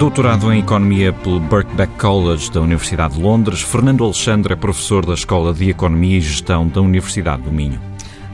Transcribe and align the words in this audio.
Doutorado 0.00 0.50
em 0.50 0.60
Economia 0.60 1.12
pelo 1.12 1.38
Birkbeck 1.38 1.92
College 1.98 2.50
da 2.50 2.62
Universidade 2.62 3.16
de 3.16 3.20
Londres, 3.20 3.60
Fernando 3.60 4.02
Alexandre 4.02 4.54
é 4.54 4.56
professor 4.56 5.04
da 5.04 5.12
Escola 5.12 5.52
de 5.52 5.68
Economia 5.68 6.16
e 6.16 6.22
Gestão 6.22 6.66
da 6.66 6.80
Universidade 6.80 7.42
do 7.42 7.52
Minho. 7.52 7.78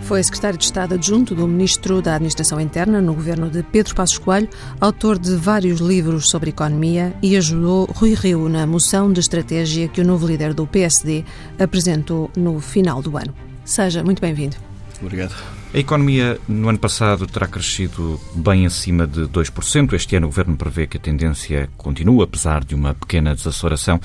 Foi 0.02 0.22
secretário 0.22 0.56
de 0.56 0.64
Estado 0.64 0.94
adjunto 0.94 1.34
do 1.34 1.44
Ministro 1.48 2.00
da 2.00 2.14
Administração 2.14 2.60
Interna 2.60 3.00
no 3.00 3.12
governo 3.12 3.50
de 3.50 3.64
Pedro 3.64 3.96
Passos 3.96 4.16
Coelho, 4.16 4.48
autor 4.80 5.18
de 5.18 5.34
vários 5.34 5.80
livros 5.80 6.30
sobre 6.30 6.50
economia 6.50 7.12
e 7.20 7.36
ajudou 7.36 7.86
Rui 7.86 8.14
Rio 8.14 8.48
na 8.48 8.64
moção 8.64 9.12
de 9.12 9.18
estratégia 9.18 9.88
que 9.88 10.00
o 10.00 10.06
novo 10.06 10.24
líder 10.24 10.54
do 10.54 10.68
PSD 10.68 11.24
apresentou 11.58 12.30
no 12.36 12.60
final 12.60 13.02
do 13.02 13.16
ano. 13.18 13.34
Seja 13.64 14.04
muito 14.04 14.20
bem-vindo. 14.20 14.54
Obrigado. 15.02 15.34
A 15.74 15.78
economia 15.78 16.38
no 16.48 16.68
ano 16.68 16.78
passado 16.78 17.26
terá 17.26 17.46
crescido 17.46 18.20
bem 18.34 18.64
acima 18.64 19.06
de 19.06 19.22
2%. 19.22 19.92
Este 19.92 20.16
ano 20.16 20.26
o 20.26 20.30
Governo 20.30 20.56
prevê 20.56 20.86
que 20.86 20.96
a 20.96 21.00
tendência 21.00 21.68
continua, 21.76 22.24
apesar 22.24 22.64
de 22.64 22.74
uma 22.74 22.94
pequena 22.94 23.34
desaceleração. 23.34 24.00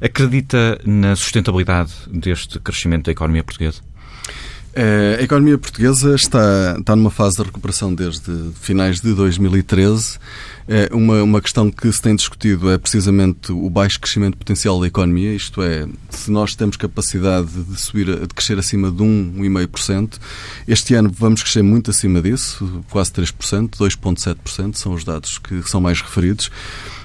Acredita 0.00 0.80
na 0.84 1.14
sustentabilidade 1.14 1.92
deste 2.08 2.58
crescimento 2.58 3.04
da 3.04 3.12
economia 3.12 3.44
portuguesa? 3.44 3.82
Eh, 4.74 5.18
a 5.20 5.22
economia 5.22 5.58
portuguesa 5.58 6.14
está, 6.14 6.76
está 6.78 6.96
numa 6.96 7.10
fase 7.10 7.36
de 7.36 7.42
recuperação 7.42 7.94
desde 7.94 8.50
finais 8.54 9.00
de 9.00 9.12
2013. 9.12 10.18
Eh, 10.66 10.88
uma, 10.92 11.22
uma 11.22 11.42
questão 11.42 11.70
que 11.70 11.92
se 11.92 12.00
tem 12.00 12.16
discutido 12.16 12.70
é 12.70 12.78
precisamente 12.78 13.52
o 13.52 13.68
baixo 13.68 14.00
crescimento 14.00 14.38
potencial 14.38 14.80
da 14.80 14.86
economia, 14.86 15.34
isto 15.34 15.60
é, 15.60 15.86
se 16.08 16.30
nós 16.30 16.54
temos 16.54 16.76
capacidade 16.76 17.48
de 17.48 17.78
subir, 17.78 18.06
de 18.06 18.28
crescer 18.28 18.58
acima 18.58 18.90
de 18.90 19.02
1, 19.02 19.34
1,5%, 19.40 20.18
este 20.66 20.94
ano 20.94 21.12
vamos 21.14 21.42
crescer 21.42 21.62
muito 21.62 21.90
acima 21.90 22.22
disso, 22.22 22.82
quase 22.88 23.12
3%, 23.12 23.76
2,7% 23.76 24.76
são 24.76 24.94
os 24.94 25.04
dados 25.04 25.36
que 25.36 25.62
são 25.68 25.82
mais 25.82 26.00
referidos. 26.00 26.50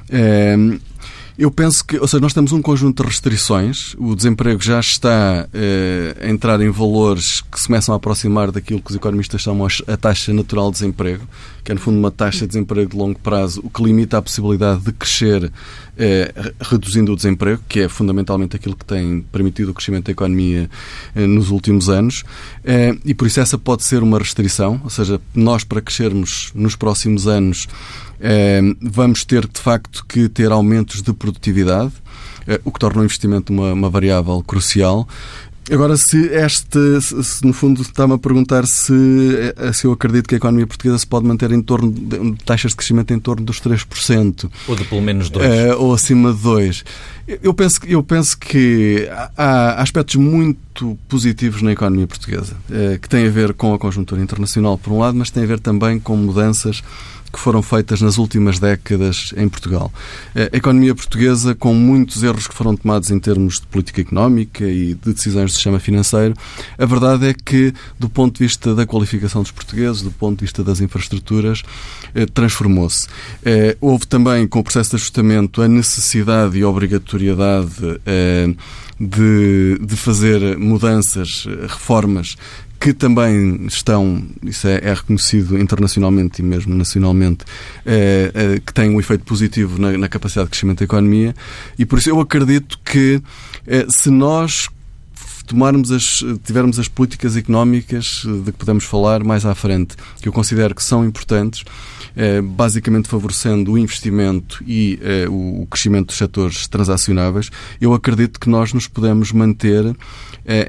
É, 0.09 0.55
eu 1.37 1.51
penso 1.51 1.85
que, 1.85 1.99
ou 1.99 2.07
seja, 2.07 2.19
nós 2.19 2.33
temos 2.33 2.51
um 2.51 2.61
conjunto 2.61 3.03
de 3.03 3.09
restrições, 3.09 3.95
o 3.99 4.15
desemprego 4.15 4.61
já 4.63 4.79
está 4.79 5.47
eh, 5.53 6.15
a 6.19 6.29
entrar 6.29 6.59
em 6.61 6.69
valores 6.69 7.41
que 7.41 7.59
se 7.59 7.67
começam 7.67 7.93
a 7.93 7.97
aproximar 7.97 8.51
daquilo 8.51 8.81
que 8.81 8.89
os 8.89 8.95
economistas 8.95 9.41
chamam 9.41 9.67
a 9.87 9.97
taxa 9.97 10.33
natural 10.33 10.71
de 10.71 10.79
desemprego, 10.79 11.27
que 11.63 11.71
é 11.71 11.75
no 11.75 11.81
fundo 11.81 11.99
uma 11.99 12.09
taxa 12.09 12.41
de 12.41 12.47
desemprego 12.47 12.89
de 12.89 12.97
longo 12.97 13.19
prazo, 13.19 13.61
o 13.63 13.69
que 13.69 13.83
limita 13.83 14.17
a 14.17 14.21
possibilidade 14.21 14.81
de 14.81 14.91
crescer 14.91 15.51
eh, 15.95 16.53
reduzindo 16.59 17.13
o 17.13 17.15
desemprego, 17.15 17.61
que 17.67 17.81
é 17.81 17.89
fundamentalmente 17.89 18.55
aquilo 18.55 18.75
que 18.75 18.85
tem 18.85 19.21
permitido 19.31 19.69
o 19.69 19.73
crescimento 19.73 20.05
da 20.05 20.13
economia 20.13 20.69
eh, 21.15 21.27
nos 21.27 21.51
últimos 21.51 21.87
anos, 21.87 22.23
eh, 22.63 22.95
e 23.05 23.13
por 23.13 23.27
isso 23.27 23.39
essa 23.39 23.57
pode 23.57 23.83
ser 23.83 24.01
uma 24.01 24.17
restrição, 24.17 24.81
ou 24.83 24.89
seja, 24.89 25.21
nós 25.35 25.63
para 25.63 25.81
crescermos 25.81 26.51
nos 26.55 26.75
próximos 26.75 27.27
anos 27.27 27.67
vamos 28.81 29.23
ter, 29.25 29.47
de 29.47 29.59
facto, 29.59 30.05
que 30.07 30.27
ter 30.29 30.51
aumentos 30.51 31.01
de 31.01 31.13
produtividade, 31.13 31.93
eh, 32.47 32.59
o 32.63 32.71
que 32.71 32.79
torna 32.79 33.01
o 33.01 33.03
investimento 33.03 33.51
uma, 33.51 33.73
uma 33.73 33.89
variável 33.89 34.41
crucial. 34.41 35.07
Agora, 35.69 35.97
se 35.97 36.17
este, 36.27 37.01
se, 37.01 37.45
no 37.45 37.51
fundo 37.51 37.81
está-me 37.81 38.13
a 38.13 38.17
perguntar 38.17 38.65
se, 38.65 38.93
eh, 39.57 39.73
se 39.73 39.85
eu 39.85 39.91
acredito 39.91 40.25
que 40.25 40.35
a 40.35 40.37
economia 40.37 40.65
portuguesa 40.65 40.97
se 40.97 41.05
pode 41.05 41.25
manter 41.25 41.51
em 41.51 41.61
torno 41.61 41.91
de 41.91 42.35
taxas 42.45 42.71
de 42.71 42.77
crescimento 42.77 43.13
em 43.13 43.19
torno 43.19 43.45
dos 43.45 43.59
3%. 43.59 44.49
Ou 44.65 44.75
de 44.77 44.85
pelo 44.85 45.01
menos 45.01 45.29
2%. 45.29 45.75
Uh, 45.75 45.81
ou 45.81 45.93
acima 45.93 46.31
de 46.31 46.39
2%. 46.39 46.85
Eu 47.43 47.53
penso, 47.53 47.81
eu 47.85 48.01
penso 48.01 48.37
que 48.37 49.09
há 49.35 49.81
aspectos 49.81 50.15
muito 50.15 50.97
positivos 51.09 51.61
na 51.61 51.73
economia 51.73 52.07
portuguesa, 52.07 52.55
uh, 52.69 52.97
que 52.97 53.09
têm 53.09 53.27
a 53.27 53.29
ver 53.29 53.53
com 53.53 53.73
a 53.73 53.79
conjuntura 53.79 54.21
internacional, 54.21 54.77
por 54.77 54.93
um 54.93 54.99
lado, 54.99 55.17
mas 55.17 55.29
têm 55.29 55.43
a 55.43 55.47
ver 55.47 55.59
também 55.59 55.99
com 55.99 56.15
mudanças 56.15 56.81
que 57.37 57.43
foram 57.43 57.61
feitas 57.61 58.01
nas 58.01 58.17
últimas 58.17 58.57
décadas 58.57 59.31
em 59.37 59.47
Portugal. 59.47 59.93
A 60.35 60.57
economia 60.57 60.95
portuguesa, 60.95 61.53
com 61.53 61.71
muitos 61.71 62.23
erros 62.23 62.47
que 62.47 62.53
foram 62.55 62.75
tomados 62.75 63.11
em 63.11 63.19
termos 63.19 63.59
de 63.59 63.67
política 63.67 64.01
económica 64.01 64.65
e 64.65 64.95
de 64.95 65.13
decisões 65.13 65.51
do 65.51 65.53
sistema 65.53 65.79
financeiro, 65.79 66.33
a 66.79 66.85
verdade 66.85 67.27
é 67.27 67.35
que, 67.35 67.71
do 67.99 68.09
ponto 68.09 68.39
de 68.39 68.43
vista 68.43 68.73
da 68.73 68.87
qualificação 68.87 69.43
dos 69.43 69.51
portugueses, 69.51 70.01
do 70.01 70.11
ponto 70.11 70.39
de 70.39 70.45
vista 70.45 70.63
das 70.63 70.81
infraestruturas, 70.81 71.61
eh, 72.15 72.25
transformou-se. 72.25 73.07
Eh, 73.45 73.77
houve 73.79 74.07
também, 74.07 74.47
com 74.47 74.59
o 74.59 74.63
processo 74.63 74.89
de 74.91 74.95
ajustamento, 74.95 75.61
a 75.61 75.67
necessidade 75.67 76.57
e 76.57 76.63
obrigatoriedade 76.63 78.01
eh, 78.03 78.49
de, 78.99 79.77
de 79.79 79.95
fazer 79.95 80.57
mudanças, 80.57 81.45
reformas 81.67 82.35
que 82.79 82.93
também 82.93 83.65
estão, 83.65 84.23
isso 84.43 84.67
é, 84.67 84.79
é, 84.83 84.93
reconhecido 84.93 85.57
internacionalmente 85.57 86.41
e 86.41 86.45
mesmo 86.45 86.75
nacionalmente, 86.75 87.43
é, 87.85 88.31
é, 88.33 88.59
que 88.59 88.73
têm 88.73 88.89
um 88.89 88.99
efeito 88.99 89.23
positivo 89.23 89.79
na, 89.79 89.97
na, 89.97 90.07
capacidade 90.07 90.45
de 90.45 90.51
crescimento 90.51 90.79
da 90.79 90.85
economia. 90.85 91.35
E 91.77 91.85
por 91.85 91.99
isso 91.99 92.09
eu 92.09 92.19
acredito 92.19 92.79
que 92.85 93.21
é, 93.65 93.85
se 93.89 94.09
nós 94.09 94.69
tomarmos 95.47 95.91
as, 95.91 96.23
tivermos 96.43 96.77
as 96.77 96.87
políticas 96.89 97.37
económicas 97.37 98.23
de 98.25 98.51
que 98.51 98.57
podemos 98.57 98.83
falar 98.83 99.23
mais 99.23 99.45
à 99.45 99.55
frente, 99.55 99.95
que 100.21 100.27
eu 100.27 100.33
considero 100.33 100.75
que 100.75 100.83
são 100.83 101.05
importantes, 101.05 101.63
basicamente 102.43 103.07
favorecendo 103.07 103.71
o 103.71 103.77
investimento 103.77 104.61
e 104.67 104.99
o 105.29 105.65
crescimento 105.71 106.07
dos 106.07 106.17
setores 106.17 106.67
transacionáveis, 106.67 107.49
eu 107.79 107.93
acredito 107.93 108.41
que 108.41 108.49
nós 108.49 108.73
nos 108.73 108.89
podemos 108.89 109.31
manter 109.31 109.95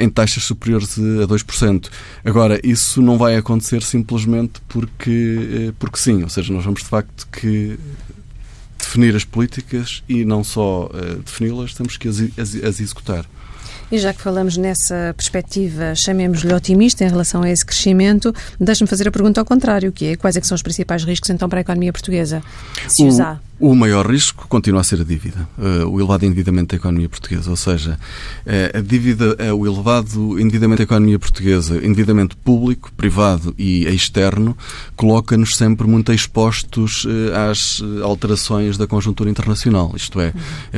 em 0.00 0.08
taxas 0.08 0.44
superiores 0.44 0.98
a 0.98 1.26
2%. 1.26 1.88
Agora, 2.24 2.60
isso 2.64 3.00
não 3.00 3.16
vai 3.16 3.36
acontecer 3.36 3.82
simplesmente 3.82 4.60
porque, 4.68 5.72
porque 5.78 5.98
sim, 5.98 6.22
ou 6.22 6.28
seja, 6.28 6.52
nós 6.52 6.64
vamos 6.64 6.82
de 6.82 6.88
facto 6.88 7.28
que 7.30 7.78
definir 8.78 9.14
as 9.14 9.24
políticas 9.24 10.02
e 10.08 10.24
não 10.24 10.42
só 10.42 10.90
defini-las, 11.24 11.74
temos 11.74 11.96
que 11.96 12.08
as, 12.08 12.20
as, 12.38 12.54
as 12.54 12.80
executar. 12.80 13.24
E 13.90 13.98
já 13.98 14.12
que 14.12 14.20
falamos 14.20 14.56
nessa 14.56 15.14
perspectiva, 15.16 15.94
chamemos-lhe 15.94 16.52
otimista 16.52 17.04
em 17.04 17.08
relação 17.08 17.42
a 17.42 17.50
esse 17.50 17.64
crescimento, 17.64 18.34
deixe-me 18.60 18.88
fazer 18.88 19.08
a 19.08 19.10
pergunta 19.10 19.40
ao 19.40 19.46
contrário, 19.46 19.90
que 19.90 20.06
é 20.06 20.16
quais 20.16 20.36
é 20.36 20.40
que 20.40 20.46
são 20.46 20.54
os 20.54 20.62
principais 20.62 21.04
riscos 21.04 21.30
então 21.30 21.48
para 21.48 21.60
a 21.60 21.62
economia 21.62 21.92
portuguesa, 21.92 22.42
se 22.86 23.04
os 23.04 23.18
há? 23.18 23.40
O 23.60 23.74
maior 23.74 24.08
risco 24.08 24.46
continua 24.46 24.82
a 24.82 24.84
ser 24.84 25.00
a 25.00 25.04
dívida, 25.04 25.48
uh, 25.58 25.88
o 25.88 25.98
elevado 25.98 26.24
endividamento 26.24 26.68
da 26.68 26.76
economia 26.76 27.08
portuguesa. 27.08 27.50
Ou 27.50 27.56
seja, 27.56 27.98
uh, 28.46 28.78
a 28.78 28.80
dívida, 28.80 29.34
uh, 29.34 29.52
o 29.52 29.66
elevado 29.66 30.38
endividamento 30.38 30.78
da 30.78 30.84
economia 30.84 31.18
portuguesa, 31.18 31.84
endividamento 31.84 32.36
público, 32.36 32.92
privado 32.96 33.52
e 33.58 33.84
externo, 33.86 34.56
coloca-nos 34.94 35.56
sempre 35.56 35.88
muito 35.88 36.12
expostos 36.12 37.04
às 37.50 37.82
alterações 38.02 38.78
da 38.78 38.86
conjuntura 38.86 39.28
internacional. 39.28 39.92
Isto 39.96 40.20
é, 40.20 40.32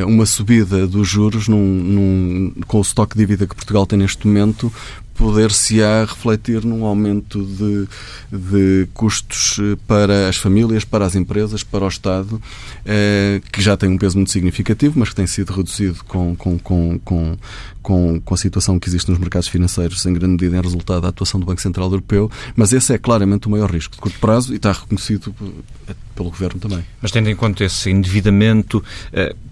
uma 0.04 0.24
subida 0.24 0.86
dos 0.86 1.06
juros 1.06 1.48
num, 1.48 1.58
num, 1.58 2.52
com 2.66 2.78
o 2.78 2.82
estoque 2.82 3.14
de 3.14 3.20
dívida 3.20 3.46
que 3.46 3.54
Portugal 3.54 3.84
tem 3.84 3.98
neste 3.98 4.26
momento 4.26 4.72
poder-se-á 5.20 6.06
refletir 6.06 6.64
num 6.64 6.86
aumento 6.86 7.44
de, 7.44 7.86
de 8.32 8.88
custos 8.94 9.58
eh, 9.60 9.76
para 9.86 10.30
as 10.30 10.36
famílias, 10.38 10.82
para 10.82 11.04
as 11.04 11.14
empresas, 11.14 11.62
para 11.62 11.84
o 11.84 11.88
Estado, 11.88 12.40
eh, 12.86 13.42
que 13.52 13.60
já 13.60 13.76
tem 13.76 13.90
um 13.90 13.98
peso 13.98 14.16
muito 14.16 14.30
significativo, 14.30 14.98
mas 14.98 15.10
que 15.10 15.16
tem 15.16 15.26
sido 15.26 15.52
reduzido 15.52 16.02
com, 16.08 16.34
com, 16.34 16.58
com, 16.58 16.98
com, 17.00 17.36
com, 17.82 18.20
com 18.24 18.34
a 18.34 18.36
situação 18.38 18.80
que 18.80 18.88
existe 18.88 19.10
nos 19.10 19.18
mercados 19.18 19.46
financeiros, 19.46 20.06
em 20.06 20.14
grande 20.14 20.42
medida 20.42 20.56
em 20.56 20.60
resultado 20.62 21.02
da 21.02 21.08
atuação 21.08 21.38
do 21.38 21.44
Banco 21.44 21.60
Central 21.60 21.88
Europeu. 21.88 22.30
Mas 22.56 22.72
esse 22.72 22.94
é 22.94 22.96
claramente 22.96 23.46
o 23.46 23.50
maior 23.50 23.70
risco 23.70 23.96
de 23.96 24.00
curto 24.00 24.18
prazo 24.18 24.54
e 24.54 24.56
está 24.56 24.72
reconhecido 24.72 25.34
eh, 25.86 25.94
pelo 26.16 26.30
Governo 26.30 26.58
também. 26.58 26.82
Mas 27.02 27.10
tendo 27.10 27.28
em 27.28 27.36
conta 27.36 27.62
esse 27.62 27.90
endividamento, 27.90 28.82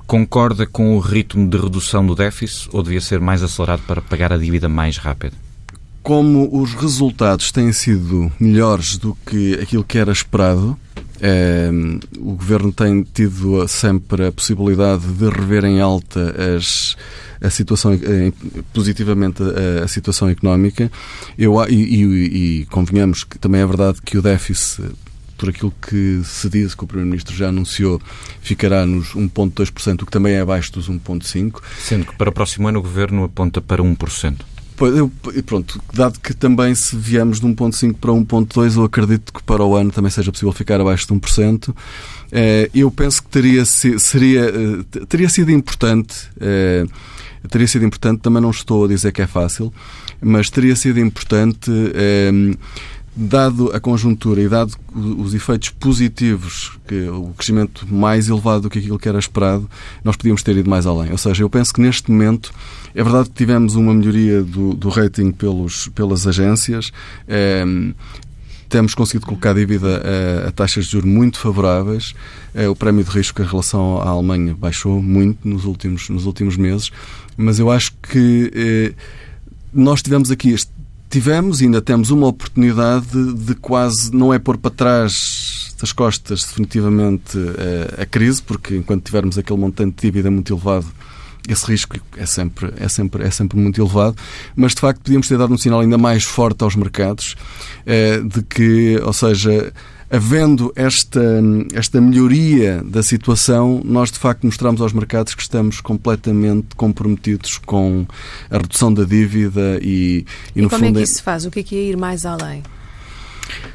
concorda 0.07 0.67
com 0.67 0.97
o 0.97 0.99
ritmo 0.99 1.47
de 1.47 1.59
redução 1.59 2.07
do 2.07 2.15
déficit 2.15 2.71
ou 2.73 2.83
devia 2.83 3.03
ser 3.03 3.21
mais 3.21 3.43
acelerado 3.43 3.83
para 3.87 4.01
pagar 4.01 4.33
a 4.33 4.39
dívida 4.39 4.67
mais 4.67 4.97
rápido? 4.97 5.37
Como 6.03 6.49
os 6.61 6.75
resultados 6.75 7.53
têm 7.53 7.73
sido 7.73 8.33
melhores 8.39 8.97
do 8.97 9.17
que 9.27 9.55
aquilo 9.55 9.85
que 9.85 9.99
era 9.99 10.13
esperado, 10.13 10.79
é, 11.21 11.71
o 12.19 12.35
Governo 12.35 12.73
tem 12.73 13.03
tido 13.03 13.67
sempre 13.67 14.27
a 14.27 14.33
possibilidade 14.33 15.05
de 15.07 15.29
rever 15.29 15.65
em 15.65 15.81
alta 15.81 16.35
as, 16.57 16.97
a 17.41 17.51
situação, 17.51 17.93
eh, 17.93 18.33
positivamente 18.73 19.43
a, 19.43 19.85
a 19.85 19.89
situação 19.89 20.29
económica. 20.29 20.91
Eu, 21.37 21.55
e, 21.69 21.75
e, 21.75 22.61
e 22.63 22.67
convenhamos 22.67 23.25
que 23.25 23.39
também 23.39 23.61
é 23.61 23.67
verdade 23.67 24.01
que 24.03 24.17
o 24.17 24.23
déficit 24.23 24.83
por 25.37 25.49
aquilo 25.49 25.73
que 25.81 26.21
se 26.25 26.49
diz, 26.51 26.75
que 26.75 26.83
o 26.83 26.87
Primeiro-Ministro 26.87 27.35
já 27.35 27.49
anunciou, 27.49 28.03
ficará 28.41 28.85
nos 28.85 29.15
1,2%, 29.15 30.03
o 30.03 30.07
que 30.07 30.11
também 30.11 30.35
é 30.35 30.41
abaixo 30.41 30.73
dos 30.73 30.91
1,5%. 30.91 31.63
Sendo 31.79 32.07
que 32.07 32.17
para 32.17 32.29
o 32.29 32.33
próximo 32.33 32.67
ano 32.67 32.81
o 32.81 32.83
Governo 32.83 33.23
aponta 33.23 33.61
para 33.61 33.81
1%. 33.81 34.37
Eu, 34.81 35.11
pronto, 35.45 35.81
dado 35.93 36.21
que 36.21 36.33
também 36.33 36.75
se 36.75 36.95
viemos 36.95 37.41
de 37.41 37.47
1.5 37.47 37.95
para 37.95 38.13
1.2, 38.13 38.77
eu 38.77 38.85
acredito 38.85 39.33
que 39.33 39.43
para 39.43 39.65
o 39.65 39.75
ano 39.75 39.91
também 39.91 40.11
seja 40.11 40.31
possível 40.31 40.53
ficar 40.53 40.81
abaixo 40.81 41.07
de 41.07 41.15
1%. 41.15 41.75
Eh, 42.31 42.71
eu 42.75 42.91
penso 42.91 43.23
que 43.23 43.29
teria, 43.29 43.65
seria, 43.65 44.43
eh, 44.43 45.05
teria 45.09 45.29
sido 45.29 45.51
importante, 45.51 46.29
eh, 46.41 46.87
teria 47.49 47.67
sido 47.67 47.85
importante, 47.85 48.21
também 48.21 48.41
não 48.41 48.51
estou 48.51 48.85
a 48.85 48.89
dizer 48.89 49.13
que 49.13 49.23
é 49.23 49.27
fácil, 49.27 49.73
mas 50.21 50.51
teria 50.51 50.77
sido 50.77 51.01
importante 51.01 51.71
dado 53.17 53.73
a 53.75 53.81
conjuntura 53.81 54.41
e 54.41 54.49
dado 54.49 54.75
os 54.95 55.35
efeitos 55.35 55.71
positivos, 55.71 56.79
que 56.87 57.09
o 57.09 57.33
crescimento 57.37 57.85
mais 57.93 58.29
elevado 58.29 58.63
do 58.63 58.71
que 58.71 58.79
aquilo 58.79 58.97
que 58.97 59.09
era 59.09 59.19
esperado, 59.19 59.69
nós 60.05 60.17
podíamos 60.17 60.43
ter 60.45 60.57
ido 60.57 60.71
mais 60.71 60.87
além. 60.87 61.11
Ou 61.11 61.19
seja, 61.19 61.43
eu 61.43 61.51
penso 61.51 61.75
que 61.75 61.81
neste 61.81 62.13
momento 62.13 62.53
é 62.95 63.03
verdade 63.03 63.29
que 63.29 63.35
tivemos 63.35 63.75
uma 63.75 63.95
melhoria 63.95 64.43
do, 64.43 64.75
do 64.75 64.89
rating 64.89 65.31
pelos, 65.33 65.89
pelas 65.89 66.27
agências. 66.27 66.93
É, 67.27 67.65
temos 68.69 68.95
conseguido 68.95 69.27
colocar 69.27 69.51
a 69.51 69.55
dívida 69.55 70.03
a, 70.45 70.49
a, 70.49 70.53
taxas 70.53 70.87
de 70.87 70.93
juros 70.93 71.09
muito 71.09 71.39
favoráveis. 71.39 72.15
É, 72.55 72.69
o 72.69 72.77
prémio 72.77 73.05
de 73.05 73.11
risco 73.11 73.41
em 73.43 73.47
relação 73.47 74.01
à 74.01 74.09
Alemanha 74.09 74.55
baixou 74.55 75.03
muito 75.03 75.49
nos 75.49 75.65
últimos, 75.65 76.09
nos 76.09 76.27
últimos 76.27 76.57
meses, 76.57 76.91
mas 77.37 77.59
eu 77.59 77.71
acho 77.71 77.93
que 78.03 78.53
eh, 78.55 78.95
nós 79.73 80.03
tivemos 80.03 80.31
aqui 80.31 80.51
este 80.51 80.79
tivemos 81.09 81.63
ainda 81.63 81.81
temos 81.81 82.11
uma 82.11 82.27
oportunidade 82.27 83.07
de, 83.07 83.33
de 83.33 83.55
quase 83.55 84.15
não 84.15 84.33
é 84.33 84.39
pôr 84.39 84.59
para 84.59 84.71
trás 84.71 85.75
das 85.81 85.93
costas 85.93 86.45
definitivamente 86.45 87.39
a, 87.99 88.03
a, 88.03 88.07
crise, 88.07 88.43
porque 88.43 88.77
enquanto 88.77 89.05
tivermos 89.05 89.39
aquele 89.39 89.59
montante 89.59 89.95
de 89.97 90.03
dívida 90.03 90.31
muito 90.31 90.53
elevado, 90.53 90.87
esse 91.49 91.67
risco 91.67 91.97
é 92.17 92.27
sempre, 92.27 92.73
é 92.77 92.89
sempre, 92.89 93.25
é 93.25 93.31
sempre 93.31 93.59
muito 93.59 93.81
elevado, 93.81 94.17
mas 94.55 94.75
de 94.75 94.81
facto 94.81 95.01
podíamos 95.01 95.27
ter 95.27 95.39
dado 95.39 95.53
um 95.53 95.59
sinal 95.59 95.81
ainda 95.81 95.99
mais 95.99 96.25
forte 96.25 96.63
aos 96.63 96.77
mercados 96.77 97.35
eh, 97.87 98.21
de 98.21 98.43
que, 98.43 99.01
ou 99.03 99.13
seja, 99.13 99.73
havendo 100.11 100.73
esta, 100.75 101.21
esta 101.75 102.01
melhoria 102.01 102.83
da 102.85 103.03
situação, 103.03 103.81
nós 103.85 104.11
de 104.11 104.19
facto 104.19 104.45
mostramos 104.45 104.81
aos 104.81 104.93
mercados 104.93 105.35
que 105.35 105.43
estamos 105.43 105.81
completamente 105.81 106.75
comprometidos 106.77 107.59
com 107.59 108.07
a 108.51 108.59
redução 108.59 108.93
da 108.93 109.05
dívida 109.05 109.79
e, 109.83 110.25
e, 110.55 110.61
e 110.61 110.63
no 110.63 110.69
como 110.69 110.81
fundo. 110.81 110.89
Como 110.89 110.99
é 110.99 111.01
que 111.01 111.05
isso 111.05 111.15
se 111.15 111.23
faz? 111.23 111.45
O 111.45 111.51
que 111.51 111.61
é 111.61 111.63
que 111.63 111.77
é 111.77 111.83
ir 111.83 111.97
mais 111.97 112.25
além? 112.25 112.63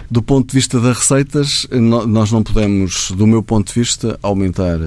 Do 0.09 0.21
ponto 0.21 0.47
de 0.47 0.53
vista 0.53 0.79
das 0.79 0.97
receitas, 0.97 1.67
nós 1.71 2.31
não 2.31 2.43
podemos, 2.43 3.11
do 3.11 3.25
meu 3.25 3.41
ponto 3.41 3.73
de 3.73 3.79
vista, 3.79 4.19
aumentar, 4.21 4.77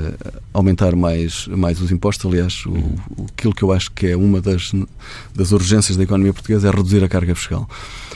aumentar 0.53 0.95
mais, 0.95 1.49
mais 1.49 1.81
os 1.81 1.91
impostos. 1.91 2.31
Aliás, 2.31 2.65
o, 2.67 3.25
aquilo 3.33 3.55
que 3.55 3.63
eu 3.63 3.73
acho 3.73 3.91
que 3.91 4.07
é 4.07 4.17
uma 4.17 4.41
das, 4.41 4.73
das 5.35 5.51
urgências 5.53 5.97
da 5.97 6.05
economia 6.05 6.33
portuguesa 6.33 6.69
é 6.69 6.71
reduzir 6.71 7.03
a 7.03 7.09
carga 7.09 7.35
fiscal. 7.35 7.69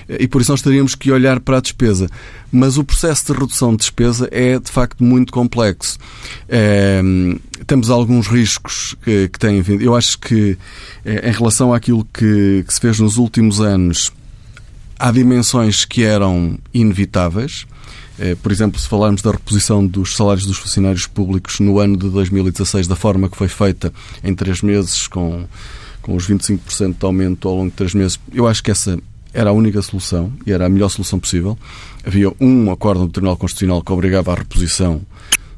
E 0.08 0.26
por 0.26 0.40
isso 0.40 0.50
nós 0.50 0.62
teríamos 0.62 0.94
que 0.94 1.12
olhar 1.12 1.38
para 1.40 1.58
a 1.58 1.60
despesa. 1.60 2.08
Mas 2.50 2.76
o 2.76 2.84
processo 2.84 3.32
de 3.32 3.38
redução 3.38 3.70
de 3.70 3.78
despesa 3.78 4.28
é, 4.32 4.58
de 4.58 4.70
facto, 4.70 5.04
muito 5.04 5.32
complexo. 5.32 5.98
É, 6.48 7.00
temos 7.66 7.90
alguns 7.90 8.26
riscos 8.26 8.96
que, 9.02 9.28
que 9.28 9.38
têm 9.38 9.62
vindo. 9.62 9.82
Eu 9.82 9.94
acho 9.94 10.18
que, 10.18 10.58
é, 11.04 11.28
em 11.28 11.32
relação 11.32 11.72
àquilo 11.72 12.04
que, 12.12 12.64
que 12.66 12.74
se 12.74 12.80
fez 12.80 12.98
nos 12.98 13.18
últimos 13.18 13.60
anos, 13.60 14.10
há 15.00 15.10
dimensões 15.10 15.86
que 15.86 16.04
eram 16.04 16.58
inevitáveis. 16.74 17.66
É, 18.18 18.34
por 18.34 18.52
exemplo, 18.52 18.78
se 18.78 18.86
falarmos 18.86 19.22
da 19.22 19.30
reposição 19.30 19.84
dos 19.84 20.14
salários 20.14 20.44
dos 20.44 20.58
funcionários 20.58 21.06
públicos 21.06 21.58
no 21.58 21.78
ano 21.78 21.96
de 21.96 22.10
2016, 22.10 22.86
da 22.86 22.94
forma 22.94 23.30
que 23.30 23.36
foi 23.36 23.48
feita 23.48 23.90
em 24.22 24.34
três 24.34 24.60
meses, 24.60 25.08
com, 25.08 25.46
com 26.02 26.14
os 26.14 26.28
25% 26.28 26.98
de 26.98 27.06
aumento 27.06 27.48
ao 27.48 27.56
longo 27.56 27.70
de 27.70 27.76
três 27.76 27.94
meses, 27.94 28.20
eu 28.30 28.46
acho 28.46 28.62
que 28.62 28.70
essa 28.70 28.98
era 29.32 29.48
a 29.48 29.52
única 29.54 29.80
solução 29.80 30.30
e 30.44 30.52
era 30.52 30.66
a 30.66 30.68
melhor 30.68 30.90
solução 30.90 31.18
possível. 31.18 31.58
Havia 32.04 32.30
um 32.38 32.70
acordo 32.70 33.06
do 33.06 33.08
Tribunal 33.08 33.38
Constitucional 33.38 33.82
que 33.82 33.92
obrigava 33.92 34.32
à 34.32 34.34
reposição 34.34 35.00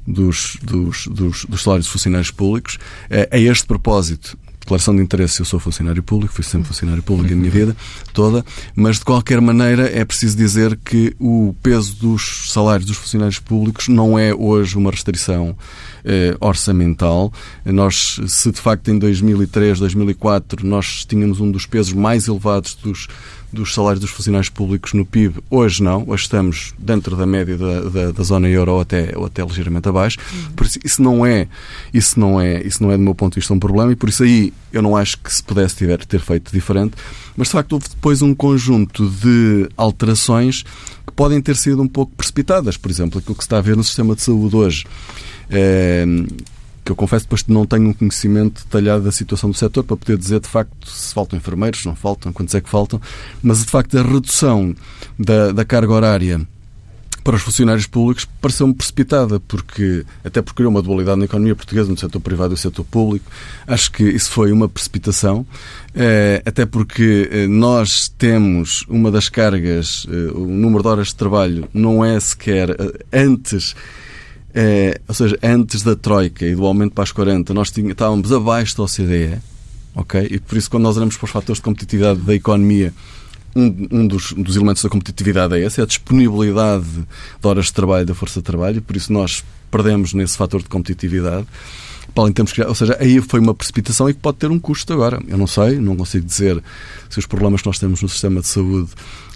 dos, 0.06 0.56
dos, 0.62 1.08
dos, 1.08 1.44
dos 1.46 1.62
salários 1.62 1.86
dos 1.86 1.92
funcionários 1.92 2.30
públicos. 2.30 2.78
É, 3.10 3.28
a 3.32 3.38
este 3.38 3.66
propósito, 3.66 4.38
declaração 4.62 4.94
de 4.94 5.02
interesse, 5.02 5.40
eu 5.40 5.44
sou 5.44 5.60
funcionário 5.60 6.02
público, 6.02 6.32
fui 6.32 6.44
sempre 6.44 6.68
funcionário 6.68 7.02
público 7.02 7.32
a 7.32 7.36
minha 7.36 7.50
vida 7.50 7.76
toda, 8.12 8.44
mas 8.74 8.98
de 8.98 9.04
qualquer 9.04 9.40
maneira 9.40 9.88
é 9.88 10.04
preciso 10.04 10.36
dizer 10.36 10.78
que 10.84 11.14
o 11.18 11.54
peso 11.62 11.96
dos 11.96 12.50
salários 12.52 12.86
dos 12.86 12.96
funcionários 12.96 13.38
públicos 13.38 13.88
não 13.88 14.18
é 14.18 14.32
hoje 14.34 14.76
uma 14.76 14.90
restrição 14.90 15.56
eh, 16.04 16.36
orçamental. 16.40 17.32
Nós, 17.64 18.20
se 18.26 18.50
de 18.50 18.60
facto 18.60 18.88
em 18.90 18.98
2003, 18.98 19.80
2004 19.80 20.66
nós 20.66 21.04
tínhamos 21.04 21.40
um 21.40 21.50
dos 21.50 21.66
pesos 21.66 21.92
mais 21.92 22.28
elevados 22.28 22.74
dos 22.74 23.08
dos 23.52 23.74
salários 23.74 24.00
dos 24.00 24.10
funcionários 24.10 24.48
públicos 24.48 24.92
no 24.94 25.04
PIB. 25.04 25.42
Hoje 25.50 25.82
não, 25.82 26.04
hoje 26.06 26.22
estamos 26.22 26.72
dentro 26.78 27.14
da 27.14 27.26
média 27.26 27.56
da, 27.56 27.80
da, 27.80 28.10
da 28.12 28.22
zona 28.22 28.48
euro 28.48 28.72
ou 28.72 28.80
até, 28.80 29.12
ou 29.14 29.26
até 29.26 29.44
ligeiramente 29.44 29.88
abaixo. 29.88 30.18
Uhum. 30.32 30.52
Por 30.52 30.66
isso, 30.66 30.78
isso 30.82 31.02
não 31.02 31.26
é, 31.26 31.46
isso 31.92 32.18
não 32.18 32.40
é, 32.40 32.62
isso 32.62 32.82
não 32.82 32.90
é 32.90 32.96
do 32.96 33.02
meu 33.02 33.14
ponto 33.14 33.34
de 33.34 33.40
vista 33.40 33.52
um 33.52 33.58
problema 33.58 33.92
e 33.92 33.96
por 33.96 34.08
isso 34.08 34.22
aí 34.22 34.52
eu 34.72 34.80
não 34.80 34.96
acho 34.96 35.18
que 35.18 35.32
se 35.32 35.42
pudesse 35.42 35.76
tiver, 35.76 36.04
ter 36.04 36.20
feito 36.20 36.50
diferente. 36.50 36.94
Mas 37.36 37.48
de 37.48 37.52
facto 37.52 37.74
houve 37.74 37.88
depois 37.88 38.22
um 38.22 38.34
conjunto 38.34 39.08
de 39.08 39.68
alterações 39.76 40.64
que 41.06 41.12
podem 41.14 41.40
ter 41.40 41.56
sido 41.56 41.82
um 41.82 41.88
pouco 41.88 42.12
precipitadas. 42.16 42.76
Por 42.76 42.90
exemplo, 42.90 43.18
aquilo 43.18 43.34
que 43.34 43.42
se 43.42 43.46
está 43.46 43.58
a 43.58 43.62
ver 43.62 43.76
no 43.76 43.84
sistema 43.84 44.14
de 44.14 44.22
saúde 44.22 44.56
hoje. 44.56 44.84
É, 45.50 46.06
que 46.84 46.90
eu 46.90 46.96
confesso 46.96 47.24
depois 47.24 47.42
que 47.42 47.52
não 47.52 47.64
tenho 47.64 47.88
um 47.88 47.92
conhecimento 47.92 48.64
detalhado 48.64 49.04
da 49.04 49.12
situação 49.12 49.50
do 49.50 49.56
setor 49.56 49.84
para 49.84 49.96
poder 49.96 50.18
dizer 50.18 50.40
de 50.40 50.48
facto 50.48 50.88
se 50.88 51.14
faltam 51.14 51.38
enfermeiros, 51.38 51.80
se 51.80 51.86
não 51.86 51.94
faltam, 51.94 52.32
quantos 52.32 52.54
é 52.54 52.60
que 52.60 52.68
faltam, 52.68 53.00
mas 53.42 53.64
de 53.64 53.70
facto 53.70 53.98
a 53.98 54.02
redução 54.02 54.74
da, 55.18 55.52
da 55.52 55.64
carga 55.64 55.92
horária 55.92 56.46
para 57.22 57.36
os 57.36 57.42
funcionários 57.42 57.86
públicos 57.86 58.26
pareceu-me 58.40 58.74
precipitada, 58.74 59.38
porque 59.40 60.04
até 60.24 60.42
porque 60.42 60.56
criou 60.56 60.70
uma 60.70 60.82
dualidade 60.82 61.18
na 61.18 61.24
economia 61.24 61.54
portuguesa, 61.54 61.88
no 61.88 61.96
setor 61.96 62.20
privado 62.20 62.50
e 62.50 62.54
no 62.54 62.56
setor 62.56 62.84
público. 62.84 63.30
Acho 63.66 63.92
que 63.92 64.02
isso 64.02 64.30
foi 64.30 64.50
uma 64.50 64.68
precipitação, 64.68 65.46
eh, 65.94 66.42
até 66.44 66.66
porque 66.66 67.28
eh, 67.30 67.46
nós 67.46 68.08
temos 68.08 68.84
uma 68.88 69.10
das 69.10 69.28
cargas, 69.28 70.06
eh, 70.10 70.32
o 70.34 70.46
número 70.46 70.82
de 70.82 70.88
horas 70.88 71.08
de 71.08 71.14
trabalho 71.14 71.68
não 71.72 72.04
é 72.04 72.18
sequer 72.18 72.76
antes 73.12 73.76
é, 74.54 75.00
ou 75.08 75.14
seja, 75.14 75.38
antes 75.42 75.82
da 75.82 75.96
Troika 75.96 76.44
e 76.44 76.54
do 76.54 76.66
aumento 76.66 76.92
para 76.92 77.04
as 77.04 77.12
40, 77.12 77.54
nós 77.54 77.72
estávamos 77.76 78.32
abaixo 78.32 78.76
da 78.76 78.82
OCDE, 78.84 79.38
ok? 79.94 80.28
E 80.30 80.38
por 80.38 80.58
isso, 80.58 80.70
quando 80.70 80.82
nós 80.84 80.96
olhamos 80.96 81.16
para 81.16 81.24
os 81.24 81.30
fatores 81.30 81.58
de 81.58 81.62
competitividade 81.62 82.20
da 82.20 82.34
economia, 82.34 82.92
um, 83.54 83.88
um 83.90 84.06
dos, 84.06 84.32
dos, 84.32 84.56
elementos 84.56 84.82
da 84.82 84.88
competitividade 84.88 85.54
é 85.54 85.60
esse, 85.60 85.80
é 85.80 85.82
a 85.82 85.86
disponibilidade 85.86 86.86
de 86.86 87.48
horas 87.48 87.66
de 87.66 87.72
trabalho 87.72 88.06
da 88.06 88.14
força 88.14 88.40
de 88.40 88.44
trabalho, 88.44 88.78
e 88.78 88.80
por 88.80 88.96
isso 88.96 89.12
nós 89.12 89.44
perdemos 89.70 90.12
nesse 90.12 90.36
fator 90.36 90.62
de 90.62 90.68
competitividade. 90.68 91.46
Além 92.14 92.32
temos 92.32 92.52
que, 92.52 92.60
ou 92.62 92.74
seja, 92.74 92.96
aí 93.00 93.22
foi 93.22 93.40
uma 93.40 93.54
precipitação 93.54 94.08
e 94.08 94.12
que 94.12 94.20
pode 94.20 94.36
ter 94.36 94.50
um 94.50 94.58
custo 94.58 94.92
agora. 94.92 95.18
Eu 95.26 95.38
não 95.38 95.46
sei, 95.46 95.78
não 95.78 95.96
consigo 95.96 96.26
dizer 96.26 96.62
se 97.08 97.18
os 97.18 97.24
problemas 97.24 97.62
que 97.62 97.68
nós 97.68 97.78
temos 97.78 98.02
no 98.02 98.08
sistema 98.08 98.40
de 98.42 98.48
saúde 98.48 98.90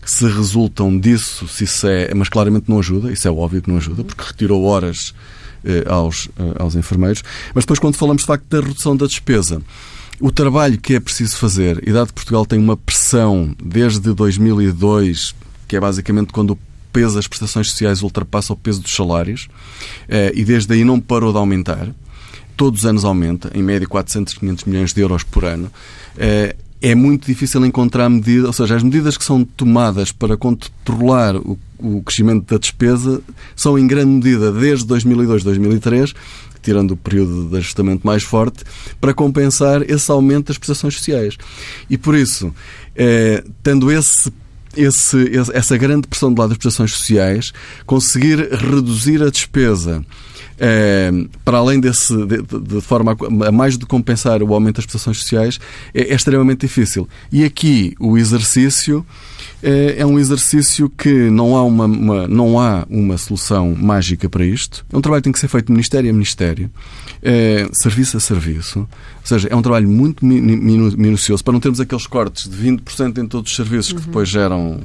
se 0.07 0.25
resultam 0.27 0.99
disso, 0.99 1.49
se 1.49 1.65
isso 1.65 1.87
é. 1.87 2.15
Mas 2.15 2.29
claramente 2.29 2.71
não 2.71 2.79
ajuda, 2.79 3.13
isso 3.13 3.27
é 3.27 3.31
óbvio 3.31 3.61
que 3.61 3.69
não 3.69 3.77
ajuda, 3.77 4.05
porque 4.05 4.23
retirou 4.23 4.65
horas 4.65 5.13
eh, 5.65 5.85
aos, 5.89 6.29
eh, 6.39 6.63
aos 6.63 6.77
enfermeiros. 6.77 7.23
Mas 7.53 7.65
depois, 7.65 7.81
quando 7.81 7.97
falamos 7.97 8.23
de 8.23 8.27
facto 8.27 8.47
da 8.49 8.61
redução 8.61 8.97
da 8.97 9.07
despesa, 9.07 9.61
o 10.21 10.31
trabalho 10.31 10.79
que 10.79 10.95
é 10.95 11.01
preciso 11.01 11.37
fazer, 11.37 11.83
e 11.87 11.93
dado 11.93 12.09
que 12.09 12.15
Portugal 12.15 12.47
tem 12.47 12.59
uma 12.59 12.77
pressão 12.77 13.55
desde 13.63 14.15
2002, 14.15 15.35
que 15.67 15.77
é 15.77 15.81
basicamente 15.81 16.33
quando 16.33 16.53
o 16.53 16.59
peso 16.93 17.17
das 17.17 17.27
prestações 17.27 17.71
sociais 17.71 18.03
ultrapassa 18.03 18.53
o 18.53 18.57
peso 18.57 18.81
dos 18.81 18.95
salários, 18.95 19.49
eh, 20.09 20.33
e 20.35 20.45
desde 20.45 20.73
aí 20.73 20.85
não 20.85 21.01
parou 21.01 21.33
de 21.33 21.39
aumentar, 21.39 21.89
todos 22.57 22.81
os 22.81 22.87
anos 22.87 23.05
aumenta, 23.05 23.51
em 23.55 23.63
média 23.63 23.87
400, 23.87 24.35
500 24.35 24.65
milhões 24.65 24.95
de 24.95 25.01
euros 25.01 25.23
por 25.23 25.45
ano, 25.45 25.71
eh, 26.17 26.57
é 26.80 26.95
muito 26.95 27.26
difícil 27.26 27.64
encontrar 27.64 28.09
medidas, 28.09 28.47
ou 28.47 28.52
seja, 28.52 28.76
as 28.76 28.83
medidas 28.83 29.16
que 29.16 29.25
são 29.25 29.45
tomadas 29.45 30.12
para 30.12 30.37
controlar 30.37 31.37
o, 31.37 31.59
o 31.78 32.02
crescimento 32.02 32.52
da 32.52 32.59
despesa 32.59 33.21
são 33.54 33.78
em 33.78 33.87
grande 33.87 34.11
medida 34.11 34.52
desde 34.52 34.87
2002, 34.87 35.42
2003, 35.42 36.14
tirando 36.62 36.92
o 36.92 36.97
período 36.97 37.49
de 37.49 37.56
ajustamento 37.56 38.06
mais 38.06 38.23
forte, 38.23 38.64
para 39.00 39.14
compensar 39.14 39.83
esse 39.88 40.11
aumento 40.11 40.49
das 40.49 40.59
prestações 40.59 40.95
sociais. 40.95 41.37
E 41.88 41.97
por 41.97 42.14
isso, 42.14 42.52
eh, 42.95 43.42
tendo 43.62 43.90
esse 43.90 44.33
esse, 44.76 45.30
essa 45.54 45.76
grande 45.78 46.06
pressão 46.06 46.33
do 46.33 46.38
lado 46.38 46.50
das 46.50 46.59
prestações 46.59 46.92
sociais, 46.92 47.50
conseguir 47.87 48.47
reduzir 48.52 49.23
a 49.23 49.30
despesa 49.30 50.04
para 51.45 51.59
além 51.59 51.81
desse, 51.81 52.15
de, 52.27 52.43
de, 52.43 52.81
forma 52.81 53.17
a 53.47 53.53
mais 53.53 53.77
de 53.77 53.85
compensar 53.87 54.43
o 54.43 54.55
aumento 54.55 54.77
das 54.77 54.87
prestações 54.87 55.19
sociais, 55.19 55.59
é, 55.95 56.13
é 56.13 56.15
extremamente 56.15 56.61
difícil. 56.61 57.09
E 57.31 57.45
aqui 57.45 57.95
o 58.01 58.17
exercício 58.17 59.05
é, 59.63 59.97
é 59.99 60.07
um 60.07 60.19
exercício 60.19 60.89
que 60.89 61.31
não 61.31 61.57
há 61.57 61.63
uma, 61.63 61.87
uma, 61.87 62.29
não 62.29 62.59
há 62.59 62.87
uma 62.89 63.19
solução 63.19 63.75
mágica 63.75 64.29
para 64.29 64.45
isto. 64.45 64.85
É 64.93 64.97
um 64.97 65.01
trabalho 65.01 65.23
que 65.23 65.25
tem 65.25 65.33
que 65.33 65.39
ser 65.41 65.49
feito 65.49 65.73
ministério 65.73 66.11
a 66.11 66.13
ministério, 66.13 66.71
é, 67.23 67.69
serviço 67.73 68.17
a 68.17 68.21
serviço. 68.21 68.81
Ou 68.81 68.89
seja, 69.25 69.49
é 69.51 69.57
um 69.57 69.63
trabalho 69.63 69.89
muito 69.89 70.25
minucioso 70.25 71.43
para 71.43 71.53
não 71.53 71.61
termos 71.61 71.81
aqueles 71.81 72.07
cortes 72.07 72.49
de 72.49 72.57
20% 72.57 73.19
em 73.19 73.27
todos 73.27 73.51
os 73.51 73.57
serviços 73.57 73.93
uhum. 73.93 73.99
que 73.99 74.07
depois 74.07 74.29
geram 74.29 74.81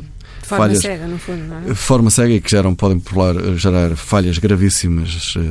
forma 0.52 0.66
falhas, 0.66 0.82
cega, 0.82 1.08
no 1.08 1.18
fundo, 1.18 1.44
não 1.44 1.72
é? 1.72 1.76
Forma 1.76 2.10
cega 2.10 2.34
e 2.34 2.42
que 2.42 2.50
geram, 2.50 2.76
podem 2.76 3.00
popular, 3.00 3.36
gerar 3.58 3.96
falhas 3.96 4.38
gravíssimas 4.38 5.36
uh, 5.36 5.42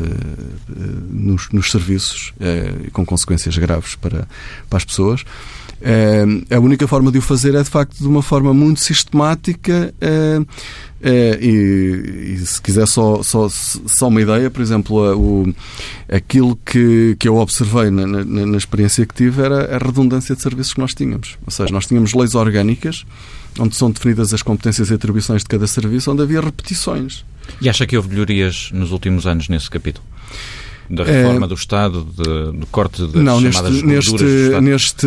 nos, 1.10 1.48
nos, 1.50 1.70
serviços 1.70 2.32
com 2.92 3.04
consequências 3.04 3.56
graves 3.58 3.94
para, 3.96 4.26
para 4.68 4.76
as 4.76 4.84
pessoas. 4.84 5.24
a 6.50 6.58
única 6.58 6.86
forma 6.86 7.10
de 7.10 7.18
o 7.18 7.22
fazer 7.22 7.54
é, 7.54 7.62
de 7.62 7.70
facto, 7.70 7.98
de 7.98 8.06
uma 8.06 8.22
forma 8.22 8.54
muito 8.54 8.80
sistemática 8.80 9.92
é, 11.02 11.38
e, 11.40 12.34
e, 12.34 12.46
se 12.46 12.60
quiser 12.60 12.86
só, 12.86 13.22
só, 13.22 13.48
só 13.48 14.08
uma 14.08 14.20
ideia, 14.20 14.50
por 14.50 14.60
exemplo, 14.60 14.96
o, 15.16 15.54
aquilo 16.08 16.56
que, 16.56 17.16
que 17.18 17.26
eu 17.26 17.36
observei 17.36 17.90
na, 17.90 18.06
na, 18.06 18.24
na, 18.24 18.56
experiência 18.56 19.06
que 19.06 19.14
tive 19.14 19.42
era 19.42 19.76
a 19.76 19.78
redundância 19.78 20.36
de 20.36 20.42
serviços 20.42 20.74
que 20.74 20.80
nós 20.80 20.92
tínhamos. 20.92 21.38
Ou 21.46 21.50
seja, 21.50 21.72
nós 21.72 21.86
tínhamos 21.86 22.12
leis 22.12 22.34
orgânicas 22.34 23.06
onde 23.58 23.76
são 23.76 23.90
definidas 23.90 24.32
as 24.32 24.42
competências 24.42 24.90
e 24.90 24.94
atribuições 24.94 25.42
de 25.42 25.48
cada 25.48 25.66
serviço, 25.66 26.10
onde 26.10 26.22
havia 26.22 26.40
repetições. 26.40 27.24
E 27.60 27.68
acha 27.68 27.86
que 27.86 27.96
houve 27.96 28.08
melhorias 28.08 28.70
nos 28.72 28.92
últimos 28.92 29.26
anos 29.26 29.48
nesse 29.48 29.70
capítulo? 29.70 30.04
da 30.90 31.04
reforma 31.04 31.46
é, 31.46 31.48
do 31.48 31.54
Estado, 31.54 32.04
de, 32.04 32.58
do 32.58 32.66
corte 32.66 33.06
das 33.06 33.22
não, 33.22 33.40
chamadas 33.40 33.80
neste, 33.80 34.12
neste, 34.12 34.60
neste, 34.60 35.06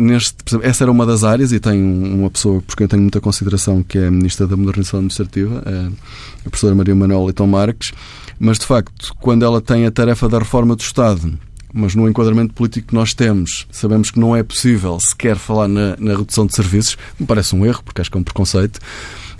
neste, 0.00 0.34
essa 0.62 0.84
era 0.84 0.90
uma 0.90 1.04
das 1.04 1.22
áreas 1.22 1.52
e 1.52 1.60
tem 1.60 1.78
uma 1.82 2.30
pessoa 2.30 2.62
por 2.62 2.74
quem 2.74 2.86
eu 2.86 2.88
tenho 2.88 3.02
muita 3.02 3.20
consideração 3.20 3.82
que 3.82 3.98
é 3.98 4.06
a 4.06 4.10
Ministra 4.10 4.46
da 4.46 4.56
Modernização 4.56 5.00
Administrativa, 5.00 5.62
a 5.66 6.48
professora 6.48 6.74
Maria 6.74 6.94
Manuel 6.94 7.24
Leitão 7.24 7.46
Marques, 7.46 7.92
mas 8.38 8.58
de 8.58 8.64
facto, 8.64 9.14
quando 9.20 9.44
ela 9.44 9.60
tem 9.60 9.84
a 9.84 9.90
tarefa 9.90 10.28
da 10.30 10.38
reforma 10.38 10.74
do 10.74 10.80
Estado, 10.80 11.38
mas 11.72 11.94
no 11.94 12.08
enquadramento 12.08 12.54
político 12.54 12.88
que 12.88 12.94
nós 12.94 13.14
temos, 13.14 13.66
sabemos 13.70 14.10
que 14.10 14.18
não 14.18 14.34
é 14.34 14.42
possível 14.42 14.98
sequer 14.98 15.36
falar 15.36 15.68
na, 15.68 15.96
na 15.98 16.16
redução 16.16 16.46
de 16.46 16.54
serviços, 16.54 16.96
me 17.18 17.26
parece 17.26 17.54
um 17.54 17.64
erro, 17.64 17.82
porque 17.84 18.00
acho 18.00 18.10
que 18.10 18.16
é 18.16 18.20
um 18.20 18.24
preconceito. 18.24 18.80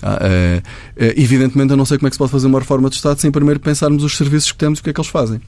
Ah, 0.01 0.19
é, 0.21 0.63
é, 0.97 1.21
evidentemente, 1.21 1.71
eu 1.71 1.77
não 1.77 1.85
sei 1.85 1.99
como 1.99 2.07
é 2.07 2.11
que 2.11 2.15
se 2.15 2.19
pode 2.19 2.31
fazer 2.31 2.47
uma 2.47 2.61
reforma 2.61 2.89
de 2.89 2.97
Estado 2.97 3.21
sem 3.21 3.33
primeiro 3.33 3.59
pensarmos 3.59 4.05
os 4.05 4.17
serviços 4.17 4.53
que 4.53 4.59
temos 4.59 4.79
e 4.79 4.81
o 4.81 4.85
que 4.85 4.91
é 4.91 4.93
que 4.93 5.01
eles 5.01 5.11
fazem. 5.11 5.41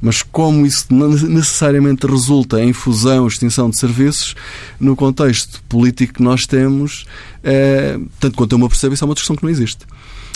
Mas 0.00 0.22
como 0.22 0.66
isso 0.66 0.86
necessariamente 0.92 2.06
resulta 2.06 2.60
em 2.60 2.72
fusão, 2.72 3.26
extinção 3.26 3.70
de 3.70 3.78
serviços, 3.78 4.34
no 4.80 4.96
contexto 4.96 5.62
político 5.68 6.14
que 6.14 6.22
nós 6.22 6.46
temos, 6.46 7.06
é, 7.44 7.98
tanto 8.18 8.36
quanto 8.36 8.52
eu 8.52 8.58
me 8.58 8.68
percebo, 8.68 8.94
isso 8.94 9.04
é 9.04 9.06
uma 9.06 9.14
discussão 9.14 9.36
que 9.36 9.44
não 9.44 9.50
existe. 9.50 9.86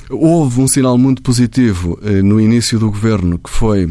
Houve 0.09 0.61
um 0.61 0.69
sinal 0.69 0.97
muito 0.97 1.21
positivo 1.21 1.99
no 2.23 2.41
início 2.41 2.79
do 2.79 2.89
governo, 2.89 3.41
que 3.41 3.51
foi 3.51 3.91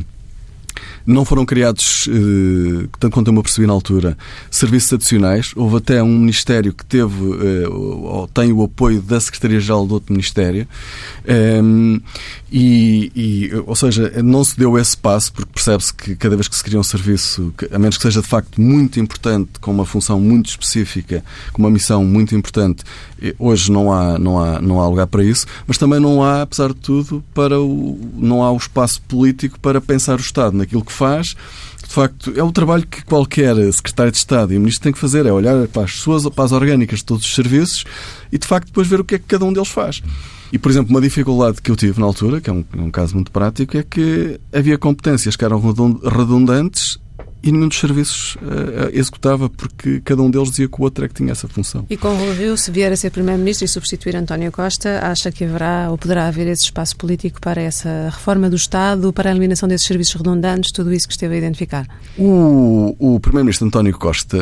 não 1.06 1.24
foram 1.24 1.46
criados, 1.46 2.08
eh, 2.10 2.88
tanto 3.00 3.14
quanto 3.14 3.28
eu 3.28 3.34
me 3.34 3.42
percebi 3.42 3.68
na 3.68 3.74
altura, 3.74 4.18
serviços 4.50 4.94
adicionais. 4.94 5.52
Houve 5.56 5.78
até 5.78 6.02
um 6.02 6.18
Ministério 6.18 6.74
que 6.74 6.86
teve, 6.86 7.14
eh, 7.14 7.68
ou 7.68 8.28
tem 8.28 8.52
o 8.52 8.64
apoio 8.64 9.02
da 9.02 9.20
Secretaria-Geral 9.20 9.86
do 9.86 9.94
outro 9.96 10.12
Ministério. 10.12 10.68
Ehm, 11.28 12.00
e, 12.58 13.12
e, 13.14 13.52
ou 13.68 13.76
seja, 13.76 14.14
não 14.24 14.42
se 14.42 14.58
deu 14.58 14.80
esse 14.80 14.96
passo, 14.96 15.34
porque 15.34 15.52
percebe-se 15.52 15.94
que 15.94 16.16
cada 16.16 16.38
vez 16.38 16.48
que 16.48 16.56
se 16.56 16.64
cria 16.64 16.80
um 16.80 16.84
serviço, 16.84 17.54
a 17.70 17.78
menos 17.78 17.98
que 17.98 18.04
seja 18.04 18.22
de 18.22 18.28
facto 18.28 18.62
muito 18.62 18.98
importante, 18.98 19.60
com 19.60 19.72
uma 19.72 19.86
função 19.86 20.22
muito 20.22 20.52
específica, 20.52 21.22
com 21.52 21.62
uma 21.62 21.70
missão 21.70 22.06
muito 22.06 22.34
importante, 22.34 22.86
eh, 23.22 23.36
hoje 23.38 23.70
não 23.70 23.92
há, 23.92 24.18
não 24.18 24.42
há, 24.42 24.62
não 24.62 24.80
há 24.80 24.88
lugar 24.88 25.06
para 25.08 25.22
isso, 25.22 25.46
mas 25.68 25.78
também 25.78 26.00
não 26.00 26.24
há, 26.24 26.44
apesar 26.44 26.70
de 26.70 26.76
tudo, 26.76 27.22
para 27.34 27.60
o, 27.60 28.00
não 28.14 28.42
há 28.42 28.50
o 28.54 28.56
espaço 28.56 29.02
político 29.02 29.60
para 29.60 29.82
pensar 29.82 30.18
o 30.18 30.22
Estado 30.22 30.56
naquilo 30.56 30.86
que 30.86 30.94
faz, 30.94 31.36
de 31.86 31.94
facto, 31.94 32.32
é 32.38 32.42
o 32.42 32.54
trabalho 32.54 32.88
que 32.88 33.04
qualquer 33.04 33.54
secretário 33.74 34.14
de 34.14 34.18
Estado 34.18 34.54
e 34.54 34.60
ministro 34.60 34.84
tem 34.84 34.94
que 34.94 35.00
fazer, 35.00 35.26
é 35.26 35.32
olhar 35.34 35.68
para 35.68 35.84
as 35.84 35.96
suas 35.98 36.24
para 36.30 36.46
as 36.46 36.54
orgânicas 36.54 37.00
de 37.00 37.06
todos 37.06 37.26
os 37.26 37.36
serviços 37.36 37.84
e, 38.32 38.38
de 38.38 38.48
facto, 38.48 38.68
depois 38.68 38.88
ver 38.88 39.02
o 39.02 39.04
que 39.04 39.16
é 39.16 39.20
que 39.20 39.26
cada 39.26 39.44
um 39.44 39.52
deles 39.52 39.68
faz. 39.68 40.02
E, 40.56 40.58
por 40.58 40.72
exemplo, 40.72 40.90
uma 40.92 41.02
dificuldade 41.02 41.62
que 41.62 41.70
eu 41.70 41.76
tive 41.76 42.00
na 42.00 42.06
altura, 42.06 42.40
que 42.40 42.50
é 42.50 42.54
um, 42.54 42.64
é 42.78 42.82
um 42.82 42.90
caso 42.90 43.14
muito 43.14 43.30
prático, 43.30 43.78
é 43.78 43.84
que 43.84 44.40
havia 44.54 44.78
competências 44.78 45.36
que 45.36 45.44
eram 45.44 45.60
redundantes 45.60 46.98
e 47.46 47.52
nenhum 47.52 47.68
dos 47.68 47.80
serviços 47.80 48.36
uh, 48.38 48.90
executava 48.92 49.48
porque 49.48 50.02
cada 50.04 50.20
um 50.24 50.32
deles 50.32 50.50
dizia 50.50 50.68
que 50.68 50.82
o 50.82 50.84
outro 50.84 51.06
é 51.06 51.08
que 51.08 51.14
tinha 51.14 51.32
essa 51.32 51.48
função. 51.48 51.86
E 51.88 51.96
com 51.96 52.10
o 52.10 52.34
Rio, 52.34 52.58
se 52.58 52.72
vier 52.72 52.92
a 52.92 52.96
ser 52.96 53.12
Primeiro-Ministro 53.12 53.66
e 53.66 53.68
substituir 53.68 54.16
António 54.16 54.52
Costa, 54.52 55.00
acha 55.04 55.32
que 55.32 55.44
haverá 55.44 55.90
ou 55.92 55.98
poderá 55.98 56.28
haver 56.28 56.48
esse 56.48 56.64
espaço 56.64 56.98
político 56.98 57.40
para 57.40 57.62
essa 57.62 58.10
reforma 58.12 58.50
do 58.50 58.56
Estado, 58.56 59.14
para 59.14 59.30
a 59.30 59.32
eliminação 59.32 59.70
desses 59.70 59.86
serviços 59.86 60.16
redundantes, 60.16 60.72
tudo 60.72 60.92
isso 60.92 61.08
que 61.08 61.14
esteve 61.14 61.36
a 61.36 61.38
identificar? 61.38 61.88
O, 62.18 62.96
o 62.98 63.20
Primeiro-Ministro 63.20 63.68
António 63.68 63.96
Costa 63.96 64.40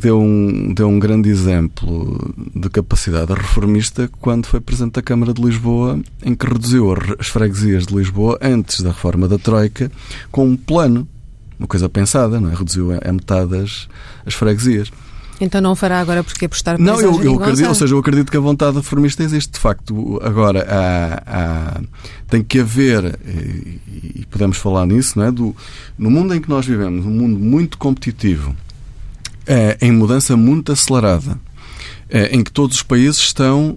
deu 0.00 0.18
um, 0.18 0.74
deu 0.74 0.88
um 0.88 0.98
grande 0.98 1.28
exemplo 1.28 2.34
de 2.52 2.68
capacidade 2.68 3.32
reformista 3.32 4.10
quando 4.20 4.46
foi 4.46 4.60
Presidente 4.60 4.94
da 4.94 5.02
Câmara 5.02 5.32
de 5.32 5.40
Lisboa, 5.40 6.00
em 6.24 6.34
que 6.34 6.46
reduziu 6.46 6.92
as 7.20 7.28
freguesias 7.28 7.86
de 7.86 7.94
Lisboa 7.94 8.38
antes 8.42 8.80
da 8.80 8.90
reforma 8.90 9.28
da 9.28 9.38
Troika 9.38 9.88
com 10.32 10.48
um 10.48 10.56
plano 10.56 11.06
uma 11.64 11.68
coisa 11.68 11.88
pensada, 11.88 12.38
não 12.40 12.50
é? 12.50 12.54
Reduziu 12.54 12.90
a 12.92 13.12
metade 13.12 13.56
as, 13.56 13.88
as 14.24 14.34
freguesias. 14.34 14.90
Então 15.40 15.60
não 15.60 15.74
fará 15.74 15.98
agora 15.98 16.22
porque 16.22 16.44
apostar 16.44 16.80
Não, 16.80 17.00
eu, 17.00 17.22
eu 17.22 17.34
acredito, 17.34 17.68
ou 17.68 17.74
seja, 17.74 17.94
eu 17.94 17.98
acredito 17.98 18.30
que 18.30 18.36
a 18.36 18.40
vontade 18.40 18.76
reformista 18.76 19.22
existe 19.22 19.52
de 19.52 19.58
facto. 19.58 20.20
Agora 20.22 20.64
há, 20.68 21.22
há, 21.26 21.80
tem 22.28 22.42
que 22.42 22.60
haver, 22.60 23.18
e, 23.26 23.80
e, 24.20 24.26
podemos 24.30 24.56
falar 24.58 24.86
nisso, 24.86 25.18
não 25.18 25.26
é? 25.26 25.32
Do, 25.32 25.56
no 25.98 26.10
mundo 26.10 26.34
em 26.34 26.40
que 26.40 26.48
nós 26.48 26.64
vivemos, 26.64 27.04
um 27.04 27.10
mundo 27.10 27.38
muito 27.38 27.78
competitivo, 27.78 28.54
é, 29.46 29.76
em 29.80 29.90
mudança 29.90 30.36
muito 30.36 30.70
acelerada, 30.70 31.38
é, 32.08 32.34
em 32.34 32.44
que 32.44 32.52
todos 32.52 32.76
os 32.76 32.82
países 32.82 33.18
estão 33.18 33.76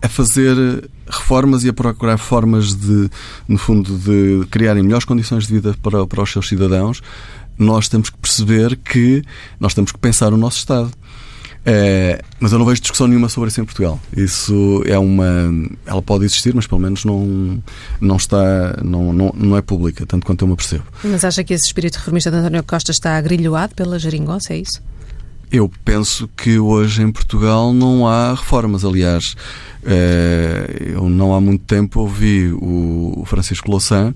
a 0.00 0.08
fazer 0.08 0.88
reformas 1.08 1.64
e 1.64 1.68
a 1.68 1.72
procurar 1.72 2.18
formas 2.18 2.74
de, 2.74 3.10
no 3.48 3.58
fundo, 3.58 3.96
de 3.98 4.46
criarem 4.50 4.82
melhores 4.82 5.04
condições 5.04 5.46
de 5.46 5.54
vida 5.54 5.74
para, 5.82 6.06
para 6.06 6.22
os 6.22 6.30
seus 6.30 6.48
cidadãos, 6.48 7.02
nós 7.58 7.88
temos 7.88 8.10
que 8.10 8.18
perceber 8.18 8.76
que 8.76 9.22
nós 9.58 9.74
temos 9.74 9.92
que 9.92 9.98
pensar 9.98 10.32
o 10.32 10.36
nosso 10.36 10.58
Estado. 10.58 10.90
É, 11.66 12.20
mas 12.38 12.52
eu 12.52 12.58
não 12.58 12.66
vejo 12.66 12.82
discussão 12.82 13.06
nenhuma 13.06 13.28
sobre 13.28 13.48
isso 13.48 13.60
em 13.60 13.64
Portugal. 13.64 13.98
Isso 14.14 14.82
é 14.86 14.98
uma. 14.98 15.24
Ela 15.86 16.02
pode 16.02 16.24
existir, 16.26 16.54
mas 16.54 16.66
pelo 16.66 16.80
menos 16.80 17.06
não, 17.06 17.62
não 18.00 18.16
está. 18.16 18.76
Não, 18.84 19.14
não, 19.14 19.32
não 19.34 19.56
é 19.56 19.62
pública, 19.62 20.04
tanto 20.04 20.26
quanto 20.26 20.42
eu 20.42 20.48
me 20.48 20.56
percebo. 20.56 20.84
Mas 21.02 21.24
acha 21.24 21.42
que 21.42 21.54
esse 21.54 21.64
espírito 21.64 21.96
reformista 21.96 22.30
de 22.30 22.36
António 22.36 22.62
Costa 22.64 22.90
está 22.90 23.16
agrilhoado 23.16 23.74
pela 23.74 23.98
geringonça, 23.98 24.52
é 24.52 24.58
isso? 24.58 24.82
Eu 25.50 25.70
penso 25.84 26.28
que 26.36 26.58
hoje 26.58 27.02
em 27.02 27.10
Portugal 27.10 27.72
não 27.72 28.08
há 28.08 28.34
reformas. 28.34 28.84
Aliás, 28.84 29.36
eh, 29.84 30.92
eu 30.94 31.08
não 31.08 31.34
há 31.34 31.40
muito 31.40 31.64
tempo 31.64 32.00
ouvi 32.00 32.52
o 32.52 33.24
Francisco 33.26 33.70
Louçã, 33.70 34.14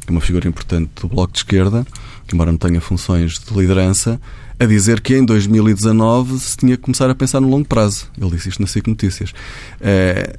que 0.00 0.08
é 0.08 0.10
uma 0.10 0.20
figura 0.20 0.48
importante 0.48 0.90
do 1.00 1.08
Bloco 1.08 1.32
de 1.32 1.40
Esquerda, 1.40 1.86
que 2.26 2.34
embora 2.34 2.50
não 2.50 2.58
tenha 2.58 2.80
funções 2.80 3.38
de 3.38 3.54
liderança, 3.54 4.20
a 4.58 4.64
dizer 4.64 5.00
que 5.00 5.16
em 5.16 5.24
2019 5.24 6.38
se 6.38 6.56
tinha 6.56 6.76
que 6.76 6.82
começar 6.82 7.08
a 7.08 7.14
pensar 7.14 7.40
no 7.40 7.48
longo 7.48 7.66
prazo. 7.66 8.08
Ele 8.20 8.30
disse 8.30 8.48
isto 8.48 8.60
na 8.60 8.66
SIC 8.66 8.86
Notícias. 8.88 9.32
É, 9.80 10.36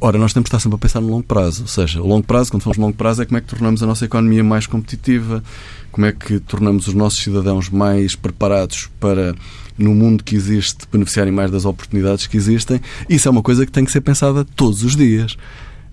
ora, 0.00 0.18
nós 0.18 0.32
temos 0.32 0.44
que 0.44 0.48
estar 0.48 0.60
sempre 0.60 0.76
a 0.76 0.78
pensar 0.78 1.00
no 1.00 1.08
longo 1.08 1.22
prazo. 1.22 1.62
Ou 1.62 1.68
seja, 1.68 2.00
o 2.00 2.06
longo 2.06 2.26
prazo, 2.26 2.50
quando 2.50 2.62
falamos 2.62 2.76
de 2.76 2.82
longo 2.82 2.96
prazo, 2.96 3.22
é 3.22 3.26
como 3.26 3.38
é 3.38 3.40
que 3.40 3.46
tornamos 3.48 3.82
a 3.82 3.86
nossa 3.86 4.04
economia 4.04 4.42
mais 4.42 4.66
competitiva, 4.66 5.42
como 5.92 6.06
é 6.06 6.12
que 6.12 6.40
tornamos 6.40 6.88
os 6.88 6.94
nossos 6.94 7.22
cidadãos 7.22 7.68
mais 7.68 8.14
preparados 8.14 8.88
para, 8.98 9.34
no 9.76 9.94
mundo 9.94 10.24
que 10.24 10.34
existe, 10.34 10.86
beneficiarem 10.90 11.32
mais 11.32 11.50
das 11.50 11.64
oportunidades 11.64 12.26
que 12.26 12.36
existem. 12.36 12.80
Isso 13.08 13.28
é 13.28 13.30
uma 13.30 13.42
coisa 13.42 13.66
que 13.66 13.72
tem 13.72 13.84
que 13.84 13.92
ser 13.92 14.00
pensada 14.00 14.44
todos 14.56 14.82
os 14.82 14.96
dias. 14.96 15.36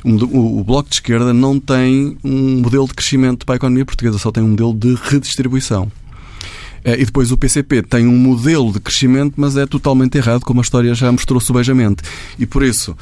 O 0.03 0.63
Bloco 0.63 0.89
de 0.89 0.95
Esquerda 0.95 1.33
não 1.33 1.59
tem 1.59 2.17
um 2.23 2.61
modelo 2.61 2.87
de 2.87 2.93
crescimento 2.93 3.45
para 3.45 3.55
a 3.55 3.57
economia 3.57 3.83
portuguesa, 3.83 4.17
só 4.17 4.31
tem 4.31 4.43
um 4.43 4.49
modelo 4.49 4.73
de 4.73 4.95
redistribuição. 4.95 5.91
Eh, 6.83 7.01
e 7.01 7.05
depois 7.05 7.31
o 7.31 7.37
PCP 7.37 7.81
tem 7.81 8.07
um 8.07 8.15
modelo 8.15 8.71
de 8.71 8.79
crescimento, 8.79 9.33
mas 9.35 9.57
é 9.57 9.65
totalmente 9.65 10.17
errado, 10.17 10.45
como 10.45 10.61
a 10.61 10.63
história 10.63 10.95
já 10.95 11.11
mostrou 11.11 11.41
subejamente. 11.41 12.03
E 12.39 12.45
por 12.45 12.63
isso, 12.63 12.95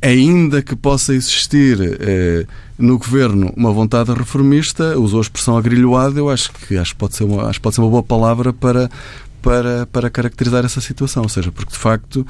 ainda 0.00 0.62
que 0.62 0.76
possa 0.76 1.14
existir 1.14 1.78
é, 2.00 2.46
no 2.78 2.98
governo 2.98 3.52
uma 3.56 3.72
vontade 3.72 4.12
reformista, 4.12 4.98
usou 4.98 5.20
a 5.20 5.22
expressão 5.22 5.56
agrilhoada, 5.56 6.18
eu 6.18 6.28
acho 6.28 6.52
que, 6.52 6.76
acho 6.76 6.92
que, 6.92 6.98
pode, 6.98 7.16
ser 7.16 7.24
uma, 7.24 7.48
acho 7.48 7.60
pode 7.60 7.74
ser 7.74 7.80
uma 7.80 7.90
boa 7.90 8.02
palavra 8.02 8.52
para, 8.52 8.90
para, 9.40 9.86
para 9.86 10.10
caracterizar 10.10 10.64
essa 10.64 10.80
situação. 10.80 11.22
Ou 11.22 11.28
seja, 11.28 11.50
porque 11.52 11.72
de 11.72 11.78
facto 11.78 12.26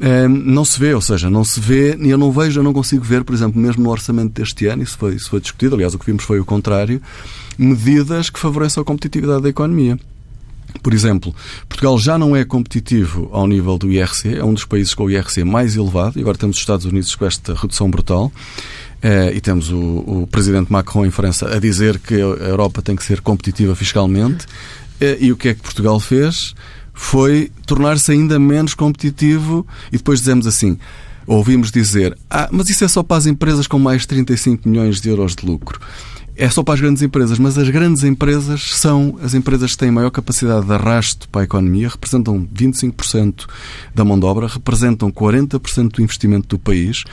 é, 0.00 0.26
não 0.26 0.64
se 0.64 0.78
vê, 0.78 0.94
ou 0.94 1.00
seja, 1.00 1.30
não 1.30 1.44
se 1.44 1.60
vê, 1.60 1.96
e 2.00 2.10
eu 2.10 2.18
não 2.18 2.32
vejo, 2.32 2.60
eu 2.60 2.64
não 2.64 2.72
consigo 2.72 3.04
ver, 3.04 3.24
por 3.24 3.34
exemplo, 3.34 3.60
mesmo 3.60 3.84
no 3.84 3.90
orçamento 3.90 4.32
deste 4.32 4.66
ano, 4.66 4.82
isso 4.82 4.98
foi, 4.98 5.14
isso 5.14 5.30
foi 5.30 5.40
discutido, 5.40 5.74
aliás, 5.74 5.94
o 5.94 5.98
que 5.98 6.06
vimos 6.06 6.24
foi 6.24 6.40
o 6.40 6.44
contrário, 6.44 7.00
medidas 7.56 8.30
que 8.30 8.38
favoreçam 8.38 8.82
a 8.82 8.84
competitividade 8.84 9.42
da 9.42 9.48
economia. 9.48 9.98
Por 10.82 10.92
exemplo, 10.92 11.34
Portugal 11.68 11.98
já 11.98 12.18
não 12.18 12.36
é 12.36 12.44
competitivo 12.44 13.28
ao 13.32 13.46
nível 13.46 13.78
do 13.78 13.90
IRC, 13.90 14.36
é 14.36 14.44
um 14.44 14.52
dos 14.52 14.64
países 14.64 14.92
com 14.92 15.04
o 15.04 15.10
IRC 15.10 15.44
mais 15.44 15.76
elevado, 15.76 16.18
e 16.18 16.20
agora 16.20 16.36
temos 16.36 16.56
os 16.56 16.62
Estados 16.62 16.84
Unidos 16.84 17.14
com 17.14 17.24
esta 17.24 17.54
redução 17.54 17.90
brutal. 17.90 18.32
Eh, 19.02 19.34
e 19.36 19.40
temos 19.40 19.70
o, 19.70 19.78
o, 19.78 20.28
presidente 20.30 20.72
Macron 20.72 21.04
em 21.04 21.10
França 21.10 21.54
a 21.54 21.58
dizer 21.58 21.98
que 21.98 22.14
a 22.14 22.18
Europa 22.18 22.80
tem 22.80 22.96
que 22.96 23.04
ser 23.04 23.20
competitiva 23.20 23.76
fiscalmente. 23.76 24.46
Eh, 24.98 25.18
e 25.20 25.32
o 25.32 25.36
que 25.36 25.48
é 25.48 25.54
que 25.54 25.60
Portugal 25.60 26.00
fez? 26.00 26.54
Foi 26.94 27.50
tornar-se 27.66 28.12
ainda 28.12 28.38
menos 28.38 28.72
competitivo 28.72 29.66
e 29.92 29.98
depois 29.98 30.20
dizemos 30.20 30.46
assim: 30.46 30.78
ouvimos 31.26 31.70
dizer, 31.70 32.16
ah, 32.30 32.48
mas 32.50 32.70
isso 32.70 32.82
é 32.84 32.88
só 32.88 33.02
para 33.02 33.18
as 33.18 33.26
empresas 33.26 33.66
com 33.66 33.78
mais 33.78 34.02
de 34.02 34.08
35 34.08 34.68
milhões 34.68 35.00
de 35.02 35.08
euros 35.10 35.34
de 35.34 35.44
lucro. 35.44 35.78
É 36.36 36.48
só 36.48 36.62
para 36.62 36.74
as 36.74 36.80
grandes 36.80 37.02
empresas, 37.02 37.38
mas 37.38 37.56
as 37.56 37.68
grandes 37.68 38.02
empresas 38.02 38.74
são 38.74 39.18
as 39.22 39.34
empresas 39.34 39.72
que 39.72 39.78
têm 39.78 39.90
maior 39.90 40.10
capacidade 40.10 40.66
de 40.66 40.72
arrasto 40.72 41.28
para 41.28 41.42
a 41.42 41.44
economia, 41.44 41.88
representam 41.88 42.46
25% 42.52 43.46
da 43.94 44.04
mão 44.04 44.18
de 44.18 44.26
obra, 44.26 44.48
representam 44.48 45.12
40% 45.12 45.92
do 45.92 46.02
investimento 46.02 46.48
do 46.48 46.58
país 46.58 47.04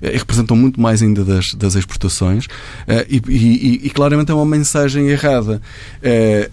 eh, 0.00 0.14
e 0.14 0.18
representam 0.18 0.56
muito 0.56 0.80
mais 0.80 1.02
ainda 1.02 1.24
das, 1.24 1.54
das 1.54 1.74
exportações 1.74 2.46
eh, 2.86 3.06
e, 3.08 3.22
e, 3.28 3.86
e, 3.86 3.90
claramente 3.90 4.30
é 4.30 4.34
uma 4.34 4.46
mensagem 4.46 5.08
errada. 5.08 5.60
Eh, 6.02 6.50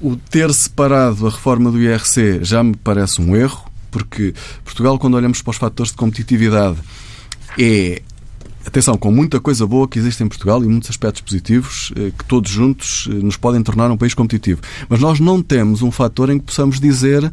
o 0.00 0.16
ter 0.16 0.52
separado 0.52 1.26
a 1.26 1.30
reforma 1.30 1.70
do 1.70 1.80
IRC 1.80 2.40
já 2.42 2.62
me 2.62 2.74
parece 2.76 3.20
um 3.20 3.36
erro, 3.36 3.70
porque 3.90 4.34
Portugal, 4.64 4.98
quando 4.98 5.14
olhamos 5.14 5.42
para 5.42 5.50
os 5.50 5.56
fatores 5.56 5.92
de 5.92 5.98
competitividade, 5.98 6.78
é 7.58 8.02
atenção, 8.66 8.96
com 8.96 9.10
muita 9.10 9.40
coisa 9.40 9.66
boa 9.66 9.86
que 9.86 9.98
existe 9.98 10.22
em 10.22 10.28
Portugal 10.28 10.62
e 10.62 10.66
muitos 10.66 10.90
aspectos 10.90 11.22
positivos 11.22 11.92
eh, 11.96 12.10
que 12.16 12.24
todos 12.24 12.50
juntos 12.50 13.08
eh, 13.10 13.14
nos 13.14 13.36
podem 13.36 13.62
tornar 13.62 13.90
um 13.90 13.96
país 13.96 14.12
competitivo. 14.12 14.60
Mas 14.88 15.00
nós 15.00 15.20
não 15.20 15.40
temos 15.40 15.82
um 15.82 15.90
fator 15.90 16.30
em 16.30 16.38
que 16.38 16.44
possamos 16.44 16.80
dizer 16.80 17.32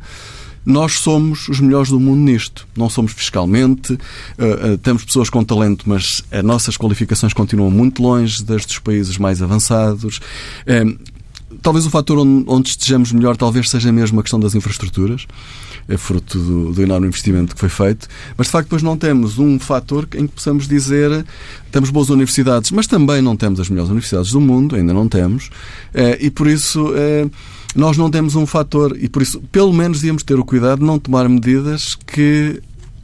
nós 0.65 0.99
somos 0.99 1.49
os 1.49 1.59
melhores 1.59 1.89
do 1.89 1.99
mundo 1.99 2.19
nisto. 2.19 2.65
Não 2.77 2.89
somos 2.89 3.11
fiscalmente, 3.11 3.91
uh, 3.93 4.77
temos 4.81 5.03
pessoas 5.03 5.29
com 5.29 5.43
talento, 5.43 5.83
mas 5.85 6.23
as 6.31 6.41
nossas 6.41 6.77
qualificações 6.77 7.33
continuam 7.33 7.69
muito 7.69 8.01
longe 8.01 8.41
das 8.41 8.65
dos 8.65 8.79
países 8.79 9.17
mais 9.17 9.41
avançados. 9.41 10.21
Talvez 11.61 11.85
o 11.85 11.89
fator 11.89 12.17
onde, 12.17 12.45
onde, 12.47 12.69
estejamos 12.69 13.11
melhor 13.11 13.35
talvez 13.35 13.69
seja 13.69 13.91
mesmo 13.91 14.21
a 14.21 14.23
questão 14.23 14.39
das 14.39 14.55
infraestruturas 14.55 15.27
é 15.87 15.97
fruto 15.97 16.39
do, 16.39 16.73
do, 16.73 16.81
enorme 16.81 17.07
investimento 17.07 17.53
que 17.53 17.59
foi 17.59 17.69
feito, 17.69 18.07
mas 18.37 18.47
de 18.47 18.51
facto 18.51 18.67
depois 18.67 18.83
não 18.83 18.97
temos 18.97 19.37
um 19.37 19.59
fator 19.59 20.07
em 20.15 20.27
que 20.27 20.33
possamos 20.33 20.67
dizer 20.67 21.25
temos 21.71 21.89
boas 21.89 22.09
universidades, 22.09 22.71
mas 22.71 22.87
também 22.87 23.21
não 23.21 23.35
temos 23.35 23.59
as 23.59 23.69
melhores 23.69 23.89
universidades 23.89 24.31
do 24.31 24.39
mundo, 24.39 24.75
ainda 24.75 24.93
não 24.93 25.07
temos, 25.07 25.49
eh, 25.93 26.17
e 26.21 26.29
por 26.29 26.47
isso 26.47 26.93
eh, 26.95 27.27
nós 27.75 27.97
não 27.97 28.09
temos 28.09 28.35
um 28.35 28.45
fator, 28.45 28.95
e 28.99 29.09
por 29.09 29.21
isso 29.21 29.41
pelo 29.51 29.73
menos 29.73 29.99
devíamos 29.99 30.23
ter 30.23 30.39
o 30.39 30.45
cuidado 30.45 30.79
de 30.79 30.85
não 30.85 30.99
tomar 30.99 31.27
medidas 31.27 31.95
que 31.95 32.61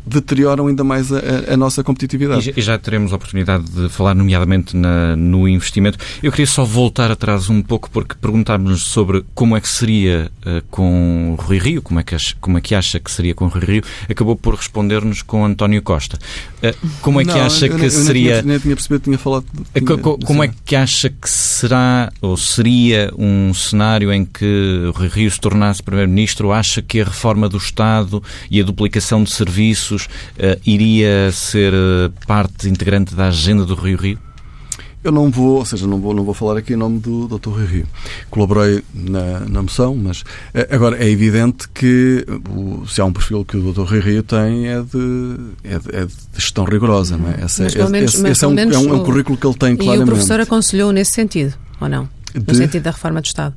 deterioram 0.10 0.68
ainda 0.68 0.84
mais 0.84 1.12
a, 1.12 1.54
a 1.54 1.58
nossa 1.58 1.84
competitividade. 1.84 2.54
E 2.56 2.62
já 2.62 2.78
teremos 2.78 3.14
a 3.14 3.16
oportunidade 3.16 3.66
de 3.70 3.90
falar, 3.90 4.16
nomeadamente, 4.16 4.76
na, 4.76 5.16
no 5.16 5.48
investimento. 5.48 5.98
Eu 6.22 6.32
queria 6.32 6.48
só 6.48 6.64
voltar 6.64 7.12
atrás 7.12 7.50
um 7.50 7.62
pouco, 7.62 7.90
porque 7.90 8.16
perguntámos 8.16 8.84
sobre 8.84 9.24
como 9.34 9.56
é 9.56 9.62
que 9.62 9.68
seria 9.68 10.32
uh, 10.46 10.64
com 10.70 11.34
o 11.34 11.42
Rui 11.42 11.60
Rio, 11.60 11.82
como 11.82 12.00
é, 12.00 12.04
que 12.04 12.16
acha, 12.16 12.36
como 12.42 12.58
é 12.58 12.62
que 12.62 12.76
acha 12.76 13.00
que 13.00 13.12
seria 13.12 13.36
com 13.36 13.46
o 13.46 13.48
Rui 13.48 13.64
Rio, 13.64 13.84
acabou 14.10 14.36
por 14.36 14.56
responder-nos 14.56 15.22
com 15.22 15.46
António 15.46 15.82
Costa. 15.82 16.18
Uh, 16.64 16.88
como 17.02 17.22
é 17.22 17.26
que 17.26 17.32
não, 17.32 17.42
acha 17.42 17.68
eu, 17.68 17.78
que 17.78 17.86
eu 17.86 17.90
seria. 17.90 18.34
Nem 18.36 18.42
tinha, 18.42 18.52
nem 18.52 18.60
tinha 18.60 18.76
percebido, 18.76 19.04
tinha 19.04 19.18
falado. 19.18 19.46
Eh, 19.74 19.80
tinha, 19.80 19.98
como, 19.98 20.20
como 20.20 20.44
é 20.44 20.50
que 20.66 20.76
acha 20.76 21.10
que 21.10 21.30
será 21.30 22.12
ou 22.22 22.36
seria 22.36 23.12
um 23.18 23.54
cenário 23.54 24.12
em 24.12 24.26
que 24.26 24.86
o 24.88 24.92
Rui 24.92 25.08
Rio 25.08 25.32
se 25.32 25.40
tornasse 25.40 25.84
Primeiro-Ministro? 25.84 26.52
Acha 26.52 26.82
que 26.82 27.02
a 27.02 27.06
reforma 27.06 27.48
do 27.48 27.58
Estado 27.58 28.22
e 28.50 28.60
a 28.60 28.64
duplicação 28.64 29.24
de 29.24 29.32
serviços 29.32 29.99
uh, 30.06 30.60
iria 30.66 31.32
ser 31.32 31.74
uh, 31.74 32.12
parte 32.28 32.70
integrante 32.70 33.16
da 33.16 33.28
agenda 33.28 33.66
do 33.66 33.76
Rio 33.76 33.98
Rio? 33.98 34.20
Eu 35.02 35.14
não 35.14 35.32
vou, 35.32 35.60
ou 35.60 35.66
seja, 35.66 35.88
não 35.88 35.98
vou, 36.00 36.14
não 36.14 36.26
vou 36.26 36.34
falar 36.34 36.58
aqui 36.58 36.74
em 36.74 36.76
nome 36.76 37.00
do 37.00 37.26
Dr. 37.26 37.52
Rio 37.52 37.66
Rio. 37.66 37.88
Colaborei 38.30 38.84
na, 38.94 39.40
na 39.48 39.62
moção, 39.62 39.96
mas 39.96 40.26
eh, 40.54 40.68
agora 40.72 41.02
é 41.02 41.10
evidente 41.10 41.70
que 41.70 42.26
o, 42.50 42.86
se 42.86 43.00
há 43.00 43.06
um 43.06 43.14
perfil 43.14 43.46
que 43.46 43.56
o 43.56 43.72
Dr. 43.72 43.94
Rio 43.94 44.02
Rio 44.02 44.24
tem 44.24 44.68
é 44.68 44.82
de, 44.82 45.38
é 45.64 45.80
de, 45.80 45.96
é 45.96 46.06
de 46.06 46.14
gestão 46.36 46.66
rigorosa, 46.66 47.18
não 47.18 47.30
é? 47.30 47.46
Esse, 47.46 47.64
mas, 47.64 47.76
é, 47.78 47.88
menos, 47.88 48.14
esse, 48.14 48.28
esse 48.28 48.44
é, 48.44 48.48
um, 48.48 48.60
é, 48.60 48.66
um, 48.66 48.72
é 48.74 48.94
um 48.94 49.04
currículo 49.06 49.38
que 49.38 49.48
ele 49.48 49.56
tem 49.56 49.78
claramente. 49.78 50.02
E 50.02 50.04
o 50.04 50.08
professor 50.08 50.42
aconselhou 50.42 50.92
nesse 50.92 51.14
sentido, 51.14 51.54
ou 51.80 51.88
não? 51.88 52.10
No 52.36 52.42
de... 52.42 52.56
sentido 52.56 52.84
da 52.84 52.92
reforma 52.92 53.22
do 53.22 53.26
Estado? 53.26 53.56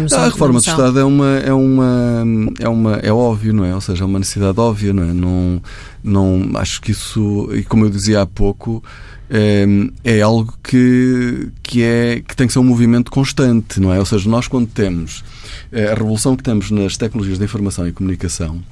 Moção, 0.00 0.20
a 0.20 0.28
reforma 0.28 0.60
do 0.60 0.66
Estado 0.66 0.98
é 0.98 1.04
uma, 1.04 1.38
é 1.38 1.52
uma 1.52 2.34
é 2.58 2.68
uma 2.68 2.96
é 2.96 3.12
óbvio, 3.12 3.52
não 3.52 3.64
é? 3.64 3.74
Ou 3.74 3.80
seja, 3.80 4.04
é 4.04 4.06
uma 4.06 4.18
necessidade 4.18 4.58
óbvia, 4.58 4.92
não 4.92 5.02
é? 5.02 5.12
Não, 5.12 5.62
não 6.02 6.50
acho 6.54 6.80
que 6.80 6.92
isso 6.92 7.48
e 7.52 7.62
como 7.62 7.84
eu 7.84 7.90
dizia 7.90 8.22
há 8.22 8.26
pouco 8.26 8.82
é, 9.30 9.64
é 10.04 10.20
algo 10.20 10.54
que 10.62 11.50
que 11.62 11.82
é 11.82 12.22
que 12.26 12.36
tem 12.36 12.46
que 12.46 12.52
ser 12.52 12.58
um 12.58 12.64
movimento 12.64 13.10
constante, 13.10 13.80
não 13.80 13.92
é? 13.92 13.98
Ou 13.98 14.06
seja, 14.06 14.28
nós 14.28 14.46
quando 14.46 14.66
temos 14.66 15.24
eh, 15.72 15.90
a 15.90 15.94
revolução 15.94 16.36
que 16.36 16.42
temos 16.42 16.70
nas 16.70 16.96
tecnologias 16.96 17.38
da 17.38 17.44
informação 17.44 17.88
e 17.88 17.92
comunicação, 17.92 18.62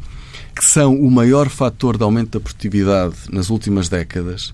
que 0.55 0.65
são 0.65 0.95
o 0.95 1.11
maior 1.11 1.49
fator 1.49 1.97
de 1.97 2.03
aumento 2.03 2.39
da 2.39 2.41
produtividade 2.41 3.15
nas 3.33 3.49
últimas 3.49 3.89
décadas, 3.89 4.53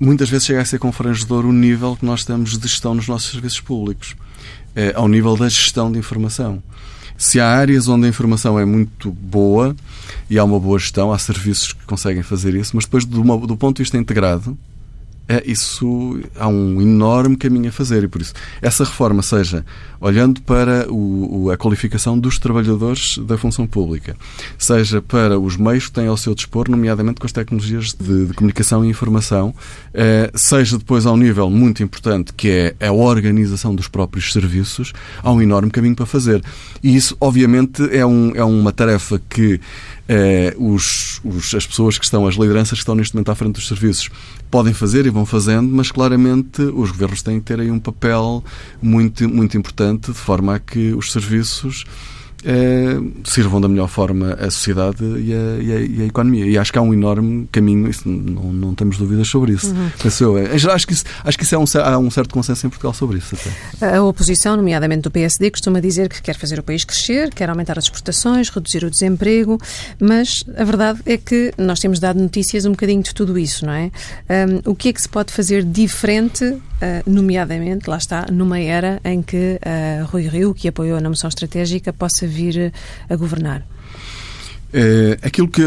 muitas 0.00 0.30
vezes 0.30 0.46
chega 0.46 0.60
a 0.60 0.64
ser 0.64 0.78
confrangedor 0.78 1.44
o 1.44 1.52
nível 1.52 1.96
que 1.96 2.04
nós 2.04 2.24
temos 2.24 2.56
de 2.58 2.66
gestão 2.66 2.94
nos 2.94 3.06
nossos 3.06 3.30
serviços 3.30 3.60
públicos. 3.60 4.16
Eh, 4.74 4.92
ao 4.94 5.06
nível 5.06 5.36
da 5.36 5.48
gestão 5.48 5.92
de 5.92 5.98
informação. 5.98 6.62
Se 7.16 7.38
há 7.38 7.46
áreas 7.46 7.88
onde 7.88 8.06
a 8.06 8.08
informação 8.08 8.58
é 8.58 8.64
muito 8.64 9.10
boa 9.12 9.76
e 10.30 10.38
há 10.38 10.44
uma 10.44 10.58
boa 10.58 10.78
gestão, 10.78 11.12
há 11.12 11.18
serviços 11.18 11.72
que 11.72 11.84
conseguem 11.84 12.22
fazer 12.22 12.54
isso, 12.54 12.74
mas 12.74 12.84
depois, 12.84 13.04
do, 13.04 13.22
do 13.46 13.56
ponto 13.56 13.76
de 13.76 13.82
vista 13.82 13.98
integrado, 13.98 14.56
isso 15.44 16.20
há 16.36 16.48
um 16.48 16.80
enorme 16.80 17.36
caminho 17.36 17.68
a 17.68 17.72
fazer 17.72 18.04
e 18.04 18.08
por 18.08 18.20
isso 18.20 18.34
essa 18.60 18.84
reforma 18.84 19.22
seja 19.22 19.64
olhando 20.00 20.42
para 20.42 20.92
o, 20.92 21.50
a 21.50 21.56
qualificação 21.56 22.18
dos 22.18 22.38
trabalhadores 22.38 23.18
da 23.18 23.38
função 23.38 23.66
pública, 23.66 24.16
seja 24.58 25.00
para 25.00 25.38
os 25.38 25.56
meios 25.56 25.86
que 25.86 25.92
têm 25.92 26.08
ao 26.08 26.16
seu 26.16 26.34
dispor, 26.34 26.68
nomeadamente 26.68 27.20
com 27.20 27.26
as 27.26 27.32
tecnologias 27.32 27.94
de, 27.94 28.26
de 28.26 28.34
comunicação 28.34 28.84
e 28.84 28.88
informação, 28.88 29.54
eh, 29.94 30.30
seja 30.34 30.76
depois 30.76 31.06
ao 31.06 31.16
nível 31.16 31.48
muito 31.48 31.84
importante 31.84 32.32
que 32.32 32.74
é 32.80 32.86
a 32.88 32.92
organização 32.92 33.74
dos 33.74 33.86
próprios 33.86 34.32
serviços, 34.32 34.92
há 35.22 35.30
um 35.30 35.40
enorme 35.40 35.70
caminho 35.70 35.94
para 35.94 36.06
fazer. 36.06 36.42
E 36.82 36.96
isso, 36.96 37.16
obviamente, 37.20 37.82
é, 37.96 38.04
um, 38.04 38.32
é 38.34 38.42
uma 38.42 38.72
tarefa 38.72 39.20
que 39.30 39.60
os, 40.58 41.20
os, 41.24 41.54
as 41.54 41.66
pessoas 41.66 41.98
que 41.98 42.04
estão, 42.04 42.26
as 42.26 42.34
lideranças 42.34 42.78
que 42.78 42.82
estão 42.82 42.94
neste 42.94 43.14
momento 43.14 43.30
à 43.30 43.34
frente 43.34 43.54
dos 43.54 43.68
serviços, 43.68 44.10
podem 44.50 44.74
fazer 44.74 45.06
e 45.06 45.10
vão 45.10 45.24
fazendo, 45.24 45.68
mas 45.68 45.90
claramente 45.90 46.62
os 46.62 46.90
governos 46.90 47.22
têm 47.22 47.38
que 47.38 47.46
ter 47.46 47.60
aí 47.60 47.70
um 47.70 47.78
papel 47.78 48.44
muito, 48.80 49.28
muito 49.28 49.56
importante 49.56 50.12
de 50.12 50.18
forma 50.18 50.56
a 50.56 50.58
que 50.58 50.92
os 50.92 51.12
serviços 51.12 51.84
é, 52.44 52.98
sirvam 53.24 53.60
da 53.60 53.68
melhor 53.68 53.88
forma 53.88 54.34
a 54.34 54.50
sociedade 54.50 55.04
e 55.04 55.32
a, 55.32 55.62
e, 55.62 55.72
a, 55.72 55.80
e 55.80 56.02
a, 56.02 56.06
economia. 56.06 56.46
E 56.46 56.58
acho 56.58 56.72
que 56.72 56.78
há 56.78 56.82
um 56.82 56.92
enorme 56.92 57.48
caminho, 57.52 57.88
isso, 57.88 58.08
não, 58.08 58.52
não 58.52 58.74
temos 58.74 58.98
dúvidas 58.98 59.28
sobre 59.28 59.52
isso. 59.52 59.68
Uhum. 59.68 59.90
Penso 60.02 60.24
eu. 60.24 60.72
Acho 60.72 60.86
que 60.86 60.92
isso, 60.92 61.04
acho 61.24 61.38
que 61.38 61.44
isso 61.44 61.54
é 61.54 61.58
um, 61.58 61.64
há 61.84 61.98
um 61.98 62.10
certo 62.10 62.32
consenso 62.32 62.66
em 62.66 62.70
Portugal 62.70 62.92
sobre 62.92 63.18
isso. 63.18 63.36
Até. 63.80 63.96
A 63.96 64.02
oposição, 64.02 64.56
nomeadamente 64.56 65.02
do 65.02 65.10
PSD, 65.10 65.50
costuma 65.50 65.80
dizer 65.80 66.08
que 66.08 66.20
quer 66.20 66.36
fazer 66.36 66.58
o 66.58 66.62
país 66.62 66.84
crescer, 66.84 67.32
quer 67.32 67.48
aumentar 67.48 67.78
as 67.78 67.84
exportações, 67.84 68.48
reduzir 68.48 68.84
o 68.84 68.90
desemprego, 68.90 69.58
mas 70.00 70.44
a 70.56 70.64
verdade 70.64 71.00
é 71.06 71.16
que 71.16 71.52
nós 71.56 71.80
temos 71.80 71.98
dado 71.98 72.20
notícias 72.20 72.64
um 72.64 72.70
bocadinho 72.72 73.02
de 73.02 73.14
tudo 73.14 73.38
isso, 73.38 73.64
não 73.66 73.72
é? 73.72 73.90
Um, 74.64 74.72
o 74.72 74.74
que 74.74 74.88
é 74.88 74.92
que 74.92 75.00
se 75.00 75.08
pode 75.08 75.32
fazer 75.32 75.64
diferente 75.64 76.60
eh, 76.82 77.02
nomeadamente, 77.06 77.88
lá 77.88 77.96
está, 77.96 78.26
numa 78.28 78.58
era 78.58 79.00
em 79.04 79.22
que 79.22 79.60
uh, 79.64 80.04
Rui 80.06 80.26
Rio, 80.26 80.52
que 80.52 80.66
apoiou 80.66 81.00
na 81.00 81.08
moção 81.08 81.28
estratégica, 81.28 81.92
possa 81.92 82.26
vir 82.26 82.72
a 83.08 83.14
governar? 83.14 83.64
É, 84.72 85.16
aquilo 85.22 85.46
que 85.46 85.62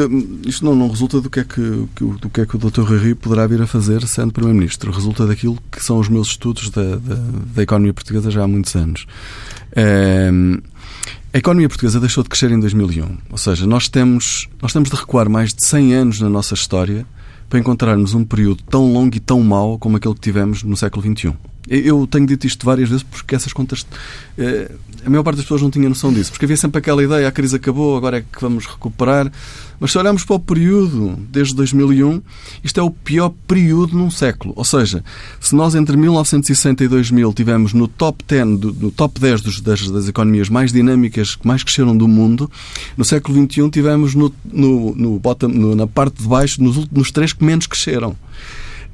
isto 0.45 0.65
não, 0.65 0.75
não 0.75 0.89
resulta 0.89 1.21
do 1.21 1.29
que 1.29 1.39
é 1.39 1.45
que, 1.45 1.61
do 1.61 2.29
que 2.29 2.41
é 2.41 2.45
que 2.45 2.57
o 2.57 2.59
Dr. 2.59 2.81
Rui 2.81 2.97
Rio 2.97 3.15
poderá 3.15 3.47
vir 3.47 3.61
a 3.61 3.67
fazer 3.67 4.05
sendo 4.05 4.33
Primeiro-Ministro. 4.33 4.91
Resulta 4.91 5.25
daquilo 5.25 5.57
que 5.71 5.81
são 5.81 5.99
os 5.99 6.09
meus 6.09 6.27
estudos 6.27 6.69
da, 6.69 6.97
da, 6.97 7.15
da 7.55 7.63
economia 7.63 7.93
portuguesa 7.93 8.29
já 8.29 8.43
há 8.43 8.47
muitos 8.47 8.75
anos. 8.75 9.07
É, 9.73 10.29
a 11.33 11.37
economia 11.37 11.69
portuguesa 11.69 11.97
deixou 11.97 12.23
de 12.23 12.29
crescer 12.29 12.51
em 12.51 12.59
2001. 12.59 13.17
Ou 13.29 13.37
seja, 13.37 13.65
nós 13.65 13.87
temos, 13.87 14.49
nós 14.61 14.73
temos 14.73 14.89
de 14.89 14.95
recuar 14.97 15.29
mais 15.29 15.53
de 15.53 15.65
100 15.65 15.93
anos 15.93 16.19
na 16.19 16.29
nossa 16.29 16.55
história 16.55 17.05
para 17.49 17.59
encontrarmos 17.59 18.13
um 18.13 18.23
período 18.23 18.63
tão 18.63 18.91
longo 18.91 19.15
e 19.15 19.19
tão 19.19 19.41
mau 19.41 19.77
como 19.77 19.97
aquele 19.97 20.15
que 20.15 20.21
tivemos 20.21 20.63
no 20.63 20.75
século 20.75 21.05
XXI. 21.05 21.33
Eu 21.67 22.05
tenho 22.05 22.25
dito 22.27 22.45
isto 22.45 22.65
várias 22.65 22.89
vezes 22.89 23.03
porque 23.03 23.35
essas 23.35 23.51
contas. 23.51 23.85
Eh, 24.37 24.71
a 25.05 25.09
maior 25.09 25.23
parte 25.23 25.37
das 25.37 25.45
pessoas 25.45 25.61
não 25.61 25.71
tinha 25.71 25.87
noção 25.89 26.13
disso. 26.13 26.31
Porque 26.31 26.45
havia 26.45 26.57
sempre 26.57 26.79
aquela 26.79 27.03
ideia: 27.03 27.27
a 27.27 27.31
crise 27.31 27.55
acabou, 27.55 27.97
agora 27.97 28.17
é 28.17 28.21
que 28.21 28.41
vamos 28.41 28.65
recuperar. 28.65 29.31
Mas 29.79 29.91
se 29.91 29.97
olharmos 29.97 30.23
para 30.23 30.35
o 30.35 30.39
período 30.39 31.17
desde 31.29 31.53
2001, 31.55 32.21
isto 32.63 32.79
é 32.79 32.83
o 32.83 32.89
pior 32.89 33.33
período 33.47 33.97
num 33.97 34.09
século. 34.09 34.53
Ou 34.55 34.63
seja, 34.63 35.03
se 35.39 35.53
nós 35.53 35.75
entre 35.75 35.97
1960 35.97 36.83
e 36.83 36.87
2000 36.87 37.33
tivemos 37.33 37.73
no 37.73 37.87
top 37.87 38.23
10, 38.27 38.45
no 38.47 38.91
top 38.91 39.19
10 39.19 39.41
dos, 39.41 39.61
das, 39.61 39.89
das, 39.89 40.07
economias 40.07 40.49
mais 40.49 40.71
dinâmicas 40.71 41.35
que 41.35 41.45
mais 41.45 41.63
cresceram 41.63 41.95
do 41.95 42.07
mundo, 42.07 42.49
no 42.95 43.03
século 43.03 43.37
XXI 43.37 43.69
tivemos 43.69 44.15
no, 44.15 44.33
no, 44.45 44.95
no 44.95 45.19
bottom, 45.19 45.49
no, 45.49 45.75
na 45.75 45.87
parte 45.87 46.21
de 46.21 46.27
baixo 46.27 46.63
nos, 46.63 46.77
últimos 46.77 47.11
três 47.11 47.33
que 47.33 47.43
menos 47.43 47.67
cresceram. 47.67 48.15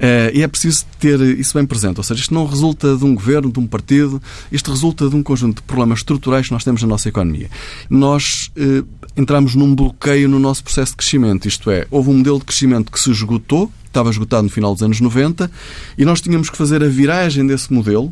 Uh, 0.01 0.33
e 0.33 0.41
é 0.41 0.47
preciso 0.47 0.83
ter 0.99 1.21
isso 1.37 1.53
bem 1.53 1.65
presente. 1.65 1.99
Ou 1.99 2.03
seja, 2.03 2.21
isto 2.21 2.33
não 2.33 2.47
resulta 2.47 2.97
de 2.97 3.05
um 3.05 3.13
governo, 3.13 3.51
de 3.51 3.59
um 3.59 3.67
partido, 3.67 4.19
isto 4.51 4.71
resulta 4.71 5.07
de 5.07 5.15
um 5.15 5.21
conjunto 5.21 5.57
de 5.57 5.61
problemas 5.61 5.99
estruturais 5.99 6.47
que 6.47 6.53
nós 6.53 6.63
temos 6.63 6.81
na 6.81 6.87
nossa 6.87 7.07
economia. 7.07 7.49
Nós 7.87 8.51
uh, 8.57 8.87
entramos 9.15 9.53
num 9.53 9.75
bloqueio 9.75 10.27
no 10.27 10.39
nosso 10.39 10.63
processo 10.63 10.93
de 10.93 10.97
crescimento, 10.97 11.47
isto 11.47 11.69
é, 11.69 11.85
houve 11.91 12.09
um 12.09 12.17
modelo 12.17 12.39
de 12.39 12.45
crescimento 12.45 12.91
que 12.91 12.99
se 12.99 13.11
esgotou 13.11 13.71
estava 13.91 14.09
esgotado 14.09 14.43
no 14.43 14.49
final 14.49 14.73
dos 14.73 14.81
anos 14.81 14.99
90 14.99 15.51
e 15.97 16.05
nós 16.05 16.21
tínhamos 16.21 16.49
que 16.49 16.57
fazer 16.57 16.81
a 16.83 16.87
viragem 16.87 17.45
desse 17.45 17.71
modelo, 17.71 18.11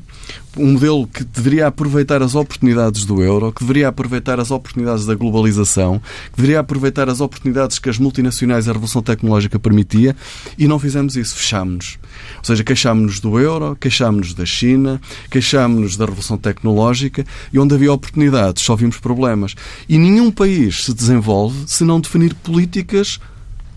um 0.57 0.73
modelo 0.73 1.07
que 1.07 1.23
deveria 1.23 1.67
aproveitar 1.67 2.21
as 2.21 2.35
oportunidades 2.35 3.05
do 3.05 3.23
euro, 3.23 3.51
que 3.51 3.61
deveria 3.61 3.87
aproveitar 3.87 4.39
as 4.39 4.51
oportunidades 4.51 5.05
da 5.05 5.15
globalização, 5.15 6.01
que 6.31 6.37
deveria 6.37 6.59
aproveitar 6.59 7.09
as 7.09 7.21
oportunidades 7.21 7.79
que 7.79 7.89
as 7.89 7.97
multinacionais 7.97 8.67
e 8.67 8.69
a 8.69 8.73
revolução 8.73 9.01
tecnológica 9.01 9.57
permitia 9.57 10.15
e 10.57 10.67
não 10.67 10.77
fizemos 10.77 11.15
isso, 11.15 11.35
fechámos-nos. 11.35 11.97
Ou 12.37 12.43
seja, 12.43 12.63
queixámos-nos 12.63 13.19
do 13.19 13.39
euro, 13.39 13.75
queixámos-nos 13.79 14.33
da 14.33 14.45
China, 14.45 15.01
queixámos-nos 15.29 15.95
da 15.95 16.05
revolução 16.05 16.37
tecnológica 16.37 17.25
e 17.53 17.59
onde 17.59 17.73
havia 17.73 17.93
oportunidades 17.93 18.63
só 18.63 18.75
vimos 18.75 18.97
problemas. 18.97 19.55
E 19.87 19.97
nenhum 19.97 20.29
país 20.29 20.85
se 20.85 20.93
desenvolve 20.93 21.63
se 21.67 21.83
não 21.83 22.01
definir 22.01 22.33
políticas 22.33 23.19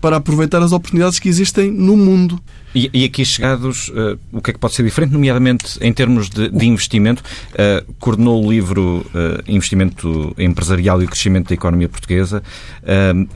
para 0.03 0.17
aproveitar 0.17 0.61
as 0.61 0.73
oportunidades 0.73 1.17
que 1.17 1.29
existem 1.29 1.71
no 1.71 1.95
mundo. 1.95 2.37
E, 2.75 2.89
e 2.93 3.05
aqui 3.05 3.23
chegados, 3.23 3.87
uh, 3.87 4.19
o 4.33 4.41
que 4.41 4.49
é 4.49 4.53
que 4.53 4.59
pode 4.59 4.73
ser 4.73 4.83
diferente, 4.83 5.13
nomeadamente 5.13 5.77
em 5.79 5.93
termos 5.93 6.29
de, 6.29 6.49
de 6.49 6.65
investimento? 6.65 7.23
Uh, 7.51 7.93
coordenou 7.99 8.43
o 8.43 8.51
livro 8.51 9.05
uh, 9.15 9.41
Investimento 9.47 10.35
Empresarial 10.37 11.01
e 11.01 11.05
o 11.05 11.07
Crescimento 11.07 11.47
da 11.47 11.53
Economia 11.53 11.87
Portuguesa, 11.87 12.43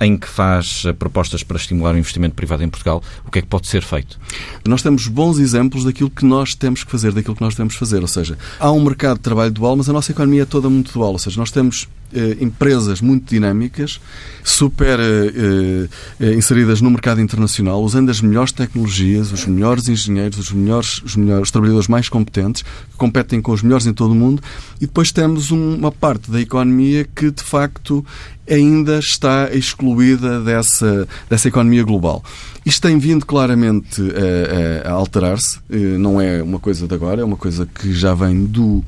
em 0.01 0.17
que 0.17 0.27
faz 0.27 0.83
propostas 0.99 1.41
para 1.41 1.55
estimular 1.55 1.95
o 1.95 1.97
investimento 1.97 2.35
privado 2.35 2.63
em 2.63 2.69
Portugal. 2.69 3.01
O 3.25 3.31
que 3.31 3.39
é 3.39 3.41
que 3.41 3.47
pode 3.47 3.67
ser 3.67 3.81
feito? 3.81 4.19
Nós 4.67 4.81
temos 4.81 5.07
bons 5.07 5.39
exemplos 5.39 5.85
daquilo 5.85 6.09
que 6.09 6.25
nós 6.25 6.53
temos 6.53 6.83
que 6.83 6.91
fazer, 6.91 7.13
daquilo 7.13 7.35
que 7.35 7.41
nós 7.41 7.53
devemos 7.53 7.75
fazer. 7.75 8.01
Ou 8.01 8.07
seja, 8.07 8.37
há 8.59 8.71
um 8.71 8.83
mercado 8.83 9.17
de 9.17 9.23
trabalho 9.23 9.51
dual, 9.51 9.77
mas 9.77 9.89
a 9.89 9.93
nossa 9.93 10.11
economia 10.11 10.41
é 10.41 10.45
toda 10.45 10.69
muito 10.69 10.91
dual. 10.91 11.13
Ou 11.13 11.19
seja, 11.19 11.39
nós 11.39 11.49
temos 11.49 11.87
eh, 12.13 12.37
empresas 12.39 13.01
muito 13.01 13.29
dinâmicas, 13.29 13.99
super 14.43 14.97
eh, 14.99 15.87
eh, 16.21 16.33
inseridas 16.35 16.79
no 16.79 16.89
mercado 16.89 17.19
internacional, 17.19 17.83
usando 17.83 18.09
as 18.09 18.21
melhores 18.21 18.53
tecnologias, 18.53 19.31
os 19.31 19.45
melhores 19.45 19.89
engenheiros, 19.89 20.39
os 20.39 20.51
melhores, 20.51 21.01
os 21.03 21.17
melhores 21.17 21.43
os 21.43 21.51
trabalhadores 21.51 21.89
mais 21.89 22.07
competentes, 22.07 22.61
que 22.61 22.97
competem 22.97 23.41
com 23.41 23.51
os 23.51 23.61
melhores 23.61 23.85
em 23.85 23.93
todo 23.93 24.11
o 24.11 24.15
mundo, 24.15 24.41
e 24.77 24.85
depois 24.85 25.11
temos 25.11 25.51
uma 25.51 25.91
parte 25.91 26.31
da 26.31 26.39
economia 26.39 27.05
que, 27.13 27.29
de 27.29 27.43
facto, 27.43 28.05
ainda 28.49 28.99
está 28.99 29.49
excluída 29.53 30.41
dessa, 30.41 31.07
dessa 31.29 31.49
economia 31.49 31.83
global. 31.83 32.23
Isto 32.65 32.87
tem 32.87 32.97
vindo 32.97 33.25
claramente 33.25 34.01
a, 34.01 34.87
a, 34.87 34.91
a 34.91 34.93
alterar-se, 34.93 35.59
não 35.99 36.21
é 36.21 36.41
uma 36.41 36.59
coisa 36.59 36.87
de 36.87 36.95
agora, 36.95 37.21
é 37.21 37.25
uma 37.25 37.37
coisa 37.37 37.65
que 37.65 37.93
já 37.93 38.13
vem 38.13 38.45
do 38.45 38.81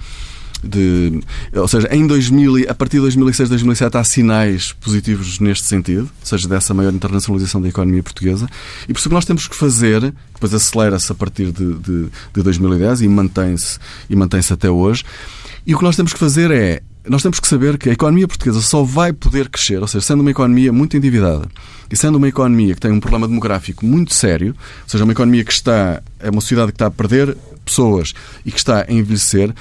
de, 0.63 1.21
ou 1.53 1.67
seja, 1.67 1.87
em 1.91 2.05
2000, 2.05 2.69
a 2.69 2.73
partir 2.73 2.97
de 2.97 3.01
2006, 3.01 3.49
2007 3.49 3.97
há 3.97 4.03
sinais 4.03 4.73
positivos 4.73 5.39
neste 5.39 5.65
sentido, 5.65 6.09
ou 6.19 6.25
seja, 6.25 6.47
dessa 6.47 6.73
maior 6.73 6.93
internacionalização 6.93 7.61
da 7.61 7.69
economia 7.69 8.03
portuguesa. 8.03 8.47
E 8.87 8.93
por 8.93 8.99
isso 8.99 9.07
o 9.07 9.09
que 9.09 9.15
nós 9.15 9.25
temos 9.25 9.47
que 9.47 9.55
fazer, 9.55 10.13
depois 10.33 10.53
acelera-se 10.53 11.11
a 11.11 11.15
partir 11.15 11.51
de, 11.51 11.73
de, 11.75 12.07
de 12.33 12.43
2010 12.43 13.01
e 13.01 13.07
mantém-se 13.07 13.79
e 14.09 14.15
mantém-se 14.15 14.51
até 14.51 14.69
hoje. 14.69 15.03
E 15.65 15.75
o 15.75 15.77
que 15.77 15.83
nós 15.83 15.95
temos 15.95 16.13
que 16.13 16.19
fazer 16.19 16.51
é 16.51 16.81
nós 17.09 17.23
temos 17.23 17.39
que 17.39 17.47
saber 17.47 17.77
que 17.77 17.89
a 17.89 17.93
economia 17.93 18.27
portuguesa 18.27 18.61
só 18.61 18.83
vai 18.83 19.11
poder 19.11 19.49
crescer, 19.49 19.79
ou 19.81 19.87
seja, 19.87 20.05
sendo 20.05 20.21
uma 20.21 20.31
economia 20.31 20.71
muito 20.71 20.95
endividada 20.95 21.47
e 21.91 21.95
sendo 21.95 22.17
uma 22.17 22.27
economia 22.27 22.75
que 22.75 22.81
tem 22.81 22.91
um 22.91 22.99
problema 22.99 23.27
demográfico 23.27 23.85
muito 23.85 24.13
sério, 24.13 24.55
ou 24.83 24.89
seja, 24.89 25.03
uma 25.03 25.13
economia 25.13 25.43
que 25.43 25.51
está, 25.51 26.01
é 26.19 26.29
uma 26.29 26.39
sociedade 26.39 26.71
que 26.71 26.75
está 26.75 26.85
a 26.85 26.91
perder 26.91 27.35
pessoas 27.65 28.13
e 28.45 28.51
que 28.51 28.57
está 28.57 28.85
a 28.87 28.91
envelhecer, 28.91 29.53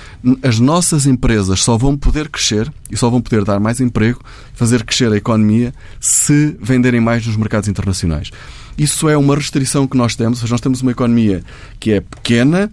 as 0.43 0.59
nossas 0.59 1.07
empresas 1.07 1.61
só 1.61 1.77
vão 1.77 1.97
poder 1.97 2.29
crescer 2.29 2.71
e 2.91 2.97
só 2.97 3.09
vão 3.09 3.21
poder 3.21 3.45
dar 3.45 3.59
mais 3.61 3.81
emprego, 3.81 4.21
fazer 4.55 4.85
crescer 4.85 5.13
a 5.13 5.17
economia 5.17 5.73
se 6.01 6.57
venderem 6.61 7.01
mais 7.01 7.27
nos 7.27 7.37
mercados 7.37 7.69
internacionais. 7.69 8.31
Isso 8.77 9.09
é 9.09 9.17
uma 9.17 9.35
restrição 9.35 9.87
que 9.87 9.97
nós 9.97 10.15
temos, 10.15 10.39
ou 10.39 10.43
seja, 10.43 10.55
nós 10.55 10.61
temos 10.61 10.83
uma 10.83 10.93
economia 10.93 11.43
que 11.81 11.93
é 11.93 12.01
pequena, 12.01 12.71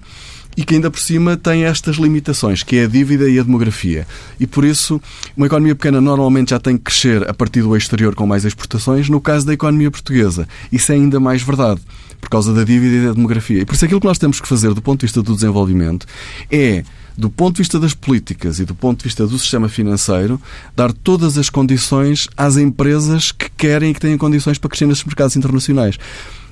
e 0.58 0.64
que 0.64 0.76
ainda 0.76 0.90
por 0.90 1.00
cima 1.00 1.36
tem 1.36 1.66
estas 1.66 1.98
limitações, 1.98 2.64
que 2.64 2.78
é 2.78 2.86
a 2.86 2.88
dívida 2.88 3.30
e 3.30 3.40
a 3.40 3.44
demografia. 3.44 4.08
E 4.40 4.48
por 4.48 4.64
isso, 4.64 5.02
uma 5.36 5.46
economia 5.48 5.76
pequena 5.76 6.00
normalmente 6.00 6.52
já 6.52 6.60
tem 6.60 6.78
que 6.78 6.84
crescer 6.84 7.30
a 7.30 7.34
partir 7.34 7.62
do 7.62 7.76
exterior 7.76 8.16
com 8.16 8.26
mais 8.26 8.46
exportações. 8.46 9.10
No 9.10 9.20
caso 9.20 9.46
da 9.46 9.54
economia 9.54 9.92
portuguesa, 9.92 10.48
isso 10.72 10.92
é 10.92 10.96
ainda 10.96 11.20
mais 11.20 11.42
verdade, 11.42 11.82
por 12.22 12.30
causa 12.30 12.54
da 12.54 12.64
dívida 12.64 12.96
e 12.96 13.06
da 13.08 13.14
demografia. 13.14 13.62
E 13.62 13.66
por 13.66 13.76
isso 13.76 13.86
aquilo 13.86 14.00
que 14.00 14.08
nós 14.08 14.18
temos 14.18 14.40
que 14.40 14.48
fazer 14.48 14.74
do 14.74 14.82
ponto 14.82 15.02
de 15.02 15.06
vista 15.06 15.22
do 15.22 15.34
desenvolvimento 15.34 16.06
é 16.52 16.84
do 17.18 17.30
ponto 17.30 17.56
de 17.56 17.62
vista 17.62 17.80
das 17.80 17.94
políticas 17.94 18.60
e 18.60 18.66
do 18.66 18.76
ponto 18.76 19.00
de 19.00 19.06
vista 19.06 19.26
do 19.26 19.40
sistema 19.40 19.70
financeiro, 19.70 20.40
dar 20.76 20.92
todas 20.92 21.38
as 21.38 21.50
condições 21.50 22.28
às 22.36 22.58
empresas 22.58 23.32
que 23.32 23.50
querem 23.56 23.92
e 23.92 23.94
que 23.94 24.02
têm 24.02 24.18
condições 24.18 24.58
para 24.58 24.70
crescer 24.70 24.86
nesses 24.86 25.04
mercados 25.04 25.36
internacionais. 25.36 25.98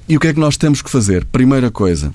E 0.07 0.15
o 0.15 0.19
que 0.19 0.27
é 0.27 0.33
que 0.33 0.39
nós 0.39 0.57
temos 0.57 0.81
que 0.81 0.89
fazer? 0.89 1.25
Primeira 1.25 1.69
coisa, 1.69 2.13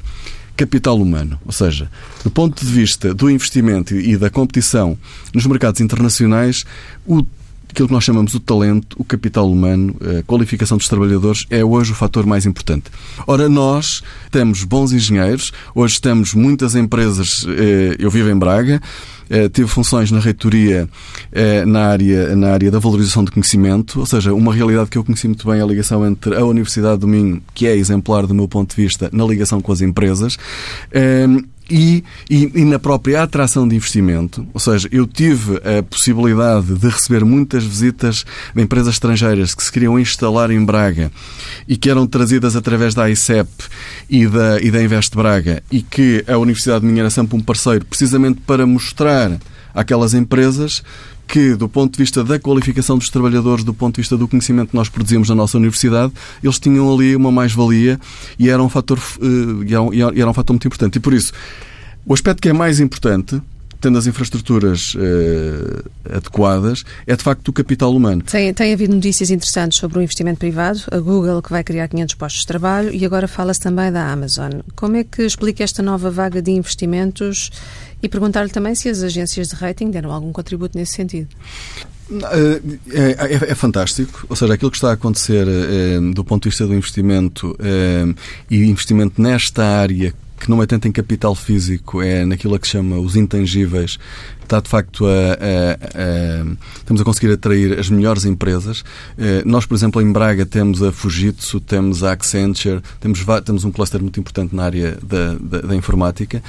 capital 0.59 1.01
humano. 1.01 1.39
Ou 1.47 1.53
seja, 1.53 1.89
do 2.25 2.31
ponto 2.31 2.63
de 2.63 2.71
vista 2.71 3.15
do 3.15 3.31
investimento 3.31 3.95
e 3.95 4.17
da 4.17 4.29
competição 4.29 4.99
nos 5.33 5.47
mercados 5.47 5.81
internacionais, 5.81 6.65
o 7.07 7.23
aquilo 7.69 7.89
que 7.89 7.95
nós 7.95 8.05
chamamos 8.05 8.35
o 8.35 8.41
talento, 8.41 8.97
o 8.99 9.05
capital 9.05 9.51
humano, 9.51 9.95
a 10.19 10.23
qualificação 10.23 10.77
dos 10.77 10.89
trabalhadores 10.89 11.47
é 11.51 11.65
hoje 11.65 11.93
o 11.93 11.95
fator 11.95 12.27
mais 12.27 12.47
importante. 12.47 12.85
Ora, 13.27 13.49
nós 13.49 14.03
temos 14.31 14.65
bons 14.65 14.93
engenheiros, 14.93 15.53
hoje 15.75 16.01
temos 16.01 16.35
muitas 16.35 16.75
empresas, 16.75 17.47
eh, 17.49 17.97
eu 17.99 18.11
vivo 18.11 18.31
em 18.31 18.37
Braga, 18.37 18.81
eh, 19.31 19.49
tive 19.49 19.69
funções 19.69 20.11
na 20.11 20.19
reitoria 20.19 20.89
eh, 21.31 21.65
na 21.67 21.87
área, 21.87 22.35
na 22.35 22.53
área 22.53 22.71
da 22.71 22.79
valorização 22.79 23.23
do 23.23 23.31
conhecimento, 23.31 24.01
ou 24.01 24.07
seja, 24.07 24.33
uma 24.33 24.55
realidade 24.55 24.89
que 24.89 24.97
eu 24.97 25.05
conheci 25.05 25.29
muito 25.29 25.47
bem, 25.47 25.61
a 25.61 25.67
ligação 25.67 26.07
entre 26.07 26.35
a 26.35 26.45
Universidade 26.45 27.01
do 27.01 27.09
Minho, 27.09 27.43
que 27.55 27.67
é 27.67 27.77
exemplar 27.77 28.27
do 28.27 28.35
meu 28.35 28.49
ponto 28.49 28.75
de 28.75 28.83
vista, 28.83 29.11
na 29.13 29.25
ligação 29.25 29.61
com 29.61 29.71
as 29.71 29.81
empresas, 29.81 30.39
e, 31.71 32.05
e, 32.29 32.51
e, 32.55 32.65
na 32.65 32.79
própria 32.79 33.23
atração 33.23 33.67
de 33.67 33.77
investimento. 33.77 34.47
Ou 34.55 34.61
seja, 34.61 34.89
eu 34.91 35.07
tive 35.07 35.57
a 35.57 35.83
possibilidade 35.83 36.75
de 36.75 36.89
receber 36.89 37.25
muitas 37.25 37.65
visitas 37.65 38.25
de 38.55 38.63
empresas 38.63 38.95
estrangeiras 38.95 39.55
que 39.55 39.63
se 39.63 39.71
queriam 39.71 39.99
instalar 39.99 40.51
em 40.51 40.65
Braga 40.65 41.11
e 41.67 41.77
que 41.77 41.91
eram 41.91 42.07
trazidas 42.07 42.57
através 42.57 42.95
da 42.95 43.09
ICEP 43.11 43.49
e 44.09 44.27
da, 44.27 44.61
e 44.61 44.71
da 44.71 44.83
Invest 44.83 45.15
Braga 45.15 45.63
e 45.71 45.83
que 45.83 46.25
a 46.27 46.39
Universidade 46.39 46.87
de 46.87 47.11
sempre 47.11 47.37
um 47.37 47.41
parceiro 47.41 47.85
precisamente 47.85 48.41
para 48.47 48.67
mostrar 48.67 49.39
àquelas 49.75 50.15
empresas 50.15 50.83
que, 51.29 51.55
do 51.55 51.69
ponto 51.69 51.93
de 51.93 51.99
vista 51.99 52.25
da 52.25 52.39
qualificação 52.41 52.97
dos 52.97 53.11
trabalhadores, 53.11 53.63
do 53.63 53.75
ponto 53.75 53.97
de 53.97 54.01
vista 54.01 54.17
do 54.17 54.27
conhecimento 54.27 54.71
que 54.71 54.77
nós 54.77 54.89
produzimos 54.89 55.29
na 55.29 55.35
nossa 55.35 55.59
universidade, 55.59 56.13
eles 56.43 56.59
tinham 56.59 56.93
ali 56.93 57.15
uma 57.15 57.31
mais-valia 57.31 58.01
e 58.39 58.49
era 58.49 58.63
um 58.63 58.69
fator, 58.69 58.99
eh, 59.21 59.99
e 60.15 60.21
era 60.21 60.31
um 60.31 60.35
fator 60.35 60.55
muito 60.55 60.67
importante. 60.67 60.97
E 60.97 61.01
por 61.01 61.13
isso, 61.13 61.33
o 62.07 62.15
aspecto 62.15 62.41
que 62.41 62.49
é 62.49 62.53
mais 62.53 62.81
importante 62.81 63.41
tendo 63.81 63.97
as 63.99 64.07
infraestruturas 64.07 64.95
uh, 64.95 66.17
adequadas, 66.17 66.85
é 67.07 67.15
de 67.15 67.23
facto 67.23 67.49
o 67.49 67.53
capital 67.53 67.95
humano. 67.95 68.23
Tem, 68.23 68.53
tem 68.53 68.73
havido 68.73 68.95
notícias 68.95 69.31
interessantes 69.31 69.79
sobre 69.79 69.99
o 69.99 70.03
investimento 70.03 70.41
privado, 70.41 70.81
a 70.91 70.99
Google 70.99 71.41
que 71.41 71.51
vai 71.51 71.63
criar 71.63 71.89
500 71.89 72.15
postos 72.17 72.41
de 72.41 72.47
trabalho 72.47 72.93
e 72.93 73.05
agora 73.05 73.29
fala-se 73.29 73.61
também 73.61 73.93
da 73.93 74.11
Amazon. 74.11 74.51
Como 74.75 74.97
é 74.97 75.05
que 75.05 75.23
explica 75.23 75.63
esta 75.63 75.83
nova 75.83 76.11
vaga 76.11 76.43
de 76.43 76.51
investimentos 76.51 77.51
e 78.03 78.09
perguntar-lhe 78.09 78.51
também 78.51 78.75
se 78.75 78.89
as 78.89 79.03
agências 79.03 79.49
de 79.49 79.55
rating 79.55 79.91
deram 79.91 80.13
algum 80.13 80.33
contributo 80.33 80.77
nesse 80.77 80.93
sentido. 80.95 81.29
Eh, 82.11 82.63
é, 82.91 83.11
é, 83.11 83.51
é, 83.51 83.55
fantástico, 83.55 84.27
ou 84.31 84.35
seja, 84.37 84.55
aquilo 84.55 84.71
que 84.71 84.79
está 84.79 84.91
a 84.91 84.95
acontecer 84.95 85.47
é, 85.47 86.01
do 86.15 86.25
ponto 86.25 86.45
de 86.45 86.49
vista 86.49 86.67
do 86.67 86.75
investimento 86.75 87.55
é, 87.59 88.05
e 88.51 88.65
investimento 88.65 89.21
nesta 89.21 89.63
área 89.63 90.15
que 90.39 90.51
não 90.51 90.63
é 90.63 90.67
tanto 90.67 90.89
em 90.89 90.93
capital 90.93 91.35
físico, 91.35 92.01
é 92.03 92.25
naquilo 92.25 92.59
que 92.59 92.67
se 92.67 92.73
chama 92.73 92.99
os 92.99 93.17
intangíveis, 93.17 93.99
está 94.43 94.61
de 94.61 94.69
facto 94.69 95.07
a, 95.07 95.11
a, 95.11 95.73
a, 95.75 96.79
estamos 96.79 97.03
a 97.03 97.05
conseguir 97.05 97.33
atrair 97.33 97.79
as 97.79 97.91
melhores 97.91 98.25
empresas. 98.25 98.83
Eh, 99.19 99.43
nós, 99.45 99.67
por 99.67 99.75
exemplo, 99.75 100.01
em 100.01 100.11
Braga 100.11 100.47
temos 100.47 100.83
a 100.83 100.91
Fujitsu, 100.91 101.61
temos 101.61 102.03
a 102.03 102.13
Accenture, 102.13 102.81
temos, 102.99 103.25
temos 103.45 103.65
um 103.65 103.71
cluster 103.71 104.01
muito 104.01 104.19
importante 104.19 104.55
na 104.55 104.65
área 104.65 104.99
da, 105.03 105.35
da, 105.35 105.61
da 105.69 105.77
informática. 105.77 106.43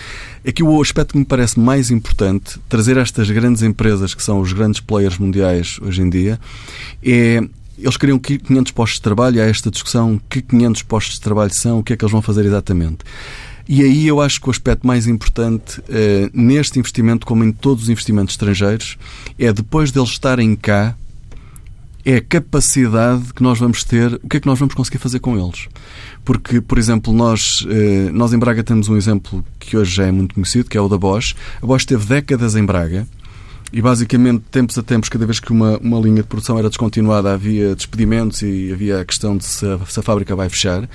Aqui 0.47 0.63
o 0.63 0.81
aspecto 0.81 1.11
que 1.11 1.17
me 1.17 1.25
parece 1.25 1.59
mais 1.59 1.91
importante, 1.91 2.57
trazer 2.69 2.95
estas 2.95 3.29
grandes 3.29 3.61
empresas 3.61 4.13
que 4.13 4.23
são 4.23 4.39
os 4.39 4.53
grandes 4.53 4.79
players 4.79 5.17
mundiais 5.17 5.77
hoje 5.81 6.01
em 6.01 6.09
dia, 6.09 6.39
é 7.03 7.41
eles 7.77 7.95
queriam 7.95 8.19
500 8.19 8.73
postos 8.73 8.97
de 8.97 9.01
trabalho 9.01 9.41
há 9.41 9.45
esta 9.45 9.71
discussão 9.71 10.19
que 10.29 10.41
500 10.41 10.83
postos 10.83 11.15
de 11.15 11.21
trabalho 11.21 11.53
são, 11.53 11.79
o 11.79 11.83
que 11.83 11.93
é 11.93 11.97
que 11.97 12.03
eles 12.03 12.11
vão 12.11 12.21
fazer 12.21 12.45
exatamente. 12.45 13.05
E 13.71 13.83
aí 13.83 14.07
eu 14.07 14.19
acho 14.19 14.41
que 14.41 14.47
o 14.47 14.51
aspecto 14.51 14.87
mais 14.87 15.05
importante 15.05 15.79
eh, 15.89 16.27
neste 16.33 16.79
investimento, 16.79 17.23
como 17.23 17.43
em 17.43 17.51
todos 17.51 17.83
os 17.83 17.89
investimentos 17.89 18.33
estrangeiros, 18.33 18.97
é 19.37 19.53
depois 19.53 19.91
deles 19.91 20.09
estarem 20.09 20.55
cá, 20.55 20.97
é 22.03 22.15
a 22.15 22.21
capacidade 22.21 23.31
que 23.31 23.43
nós 23.43 23.59
vamos 23.59 23.83
ter, 23.83 24.15
o 24.23 24.27
que 24.27 24.37
é 24.37 24.39
que 24.39 24.47
nós 24.47 24.57
vamos 24.57 24.73
conseguir 24.73 24.97
fazer 24.97 25.19
com 25.19 25.37
eles. 25.37 25.67
Porque, 26.25 26.59
por 26.59 26.79
exemplo, 26.79 27.13
nós, 27.13 27.63
eh, 27.69 28.09
nós 28.11 28.33
em 28.33 28.39
Braga 28.39 28.63
temos 28.63 28.89
um 28.89 28.97
exemplo 28.97 29.45
que 29.59 29.77
hoje 29.77 29.97
já 29.97 30.07
é 30.07 30.11
muito 30.11 30.33
conhecido, 30.33 30.67
que 30.67 30.75
é 30.75 30.81
o 30.81 30.89
da 30.89 30.97
Bosch. 30.97 31.35
A 31.61 31.65
Bosch 31.67 31.85
teve 31.85 32.07
décadas 32.07 32.55
em 32.55 32.65
Braga 32.65 33.07
e 33.71 33.81
basicamente, 33.81 34.43
tempos 34.51 34.77
a 34.77 34.83
tempos, 34.83 35.09
cada 35.09 35.25
vez 35.25 35.39
que 35.39 35.51
uma, 35.51 35.77
uma 35.77 35.99
linha 35.99 36.21
de 36.21 36.27
produção 36.27 36.57
era 36.57 36.69
descontinuada, 36.69 37.31
havia 37.31 37.75
despedimentos 37.75 38.41
e 38.41 38.71
havia 38.73 38.99
a 38.99 39.05
questão 39.05 39.37
de 39.37 39.45
se 39.45 39.65
a, 39.65 39.79
se 39.85 39.99
a 39.99 40.03
fábrica 40.03 40.35
vai 40.35 40.49
fechar. 40.49 40.89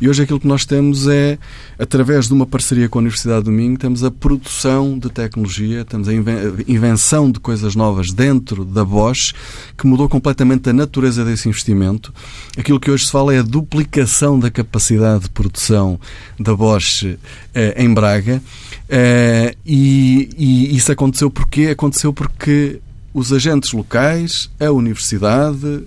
E 0.00 0.08
hoje 0.08 0.22
aquilo 0.22 0.40
que 0.40 0.46
nós 0.46 0.64
temos 0.64 1.06
é, 1.06 1.38
através 1.78 2.28
de 2.28 2.32
uma 2.32 2.46
parceria 2.46 2.88
com 2.88 2.98
a 2.98 3.00
Universidade 3.00 3.44
do 3.44 3.52
Minho, 3.52 3.76
temos 3.76 4.02
a 4.02 4.10
produção 4.10 4.98
de 4.98 5.10
tecnologia, 5.10 5.84
temos 5.84 6.08
a 6.08 6.12
invenção 6.12 7.30
de 7.30 7.38
coisas 7.40 7.74
novas 7.74 8.10
dentro 8.10 8.64
da 8.64 8.84
Bosch, 8.84 9.34
que 9.76 9.86
mudou 9.86 10.08
completamente 10.08 10.70
a 10.70 10.72
natureza 10.72 11.24
desse 11.24 11.48
investimento. 11.48 12.12
Aquilo 12.56 12.80
que 12.80 12.90
hoje 12.90 13.04
se 13.04 13.12
fala 13.12 13.34
é 13.34 13.40
a 13.40 13.42
duplicação 13.42 14.38
da 14.38 14.50
capacidade 14.50 15.24
de 15.24 15.30
produção 15.30 16.00
da 16.40 16.54
Bosch 16.56 17.18
eh, 17.54 17.74
em 17.76 17.92
Braga. 17.92 18.42
Eh, 18.88 19.54
e, 19.64 20.30
e 20.36 20.76
isso 20.76 20.92
aconteceu 20.92 21.30
porque 21.30 21.66
aconteceu 21.66 22.12
porque 22.14 22.80
os 23.12 23.32
agentes 23.32 23.72
locais, 23.72 24.50
a 24.58 24.70
universidade, 24.70 25.84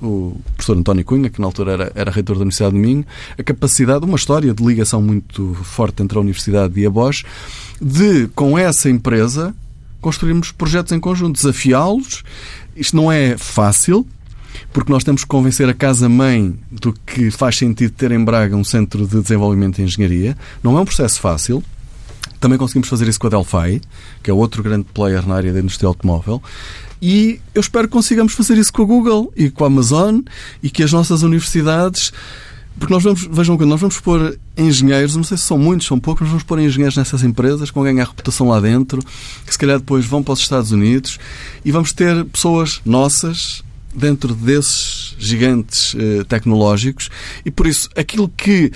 o 0.00 0.38
professor 0.54 0.76
António 0.76 1.04
Cunha, 1.04 1.30
que 1.30 1.40
na 1.40 1.46
altura 1.46 1.72
era, 1.72 1.92
era 1.94 2.10
reitor 2.10 2.36
da 2.36 2.42
Universidade 2.42 2.74
de 2.74 2.80
Minho, 2.80 3.04
a 3.38 3.42
capacidade, 3.42 4.04
uma 4.04 4.16
história 4.16 4.52
de 4.52 4.64
ligação 4.64 5.00
muito 5.00 5.54
forte 5.62 6.02
entre 6.02 6.18
a 6.18 6.20
Universidade 6.20 6.78
e 6.78 6.86
a 6.86 6.90
Bosch, 6.90 7.24
de, 7.80 8.28
com 8.34 8.58
essa 8.58 8.90
empresa, 8.90 9.54
construirmos 10.00 10.52
projetos 10.52 10.92
em 10.92 11.00
conjunto, 11.00 11.36
desafiá-los. 11.36 12.22
Isto 12.76 12.96
não 12.96 13.10
é 13.10 13.36
fácil, 13.38 14.06
porque 14.72 14.92
nós 14.92 15.04
temos 15.04 15.22
que 15.22 15.28
convencer 15.28 15.68
a 15.68 15.74
casa-mãe 15.74 16.54
do 16.70 16.92
que 16.92 17.30
faz 17.30 17.56
sentido 17.56 17.92
ter 17.92 18.12
em 18.12 18.22
Braga 18.22 18.56
um 18.56 18.64
centro 18.64 19.06
de 19.06 19.20
desenvolvimento 19.20 19.76
de 19.76 19.82
engenharia. 19.82 20.36
Não 20.62 20.76
é 20.76 20.80
um 20.80 20.84
processo 20.84 21.20
fácil. 21.20 21.62
Também 22.40 22.58
conseguimos 22.58 22.88
fazer 22.88 23.08
isso 23.08 23.18
com 23.18 23.26
a 23.26 23.30
Delphi, 23.30 23.80
que 24.22 24.30
é 24.30 24.34
outro 24.34 24.62
grande 24.62 24.86
player 24.92 25.26
na 25.26 25.34
área 25.34 25.52
da 25.52 25.60
indústria 25.60 25.88
automóvel. 25.88 26.42
E 27.00 27.40
eu 27.54 27.60
espero 27.60 27.88
que 27.88 27.92
consigamos 27.92 28.32
fazer 28.32 28.56
isso 28.58 28.72
com 28.72 28.82
a 28.82 28.86
Google 28.86 29.32
e 29.36 29.50
com 29.50 29.64
a 29.64 29.66
Amazon 29.66 30.20
e 30.62 30.70
que 30.70 30.82
as 30.82 30.92
nossas 30.92 31.22
universidades. 31.22 32.12
Porque 32.78 32.92
nós 32.92 33.02
vamos, 33.02 33.26
vejam 33.30 33.56
que 33.56 33.64
nós 33.64 33.80
vamos 33.80 33.98
pôr 34.00 34.38
engenheiros, 34.56 35.16
não 35.16 35.24
sei 35.24 35.38
se 35.38 35.44
são 35.44 35.56
muitos, 35.56 35.86
são 35.86 35.98
poucos, 35.98 36.22
mas 36.22 36.30
vamos 36.30 36.44
pôr 36.44 36.58
engenheiros 36.58 36.96
nessas 36.96 37.22
empresas 37.22 37.70
com 37.70 37.82
ganhar 37.82 38.04
reputação 38.04 38.48
lá 38.48 38.60
dentro, 38.60 39.02
que 39.46 39.52
se 39.52 39.58
calhar 39.58 39.78
depois 39.78 40.04
vão 40.04 40.22
para 40.22 40.34
os 40.34 40.40
Estados 40.40 40.72
Unidos 40.72 41.18
e 41.64 41.72
vamos 41.72 41.94
ter 41.94 42.22
pessoas 42.26 42.82
nossas 42.84 43.64
dentro 43.94 44.34
desses 44.34 45.16
gigantes 45.18 45.96
eh, 45.98 46.22
tecnológicos 46.24 47.08
e 47.46 47.50
por 47.50 47.66
isso 47.66 47.88
aquilo 47.96 48.28
que 48.28 48.70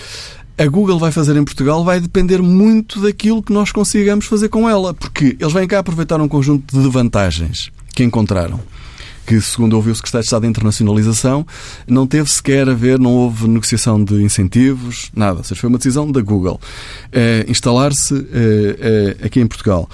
a 0.60 0.66
Google 0.66 0.98
vai 0.98 1.10
fazer 1.10 1.36
em 1.36 1.44
Portugal 1.44 1.82
vai 1.82 1.98
depender 1.98 2.42
muito 2.42 3.00
daquilo 3.00 3.42
que 3.42 3.50
nós 3.50 3.72
consigamos 3.72 4.26
fazer 4.26 4.50
com 4.50 4.68
ela, 4.68 4.92
porque 4.92 5.34
eles 5.40 5.54
vêm 5.54 5.66
cá 5.66 5.78
aproveitar 5.78 6.20
um 6.20 6.28
conjunto 6.28 6.78
de 6.78 6.86
vantagens 6.86 7.72
que 7.94 8.04
encontraram 8.04 8.60
que, 9.26 9.40
segundo 9.40 9.74
ouviu 9.74 9.92
o 9.92 9.94
Secretário 9.94 10.22
de 10.22 10.26
Estado 10.26 10.42
de 10.42 10.48
Internacionalização, 10.48 11.46
não 11.86 12.06
teve 12.06 12.28
sequer 12.28 12.68
a 12.68 12.74
ver, 12.74 12.98
não 12.98 13.12
houve 13.12 13.46
negociação 13.46 14.02
de 14.02 14.14
incentivos, 14.22 15.10
nada. 15.14 15.38
Ou 15.38 15.44
seja, 15.44 15.60
foi 15.60 15.68
uma 15.68 15.78
decisão 15.78 16.10
da 16.10 16.20
Google 16.20 16.60
é, 17.12 17.46
instalar-se 17.48 18.14
é, 18.32 19.16
é, 19.20 19.26
aqui 19.26 19.40
em 19.40 19.46
Portugal. 19.46 19.88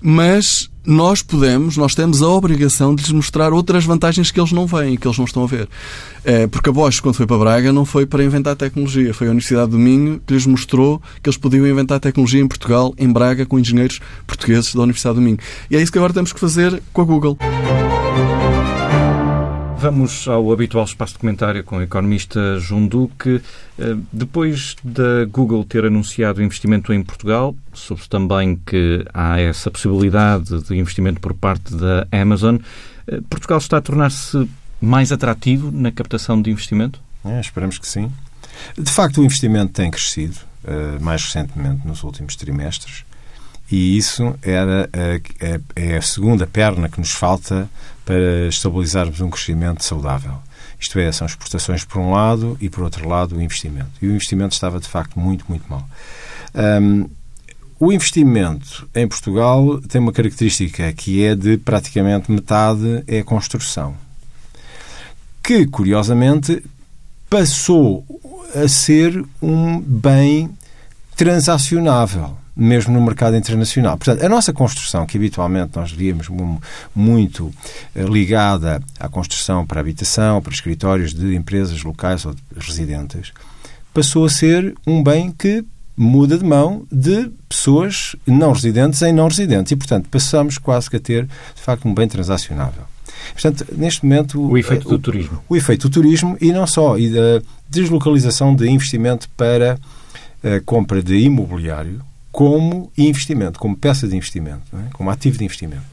mas 0.00 0.70
nós 0.86 1.22
podemos, 1.22 1.76
nós 1.76 1.94
temos 1.94 2.22
a 2.22 2.28
obrigação 2.28 2.94
de 2.94 3.02
lhes 3.02 3.12
mostrar 3.12 3.52
outras 3.52 3.84
vantagens 3.84 4.30
que 4.30 4.38
eles 4.38 4.52
não 4.52 4.66
veem, 4.66 4.96
que 4.96 5.06
eles 5.06 5.16
não 5.16 5.24
estão 5.24 5.44
a 5.44 5.46
ver. 5.46 5.68
É, 6.24 6.46
porque 6.46 6.68
a 6.68 6.72
Bosch, 6.72 7.00
quando 7.00 7.14
foi 7.14 7.26
para 7.26 7.38
Braga, 7.38 7.72
não 7.72 7.84
foi 7.84 8.04
para 8.04 8.22
inventar 8.22 8.54
tecnologia. 8.56 9.14
Foi 9.14 9.26
a 9.26 9.30
Universidade 9.30 9.70
do 9.70 9.78
Minho 9.78 10.20
que 10.26 10.34
lhes 10.34 10.46
mostrou 10.46 11.00
que 11.22 11.28
eles 11.28 11.36
podiam 11.36 11.66
inventar 11.66 12.00
tecnologia 12.00 12.40
em 12.40 12.48
Portugal, 12.48 12.94
em 12.98 13.10
Braga, 13.10 13.46
com 13.46 13.58
engenheiros 13.58 14.00
portugueses 14.26 14.74
da 14.74 14.82
Universidade 14.82 15.16
do 15.16 15.22
Minho. 15.22 15.38
E 15.70 15.76
é 15.76 15.82
isso 15.82 15.90
que 15.90 15.98
agora 15.98 16.12
temos 16.12 16.32
que 16.32 16.40
fazer 16.40 16.82
com 16.92 17.02
a 17.02 17.04
Google. 17.04 17.38
Vamos 19.84 20.26
ao 20.26 20.50
habitual 20.50 20.86
espaço 20.86 21.12
de 21.12 21.18
comentário 21.18 21.62
com 21.62 21.76
o 21.76 21.82
economista 21.82 22.58
João 22.58 22.86
Duque. 22.86 23.42
Eh, 23.78 23.96
depois 24.10 24.76
da 24.82 25.26
Google 25.26 25.62
ter 25.62 25.84
anunciado 25.84 26.42
investimento 26.42 26.90
em 26.90 27.02
Portugal, 27.02 27.54
soube 27.74 28.08
também 28.08 28.58
que 28.64 29.04
há 29.12 29.38
essa 29.38 29.70
possibilidade 29.70 30.62
de 30.62 30.74
investimento 30.74 31.20
por 31.20 31.34
parte 31.34 31.74
da 31.74 32.06
Amazon. 32.10 32.56
Eh, 33.06 33.20
Portugal 33.28 33.58
está 33.58 33.76
a 33.76 33.80
tornar-se 33.82 34.48
mais 34.80 35.12
atrativo 35.12 35.70
na 35.70 35.92
captação 35.92 36.40
de 36.40 36.50
investimento? 36.50 36.98
É, 37.22 37.38
esperamos 37.38 37.76
que 37.76 37.86
sim. 37.86 38.10
De 38.78 38.90
facto, 38.90 39.20
o 39.20 39.24
investimento 39.26 39.74
tem 39.74 39.90
crescido, 39.90 40.36
eh, 40.66 40.98
mais 40.98 41.22
recentemente, 41.22 41.86
nos 41.86 42.02
últimos 42.04 42.36
trimestres. 42.36 43.04
E 43.70 43.96
isso 43.96 44.34
era 44.42 44.88
a, 44.92 45.46
a, 45.46 45.60
é 45.74 45.96
a 45.96 46.02
segunda 46.02 46.46
perna 46.46 46.88
que 46.88 46.98
nos 46.98 47.12
falta 47.12 47.68
para 48.04 48.48
estabilizarmos 48.48 49.20
um 49.20 49.30
crescimento 49.30 49.82
saudável. 49.82 50.34
Isto 50.78 50.98
é, 50.98 51.10
são 51.10 51.26
exportações 51.26 51.84
por 51.84 51.98
um 51.98 52.12
lado 52.12 52.58
e, 52.60 52.68
por 52.68 52.84
outro 52.84 53.08
lado, 53.08 53.36
o 53.36 53.42
investimento. 53.42 53.90
E 54.02 54.06
o 54.06 54.14
investimento 54.14 54.54
estava, 54.54 54.78
de 54.78 54.88
facto, 54.88 55.18
muito, 55.18 55.46
muito 55.48 55.64
mal. 55.68 55.88
Um, 56.54 57.08
o 57.80 57.92
investimento 57.92 58.88
em 58.94 59.08
Portugal 59.08 59.80
tem 59.80 60.00
uma 60.00 60.12
característica 60.12 60.92
que 60.92 61.24
é 61.24 61.34
de 61.34 61.56
praticamente 61.56 62.30
metade 62.30 63.02
é 63.06 63.22
construção. 63.22 63.96
Que, 65.42 65.66
curiosamente, 65.66 66.62
passou 67.30 68.04
a 68.54 68.68
ser 68.68 69.24
um 69.42 69.80
bem 69.80 70.50
transacionável 71.16 72.43
mesmo 72.56 72.92
no 72.94 73.00
mercado 73.00 73.36
internacional. 73.36 73.96
Portanto, 73.96 74.24
a 74.24 74.28
nossa 74.28 74.52
construção, 74.52 75.06
que 75.06 75.16
habitualmente 75.16 75.72
nós 75.74 75.90
víamos 75.90 76.28
muito 76.94 77.52
eh, 77.94 78.02
ligada 78.04 78.80
à 78.98 79.08
construção 79.08 79.66
para 79.66 79.80
habitação, 79.80 80.40
para 80.40 80.52
escritórios 80.52 81.12
de 81.12 81.34
empresas 81.34 81.82
locais 81.82 82.24
ou 82.24 82.34
de 82.34 82.40
residentes, 82.56 83.32
passou 83.92 84.24
a 84.24 84.28
ser 84.28 84.74
um 84.86 85.02
bem 85.02 85.30
que 85.30 85.64
muda 85.96 86.36
de 86.36 86.44
mão 86.44 86.86
de 86.90 87.30
pessoas 87.48 88.16
não 88.26 88.52
residentes 88.52 89.00
em 89.02 89.12
não 89.12 89.28
residentes 89.28 89.72
e, 89.72 89.76
portanto, 89.76 90.08
passamos 90.08 90.58
quase 90.58 90.90
que 90.90 90.96
a 90.96 91.00
ter, 91.00 91.24
de 91.24 91.62
facto, 91.62 91.88
um 91.88 91.94
bem 91.94 92.08
transacionável. 92.08 92.82
Portanto, 93.32 93.66
neste 93.76 94.04
momento... 94.04 94.40
O 94.40 94.58
efeito 94.58 94.88
do 94.88 94.98
turismo. 94.98 95.42
O, 95.48 95.54
o 95.54 95.56
efeito 95.56 95.88
do 95.88 95.92
turismo 95.92 96.36
e 96.40 96.52
não 96.52 96.66
só, 96.66 96.98
e 96.98 97.10
da 97.10 97.42
deslocalização 97.68 98.54
de 98.54 98.68
investimento 98.68 99.28
para 99.36 99.78
a 100.42 100.60
compra 100.64 101.02
de 101.02 101.16
imobiliário, 101.16 102.02
como 102.34 102.90
investimento, 102.98 103.60
como 103.60 103.76
peça 103.76 104.08
de 104.08 104.16
investimento, 104.16 104.62
é? 104.74 104.90
como 104.92 105.08
ativo 105.08 105.38
de 105.38 105.44
investimento. 105.44 105.84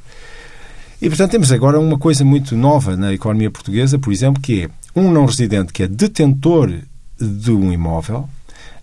E, 1.00 1.08
portanto, 1.08 1.30
temos 1.30 1.52
agora 1.52 1.80
uma 1.80 2.00
coisa 2.00 2.26
muito 2.26 2.58
nova 2.58 2.98
na 2.98 3.14
economia 3.14 3.52
portuguesa, 3.52 4.00
por 4.00 4.12
exemplo, 4.12 4.42
que 4.42 4.64
é 4.64 4.70
um 4.96 5.12
não 5.12 5.26
residente 5.26 5.72
que 5.72 5.84
é 5.84 5.88
detentor 5.88 6.74
de 7.20 7.52
um 7.52 7.72
imóvel 7.72 8.28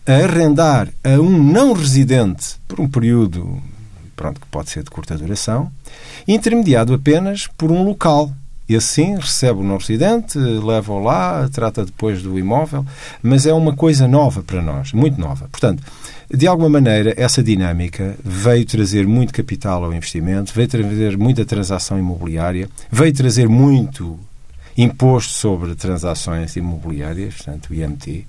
a 0.07 0.13
arrendar 0.13 0.89
a 1.03 1.21
um 1.21 1.43
não 1.43 1.73
residente 1.73 2.55
por 2.69 2.79
um 2.79 2.89
período 2.89 3.61
pronto, 4.15 4.41
que 4.41 4.47
pode 4.47 4.71
ser 4.71 4.85
de 4.85 4.91
curta 4.91 5.19
duração, 5.19 5.69
intermediado 6.29 6.95
apenas 6.95 7.49
por 7.59 7.73
um 7.73 7.83
local. 7.83 8.33
E 8.69 8.77
assim 8.77 9.17
recebe 9.17 9.61
o 9.61 9.65
não 9.65 9.79
residente, 9.79 10.39
leva-o 10.39 11.03
lá, 11.03 11.49
trata 11.49 11.85
depois 11.85 12.23
do 12.23 12.39
imóvel, 12.39 12.87
mas 13.21 13.47
é 13.47 13.53
uma 13.53 13.75
coisa 13.75 14.07
nova 14.07 14.45
para 14.45 14.63
nós, 14.63 14.93
muito 14.93 15.21
nova. 15.21 15.49
Portanto, 15.51 15.83
de 16.31 16.47
alguma 16.47 16.69
maneira, 16.69 17.15
essa 17.17 17.43
dinâmica 17.43 18.15
veio 18.23 18.65
trazer 18.67 19.07
muito 19.07 19.33
capital 19.33 19.85
ao 19.85 19.95
investimento, 19.95 20.53
veio 20.55 20.69
trazer 20.69 21.17
muita 21.17 21.43
transação 21.45 21.99
imobiliária, 21.99 22.69
veio 22.93 23.13
trazer 23.15 23.49
muito 23.49 24.19
imposto 24.77 25.33
sobre 25.33 25.75
transações 25.75 26.55
imobiliárias, 26.55 27.35
portanto, 27.37 27.71
o 27.71 27.75
IMT, 27.75 28.27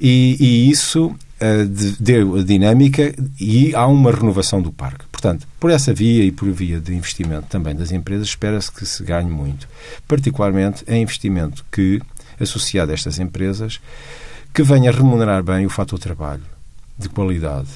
e, 0.00 0.36
e 0.40 0.70
isso 0.70 1.08
uh, 1.08 1.94
deu 2.00 2.36
a 2.36 2.42
dinâmica 2.42 3.14
e 3.38 3.74
há 3.74 3.86
uma 3.86 4.10
renovação 4.10 4.62
do 4.62 4.72
parque. 4.72 5.04
Portanto, 5.12 5.46
por 5.60 5.70
essa 5.70 5.92
via 5.92 6.24
e 6.24 6.32
por 6.32 6.50
via 6.50 6.80
de 6.80 6.94
investimento 6.94 7.46
também 7.48 7.74
das 7.74 7.92
empresas, 7.92 8.28
espera-se 8.28 8.72
que 8.72 8.86
se 8.86 9.02
ganhe 9.04 9.30
muito, 9.30 9.68
particularmente 10.06 10.82
em 10.88 11.02
investimento 11.02 11.62
que, 11.70 12.00
associado 12.40 12.90
a 12.90 12.94
estas 12.94 13.18
empresas, 13.18 13.80
que 14.54 14.62
venha 14.62 14.90
remunerar 14.90 15.42
bem 15.42 15.66
o 15.66 15.70
fator 15.70 15.98
trabalho 15.98 16.57
de 16.98 17.08
qualidade. 17.08 17.68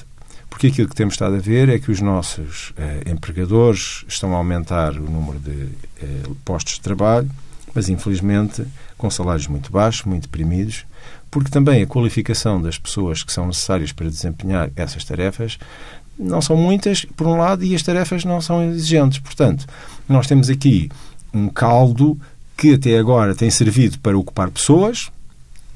Porque 0.50 0.66
aquilo 0.66 0.88
que 0.88 0.94
temos 0.94 1.14
estado 1.14 1.36
a 1.36 1.38
ver 1.38 1.68
é 1.68 1.78
que 1.78 1.90
os 1.90 2.00
nossos 2.00 2.72
eh, 2.76 3.04
empregadores 3.10 4.04
estão 4.06 4.34
a 4.34 4.36
aumentar 4.36 4.92
o 4.92 5.10
número 5.10 5.38
de 5.38 5.68
eh, 6.02 6.22
postos 6.44 6.74
de 6.74 6.80
trabalho, 6.80 7.30
mas 7.74 7.88
infelizmente 7.88 8.64
com 8.98 9.10
salários 9.10 9.46
muito 9.46 9.72
baixos, 9.72 10.04
muito 10.04 10.22
deprimidos, 10.24 10.84
porque 11.30 11.50
também 11.50 11.82
a 11.82 11.86
qualificação 11.86 12.60
das 12.60 12.78
pessoas 12.78 13.22
que 13.22 13.32
são 13.32 13.46
necessárias 13.46 13.90
para 13.90 14.08
desempenhar 14.08 14.70
essas 14.76 15.04
tarefas 15.04 15.58
não 16.18 16.42
são 16.42 16.56
muitas, 16.56 17.04
por 17.04 17.26
um 17.26 17.38
lado, 17.38 17.64
e 17.64 17.74
as 17.74 17.82
tarefas 17.82 18.24
não 18.24 18.40
são 18.40 18.62
exigentes. 18.70 19.18
Portanto, 19.18 19.66
nós 20.08 20.26
temos 20.26 20.50
aqui 20.50 20.90
um 21.32 21.48
caldo 21.48 22.20
que 22.56 22.74
até 22.74 22.98
agora 22.98 23.34
tem 23.34 23.50
servido 23.50 23.98
para 23.98 24.16
ocupar 24.16 24.50
pessoas, 24.50 25.10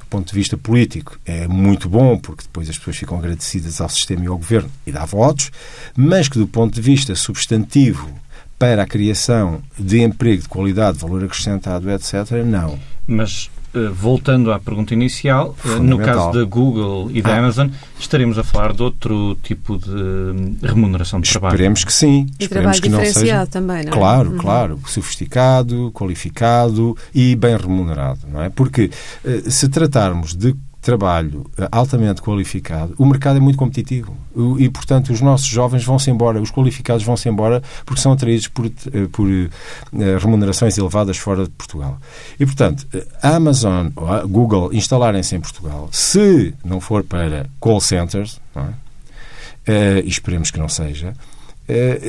do 0.07 0.09
ponto 0.09 0.29
de 0.29 0.35
vista 0.35 0.57
político, 0.57 1.19
é 1.27 1.49
muito 1.49 1.89
bom, 1.89 2.17
porque 2.17 2.45
depois 2.45 2.71
as 2.71 2.79
pessoas 2.79 2.97
ficam 2.97 3.19
agradecidas 3.19 3.81
ao 3.81 3.89
sistema 3.89 4.25
e 4.25 4.29
ao 4.29 4.39
governo 4.39 4.71
e 4.87 4.93
dá 4.93 5.05
votos, 5.05 5.51
mas 5.97 6.29
que 6.29 6.39
do 6.39 6.47
ponto 6.47 6.75
de 6.75 6.81
vista 6.81 7.15
substantivo 7.17 8.09
para 8.57 8.85
a 8.85 8.87
criação 8.87 9.61
de 9.77 10.01
emprego 10.01 10.43
de 10.43 10.49
qualidade, 10.49 10.99
valor 10.99 11.25
acrescentado, 11.25 11.91
etc., 11.91 12.31
não. 12.45 12.79
Mas 13.07 13.51
voltando 13.93 14.53
à 14.53 14.59
pergunta 14.59 14.95
inicial, 14.95 15.55
eh, 15.65 15.79
no 15.79 15.99
caso 15.99 16.33
da 16.33 16.45
Google 16.45 17.11
e 17.13 17.23
da 17.23 17.35
ah. 17.35 17.39
Amazon, 17.39 17.69
estaremos 17.99 18.39
a 18.39 18.45
falar 18.45 18.73
de 18.73 18.83
outro 18.83 19.37
tipo 19.43 19.79
de 19.79 19.91
hum, 19.91 20.57
remuneração 20.63 21.21
de 21.21 21.31
trabalho. 21.31 21.55
Esperemos 21.55 21.85
que 21.85 21.93
sim. 21.93 22.27
E 22.39 22.45
Esperemos 22.45 22.79
trabalho 22.79 22.83
que 22.83 22.89
diferenciado 22.89 23.27
seja... 23.29 23.47
também, 23.47 23.85
não 23.85 23.93
é? 23.93 23.95
Claro, 23.95 24.31
uhum. 24.31 24.39
claro. 24.39 24.81
Sofisticado, 24.87 25.91
qualificado 25.93 26.97
e 27.15 27.37
bem 27.37 27.57
remunerado, 27.57 28.21
não 28.31 28.43
é? 28.43 28.49
Porque 28.49 28.91
eh, 29.25 29.43
se 29.49 29.69
tratarmos 29.69 30.35
de 30.35 30.55
trabalho 30.81 31.45
eh, 31.59 31.69
altamente 31.73 32.23
qualificado, 32.23 32.95
o 32.97 33.05
mercado 33.05 33.37
é 33.37 33.41
muito 33.41 33.59
competitivo 33.59 34.17
e, 34.59 34.69
portanto, 34.69 35.13
os 35.13 35.21
nossos 35.21 35.47
jovens 35.47 35.85
vão-se 35.85 36.11
embora, 36.11 36.41
os 36.41 36.51
qualificados 36.51 37.05
vão-se 37.05 37.29
embora 37.29 37.63
porque 37.85 38.01
são 38.01 38.13
atraídos 38.13 38.49
por, 38.49 38.67
eh, 38.67 38.71
por 39.11 39.27
uh, 39.27 39.49
remunerações 40.21 40.79
elevadas 40.79 41.17
fora 41.17 41.45
de 41.45 41.51
Portugal. 41.51 41.99
E, 42.39 42.47
portanto, 42.47 42.87
a 43.23 43.37
Amazon 43.37 43.89
ou 43.97 44.07
a 44.07 44.23
Google 44.25 44.73
instalarem-se 44.73 45.35
em 45.35 45.41
Portugal, 45.41 45.89
se 45.91 46.55
não 46.65 46.81
for 46.81 47.03
para 47.03 47.47
call 47.59 47.81
centers, 47.81 48.41
é? 49.67 50.03
e 50.05 50.09
esperemos 50.09 50.51
que 50.51 50.59
não 50.59 50.69
seja, 50.69 51.13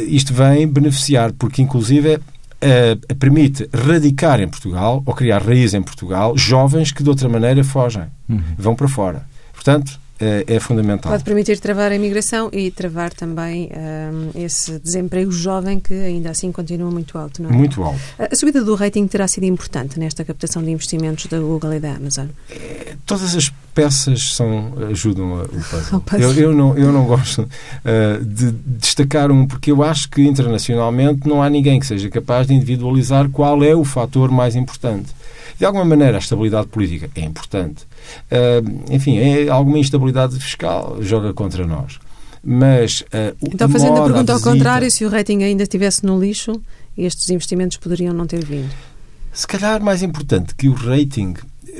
isto 0.08 0.34
vem 0.34 0.68
beneficiar, 0.68 1.32
porque, 1.34 1.62
inclusive, 1.62 2.20
uh, 2.62 3.16
permite 3.16 3.70
radicar 3.74 4.40
em 4.40 4.48
Portugal 4.48 5.02
ou 5.06 5.14
criar 5.14 5.42
raiz 5.42 5.74
em 5.74 5.82
Portugal 5.82 6.38
jovens 6.38 6.92
que 6.92 7.04
de 7.04 7.10
outra 7.10 7.30
maneira 7.30 7.64
fogem, 7.64 8.06
uhum. 8.28 8.42
vão 8.58 8.76
para 8.76 8.88
fora. 8.88 9.26
Portanto, 9.54 10.00
é, 10.20 10.44
é 10.48 10.60
fundamental. 10.60 11.12
Pode 11.12 11.24
permitir 11.24 11.60
travar 11.60 11.92
a 11.92 11.96
imigração 11.96 12.50
e 12.52 12.72
travar 12.72 13.14
também 13.14 13.70
um, 13.72 14.40
esse 14.40 14.80
desemprego 14.80 15.32
jovem 15.32 15.80
que 15.80 15.94
ainda 15.94 16.32
assim 16.32 16.52
continua 16.52 16.90
muito 16.90 17.18
alto, 17.18 17.42
não 17.42 17.50
é? 17.50 17.54
Muito 17.54 17.82
alto. 17.84 18.00
A 18.18 18.36
subida 18.36 18.64
do 18.64 18.76
rating 18.76 19.08
terá 19.08 19.28
sido 19.28 19.46
importante 19.46 20.00
nesta 20.00 20.24
captação 20.26 20.64
de 20.64 20.72
investimentos 20.72 21.28
da 21.28 21.40
Google 21.40 21.74
e 21.74 21.80
da 21.80 21.94
Amazon? 21.94 22.28
É, 22.50 22.96
todas 23.06 23.36
as 23.36 23.52
peças 23.74 24.34
são, 24.34 24.74
ajudam 24.90 25.44
o 25.94 26.00
puzzle. 26.02 26.32
Eu, 26.32 26.34
eu, 26.34 26.54
não, 26.54 26.78
eu 26.78 26.92
não 26.92 27.06
gosto 27.06 27.44
uh, 27.44 28.26
de 28.26 28.52
destacar 28.66 29.32
um, 29.32 29.46
porque 29.46 29.72
eu 29.72 29.84
acho 29.84 30.10
que 30.10 30.22
internacionalmente 30.24 31.28
não 31.28 31.44
há 31.44 31.50
ninguém 31.50 31.80
que 31.80 31.86
seja 31.86 32.10
capaz 32.10 32.48
de 32.48 32.54
individualizar 32.54 33.30
qual 33.30 33.64
é 33.64 33.76
o 33.76 33.84
fator 33.84 34.32
mais 34.32 34.56
importante. 34.56 35.16
De 35.58 35.66
alguma 35.66 35.86
maneira, 35.86 36.18
a 36.18 36.20
estabilidade 36.20 36.68
política 36.68 37.10
é 37.16 37.22
importante. 37.22 37.84
Uh, 38.32 38.94
enfim, 38.94 39.18
é 39.18 39.50
alguma 39.50 39.80
instabilidade 39.80 40.40
fiscal 40.40 40.98
joga 41.02 41.34
contra 41.34 41.66
nós. 41.66 42.00
Mas. 42.44 43.02
Uh, 43.02 43.36
então, 43.42 43.68
fazendo 43.68 43.98
a 43.98 44.04
pergunta 44.04 44.34
ao 44.34 44.40
contrário, 44.40 44.90
se 44.92 45.04
o 45.04 45.10
rating 45.10 45.44
ainda 45.44 45.64
estivesse 45.64 46.06
no 46.06 46.20
lixo, 46.20 46.62
estes 46.98 47.30
investimentos 47.30 47.78
poderiam 47.78 48.14
não 48.14 48.28
ter 48.28 48.44
vindo? 48.44 48.70
Se 49.34 49.48
calhar 49.48 49.82
mais 49.82 50.04
importante 50.04 50.54
que 50.56 50.70
o 50.70 50.74
rating 50.74 51.36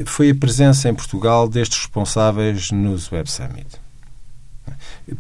foi 0.06 0.32
a 0.32 0.36
presença 0.36 0.90
em 0.90 0.94
Portugal 0.94 1.48
destes 1.48 1.80
responsáveis 1.80 2.72
nos 2.72 3.12
Web 3.12 3.30
Summit. 3.30 3.68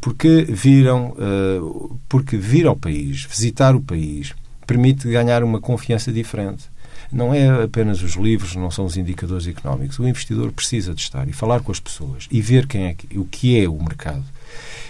Porque 0.01 0.45
viram, 0.49 1.15
uh, 1.17 1.97
porque 2.09 2.37
vir 2.37 2.67
ao 2.67 2.75
país, 2.75 3.23
visitar 3.23 3.75
o 3.75 3.81
país, 3.81 4.33
permite 4.65 5.07
ganhar 5.09 5.43
uma 5.43 5.61
confiança 5.61 6.11
diferente 6.11 6.65
não 7.11 7.33
é 7.33 7.63
apenas 7.63 8.01
os 8.01 8.13
livros, 8.13 8.55
não 8.55 8.71
são 8.71 8.85
os 8.85 8.97
indicadores 8.97 9.47
económicos. 9.47 9.99
O 9.99 10.07
investidor 10.07 10.51
precisa 10.51 10.93
de 10.93 11.01
estar 11.01 11.27
e 11.27 11.33
falar 11.33 11.61
com 11.61 11.71
as 11.71 11.79
pessoas 11.79 12.27
e 12.31 12.41
ver 12.41 12.67
quem 12.67 12.85
é, 12.87 12.95
o 13.15 13.25
que 13.25 13.59
é 13.59 13.67
o 13.67 13.81
mercado. 13.81 14.23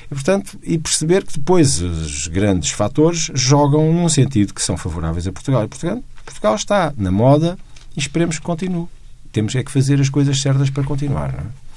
E, 0.05 0.13
portanto, 0.13 0.57
e 0.63 0.77
perceber 0.77 1.25
que 1.25 1.33
depois 1.33 1.81
os 1.81 2.27
grandes 2.27 2.71
fatores 2.71 3.29
jogam 3.33 3.91
num 3.93 4.09
sentido 4.09 4.53
que 4.53 4.61
são 4.61 4.77
favoráveis 4.77 5.27
a 5.27 5.31
Portugal. 5.31 5.63
E 5.63 5.67
Portugal, 5.67 6.55
está 6.55 6.93
na 6.97 7.11
moda 7.11 7.57
e 7.95 7.99
esperemos 7.99 8.39
que 8.39 8.45
continue. 8.45 8.87
Temos 9.31 9.55
é 9.55 9.63
que 9.63 9.71
fazer 9.71 9.99
as 9.99 10.09
coisas 10.09 10.41
certas 10.41 10.69
para 10.69 10.83
continuar. 10.83 11.33
Não 11.33 11.39
é? 11.39 11.67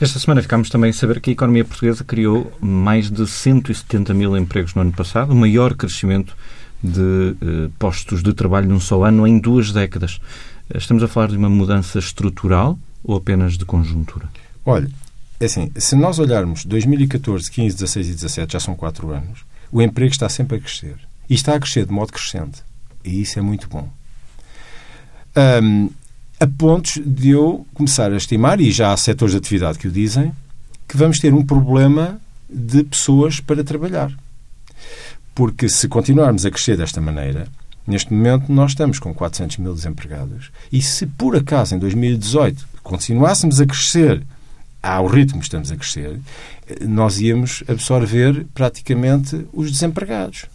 Esta 0.00 0.18
semana 0.18 0.42
ficámos 0.42 0.68
também 0.68 0.90
a 0.90 0.92
saber 0.92 1.20
que 1.20 1.30
a 1.30 1.32
economia 1.32 1.64
portuguesa 1.64 2.04
criou 2.04 2.52
mais 2.60 3.10
de 3.10 3.26
170 3.26 4.12
mil 4.14 4.36
empregos 4.36 4.74
no 4.74 4.82
ano 4.82 4.92
passado, 4.92 5.32
o 5.32 5.36
maior 5.36 5.74
crescimento 5.74 6.36
de 6.82 7.36
eh, 7.40 7.70
postos 7.78 8.22
de 8.22 8.32
trabalho 8.32 8.68
num 8.68 8.80
só 8.80 9.04
ano 9.04 9.26
em 9.26 9.38
duas 9.38 9.72
décadas. 9.72 10.20
Estamos 10.74 11.02
a 11.02 11.08
falar 11.08 11.28
de 11.28 11.36
uma 11.36 11.48
mudança 11.48 11.98
estrutural 11.98 12.78
ou 13.02 13.16
apenas 13.16 13.56
de 13.56 13.64
conjuntura? 13.64 14.28
Olha, 14.64 14.90
é 15.38 15.44
assim, 15.44 15.70
se 15.76 15.94
nós 15.94 16.18
olharmos 16.18 16.64
2014, 16.64 17.50
15, 17.50 17.76
16 17.76 18.08
e 18.08 18.14
17, 18.14 18.52
já 18.54 18.60
são 18.60 18.74
quatro 18.74 19.10
anos, 19.10 19.44
o 19.70 19.82
emprego 19.82 20.10
está 20.10 20.28
sempre 20.28 20.56
a 20.56 20.60
crescer. 20.60 20.96
E 21.28 21.34
está 21.34 21.54
a 21.54 21.60
crescer 21.60 21.86
de 21.86 21.92
modo 21.92 22.12
crescente. 22.12 22.62
E 23.04 23.20
isso 23.20 23.38
é 23.38 23.42
muito 23.42 23.68
bom. 23.68 23.88
Um, 25.62 25.90
a 26.40 26.46
pontos 26.46 27.00
de 27.04 27.30
eu 27.30 27.66
começar 27.74 28.12
a 28.12 28.16
estimar, 28.16 28.60
e 28.60 28.70
já 28.70 28.92
há 28.92 28.96
setores 28.96 29.32
de 29.32 29.38
atividade 29.38 29.78
que 29.78 29.88
o 29.88 29.90
dizem, 29.90 30.32
que 30.88 30.96
vamos 30.96 31.18
ter 31.18 31.32
um 31.32 31.44
problema 31.44 32.20
de 32.48 32.84
pessoas 32.84 33.40
para 33.40 33.64
trabalhar. 33.64 34.12
Porque 35.36 35.68
se 35.68 35.86
continuarmos 35.86 36.46
a 36.46 36.50
crescer 36.50 36.78
desta 36.78 36.98
maneira, 36.98 37.46
neste 37.86 38.10
momento 38.10 38.50
nós 38.50 38.70
estamos 38.70 38.98
com 38.98 39.12
400 39.12 39.58
mil 39.58 39.74
desempregados. 39.74 40.50
E 40.72 40.80
se 40.80 41.06
por 41.06 41.36
acaso 41.36 41.74
em 41.74 41.78
2018 41.78 42.66
continuássemos 42.82 43.60
a 43.60 43.66
crescer 43.66 44.22
ao 44.82 45.06
ritmo 45.06 45.40
que 45.40 45.44
estamos 45.44 45.70
a 45.70 45.76
crescer, 45.76 46.18
nós 46.80 47.20
íamos 47.20 47.62
absorver 47.68 48.46
praticamente 48.54 49.46
os 49.52 49.70
desempregados. 49.70 50.46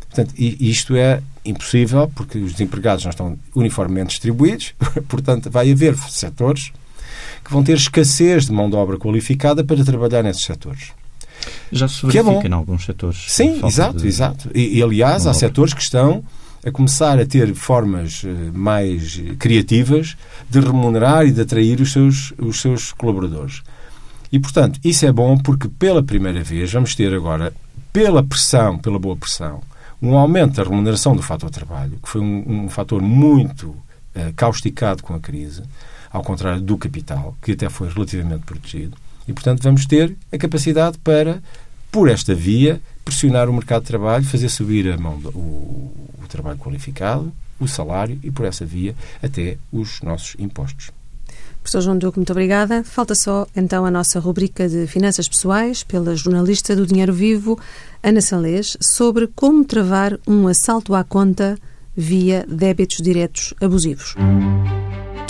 Portanto, 0.00 0.34
isto 0.36 0.94
é 0.96 1.22
impossível 1.42 2.12
porque 2.14 2.36
os 2.36 2.52
desempregados 2.52 3.04
não 3.04 3.10
estão 3.10 3.38
uniformemente 3.54 4.10
distribuídos, 4.10 4.74
portanto, 5.08 5.50
vai 5.50 5.72
haver 5.72 5.96
setores 5.96 6.72
que 7.42 7.50
vão 7.50 7.64
ter 7.64 7.76
escassez 7.78 8.44
de 8.44 8.52
mão 8.52 8.68
de 8.68 8.76
obra 8.76 8.98
qualificada 8.98 9.64
para 9.64 9.82
trabalhar 9.82 10.22
nesses 10.22 10.44
setores. 10.44 10.92
Já 11.72 11.88
se 11.88 12.06
é 12.06 12.22
verifica 12.22 12.46
é 12.46 12.50
em 12.50 12.52
alguns 12.52 12.84
setores. 12.84 13.24
Sim, 13.28 13.60
exato, 13.64 13.98
de... 13.98 14.08
exato. 14.08 14.50
E, 14.54 14.78
e 14.78 14.82
aliás, 14.82 15.26
há 15.26 15.34
setores 15.34 15.72
que 15.74 15.82
estão 15.82 16.24
a 16.64 16.70
começar 16.70 17.18
a 17.18 17.24
ter 17.24 17.54
formas 17.54 18.22
eh, 18.24 18.50
mais 18.52 19.20
criativas 19.38 20.16
de 20.48 20.60
remunerar 20.60 21.26
e 21.26 21.32
de 21.32 21.40
atrair 21.40 21.80
os 21.80 21.92
seus, 21.92 22.34
os 22.38 22.60
seus 22.60 22.92
colaboradores. 22.92 23.62
E, 24.30 24.38
portanto, 24.38 24.78
isso 24.84 25.06
é 25.06 25.12
bom 25.12 25.38
porque, 25.38 25.68
pela 25.68 26.02
primeira 26.02 26.42
vez, 26.42 26.72
vamos 26.72 26.94
ter 26.94 27.12
agora, 27.14 27.52
pela 27.92 28.22
pressão, 28.22 28.78
pela 28.78 28.98
boa 28.98 29.16
pressão, 29.16 29.62
um 30.00 30.16
aumento 30.16 30.56
da 30.56 30.62
remuneração 30.62 31.16
do 31.16 31.22
fator 31.22 31.50
trabalho, 31.50 31.98
que 32.02 32.08
foi 32.08 32.20
um, 32.20 32.64
um 32.64 32.68
fator 32.68 33.02
muito 33.02 33.68
uh, 33.68 34.32
causticado 34.36 35.02
com 35.02 35.14
a 35.14 35.20
crise, 35.20 35.62
ao 36.12 36.22
contrário 36.22 36.60
do 36.60 36.78
capital, 36.78 37.34
que 37.42 37.52
até 37.52 37.68
foi 37.68 37.88
relativamente 37.88 38.44
protegido. 38.44 38.96
E, 39.30 39.32
portanto, 39.32 39.62
vamos 39.62 39.86
ter 39.86 40.16
a 40.32 40.36
capacidade 40.36 40.98
para, 40.98 41.40
por 41.92 42.08
esta 42.08 42.34
via, 42.34 42.80
pressionar 43.04 43.48
o 43.48 43.52
mercado 43.52 43.82
de 43.82 43.86
trabalho, 43.86 44.24
fazer 44.24 44.48
subir 44.48 44.90
a 44.90 44.98
mão 44.98 45.20
do, 45.20 45.28
o, 45.28 46.08
o 46.20 46.26
trabalho 46.28 46.58
qualificado, 46.58 47.32
o 47.60 47.68
salário 47.68 48.18
e, 48.24 48.30
por 48.32 48.44
essa 48.44 48.66
via, 48.66 48.92
até 49.22 49.56
os 49.70 50.02
nossos 50.02 50.34
impostos. 50.36 50.90
Professor 51.62 51.80
João 51.80 51.96
Duque, 51.96 52.18
muito 52.18 52.32
obrigada. 52.32 52.82
Falta 52.82 53.14
só 53.14 53.46
então 53.54 53.86
a 53.86 53.90
nossa 53.90 54.18
rubrica 54.18 54.68
de 54.68 54.88
finanças 54.88 55.28
pessoais 55.28 55.84
pela 55.84 56.16
jornalista 56.16 56.74
do 56.74 56.84
Dinheiro 56.84 57.12
Vivo, 57.12 57.56
Ana 58.02 58.20
Salês, 58.20 58.76
sobre 58.80 59.28
como 59.28 59.64
travar 59.64 60.18
um 60.26 60.48
assalto 60.48 60.92
à 60.92 61.04
conta 61.04 61.56
via 61.96 62.44
débitos 62.48 62.96
diretos 62.96 63.54
abusivos. 63.60 64.16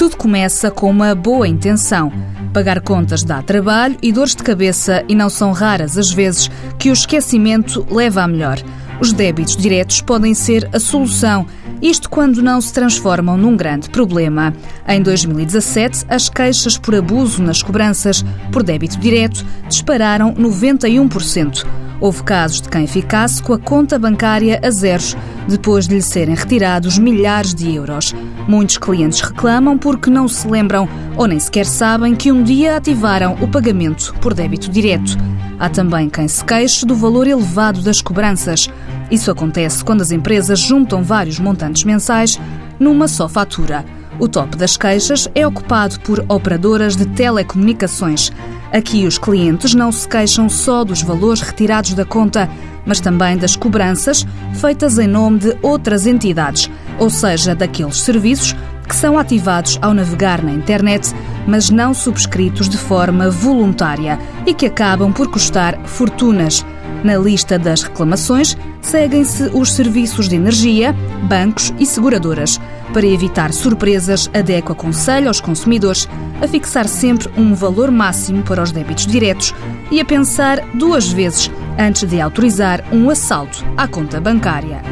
Tudo 0.00 0.16
começa 0.16 0.70
com 0.70 0.88
uma 0.88 1.14
boa 1.14 1.46
intenção. 1.46 2.10
Pagar 2.54 2.80
contas 2.80 3.22
dá 3.22 3.42
trabalho 3.42 3.98
e 4.00 4.10
dores 4.10 4.34
de 4.34 4.42
cabeça, 4.42 5.04
e 5.06 5.14
não 5.14 5.28
são 5.28 5.52
raras 5.52 5.98
as 5.98 6.10
vezes 6.10 6.50
que 6.78 6.88
o 6.88 6.92
esquecimento 6.94 7.86
leva 7.90 8.22
a 8.22 8.26
melhor. 8.26 8.58
Os 9.00 9.14
débitos 9.14 9.56
diretos 9.56 10.02
podem 10.02 10.34
ser 10.34 10.68
a 10.74 10.78
solução, 10.78 11.46
isto 11.80 12.10
quando 12.10 12.42
não 12.42 12.60
se 12.60 12.70
transformam 12.70 13.34
num 13.34 13.56
grande 13.56 13.88
problema. 13.88 14.52
Em 14.86 15.00
2017, 15.00 16.04
as 16.06 16.28
queixas 16.28 16.76
por 16.76 16.94
abuso 16.94 17.42
nas 17.42 17.62
cobranças 17.62 18.22
por 18.52 18.62
débito 18.62 18.98
direto 18.98 19.44
dispararam 19.68 20.34
91%. 20.34 21.66
Houve 21.98 22.22
casos 22.24 22.60
de 22.60 22.68
quem 22.68 22.86
ficasse 22.86 23.42
com 23.42 23.54
a 23.54 23.58
conta 23.58 23.98
bancária 23.98 24.60
a 24.62 24.70
zeros, 24.70 25.16
depois 25.48 25.88
de 25.88 25.94
lhe 25.94 26.02
serem 26.02 26.34
retirados 26.34 26.98
milhares 26.98 27.54
de 27.54 27.74
euros. 27.74 28.14
Muitos 28.46 28.76
clientes 28.76 29.22
reclamam 29.22 29.78
porque 29.78 30.10
não 30.10 30.28
se 30.28 30.46
lembram 30.46 30.86
ou 31.16 31.26
nem 31.26 31.38
sequer 31.40 31.64
sabem 31.64 32.14
que 32.14 32.30
um 32.30 32.42
dia 32.42 32.76
ativaram 32.76 33.34
o 33.40 33.48
pagamento 33.48 34.14
por 34.20 34.34
débito 34.34 34.70
direto. 34.70 35.16
Há 35.60 35.68
também 35.68 36.08
quem 36.08 36.26
se 36.26 36.42
queixe 36.42 36.86
do 36.86 36.96
valor 36.96 37.26
elevado 37.26 37.82
das 37.82 38.00
cobranças. 38.00 38.70
Isso 39.10 39.30
acontece 39.30 39.84
quando 39.84 40.00
as 40.00 40.10
empresas 40.10 40.58
juntam 40.58 41.02
vários 41.02 41.38
montantes 41.38 41.84
mensais 41.84 42.40
numa 42.78 43.06
só 43.06 43.28
fatura. 43.28 43.84
O 44.18 44.26
top 44.26 44.56
das 44.56 44.78
queixas 44.78 45.28
é 45.34 45.46
ocupado 45.46 46.00
por 46.00 46.24
operadoras 46.30 46.96
de 46.96 47.04
telecomunicações. 47.04 48.32
Aqui 48.72 49.06
os 49.06 49.18
clientes 49.18 49.74
não 49.74 49.92
se 49.92 50.08
queixam 50.08 50.48
só 50.48 50.82
dos 50.82 51.02
valores 51.02 51.42
retirados 51.42 51.92
da 51.92 52.06
conta, 52.06 52.48
mas 52.86 52.98
também 52.98 53.36
das 53.36 53.54
cobranças 53.54 54.26
feitas 54.54 54.98
em 54.98 55.06
nome 55.06 55.40
de 55.40 55.58
outras 55.60 56.06
entidades, 56.06 56.70
ou 56.98 57.10
seja, 57.10 57.54
daqueles 57.54 58.00
serviços 58.00 58.56
que 58.90 58.96
são 58.96 59.16
ativados 59.16 59.78
ao 59.80 59.94
navegar 59.94 60.42
na 60.42 60.50
internet, 60.50 61.14
mas 61.46 61.70
não 61.70 61.94
subscritos 61.94 62.68
de 62.68 62.76
forma 62.76 63.30
voluntária 63.30 64.18
e 64.44 64.52
que 64.52 64.66
acabam 64.66 65.12
por 65.12 65.28
custar 65.28 65.78
fortunas. 65.84 66.66
Na 67.04 67.16
lista 67.16 67.56
das 67.56 67.84
reclamações 67.84 68.56
seguem-se 68.82 69.44
os 69.54 69.74
serviços 69.74 70.28
de 70.28 70.34
energia, 70.34 70.92
bancos 71.22 71.72
e 71.78 71.86
seguradoras. 71.86 72.60
Para 72.92 73.06
evitar 73.06 73.52
surpresas, 73.52 74.28
a 74.34 74.40
DECO 74.40 74.72
aconselha 74.72 75.28
aos 75.28 75.40
consumidores 75.40 76.08
a 76.42 76.48
fixar 76.48 76.88
sempre 76.88 77.30
um 77.36 77.54
valor 77.54 77.92
máximo 77.92 78.42
para 78.42 78.60
os 78.60 78.72
débitos 78.72 79.06
diretos 79.06 79.54
e 79.88 80.00
a 80.00 80.04
pensar 80.04 80.58
duas 80.74 81.12
vezes 81.12 81.48
antes 81.78 82.08
de 82.08 82.20
autorizar 82.20 82.82
um 82.92 83.08
assalto 83.08 83.64
à 83.76 83.86
conta 83.86 84.20
bancária. 84.20 84.82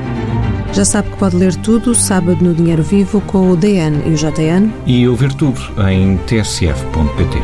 Já 0.73 0.85
sabe 0.85 1.11
que 1.11 1.17
pode 1.17 1.37
ler 1.37 1.55
tudo 1.57 1.95
sábado 1.95 2.45
no 2.45 2.55
Dinheiro 2.55 2.83
Vivo 2.83 3.21
com 3.23 3.51
o 3.51 3.57
DN 3.57 4.03
e 4.07 4.11
o 4.11 4.17
JN. 4.17 4.71
E 4.87 5.09
ouvir 5.09 5.33
tudo 5.35 5.61
em 5.89 6.17
tsf.pt. 6.19 7.39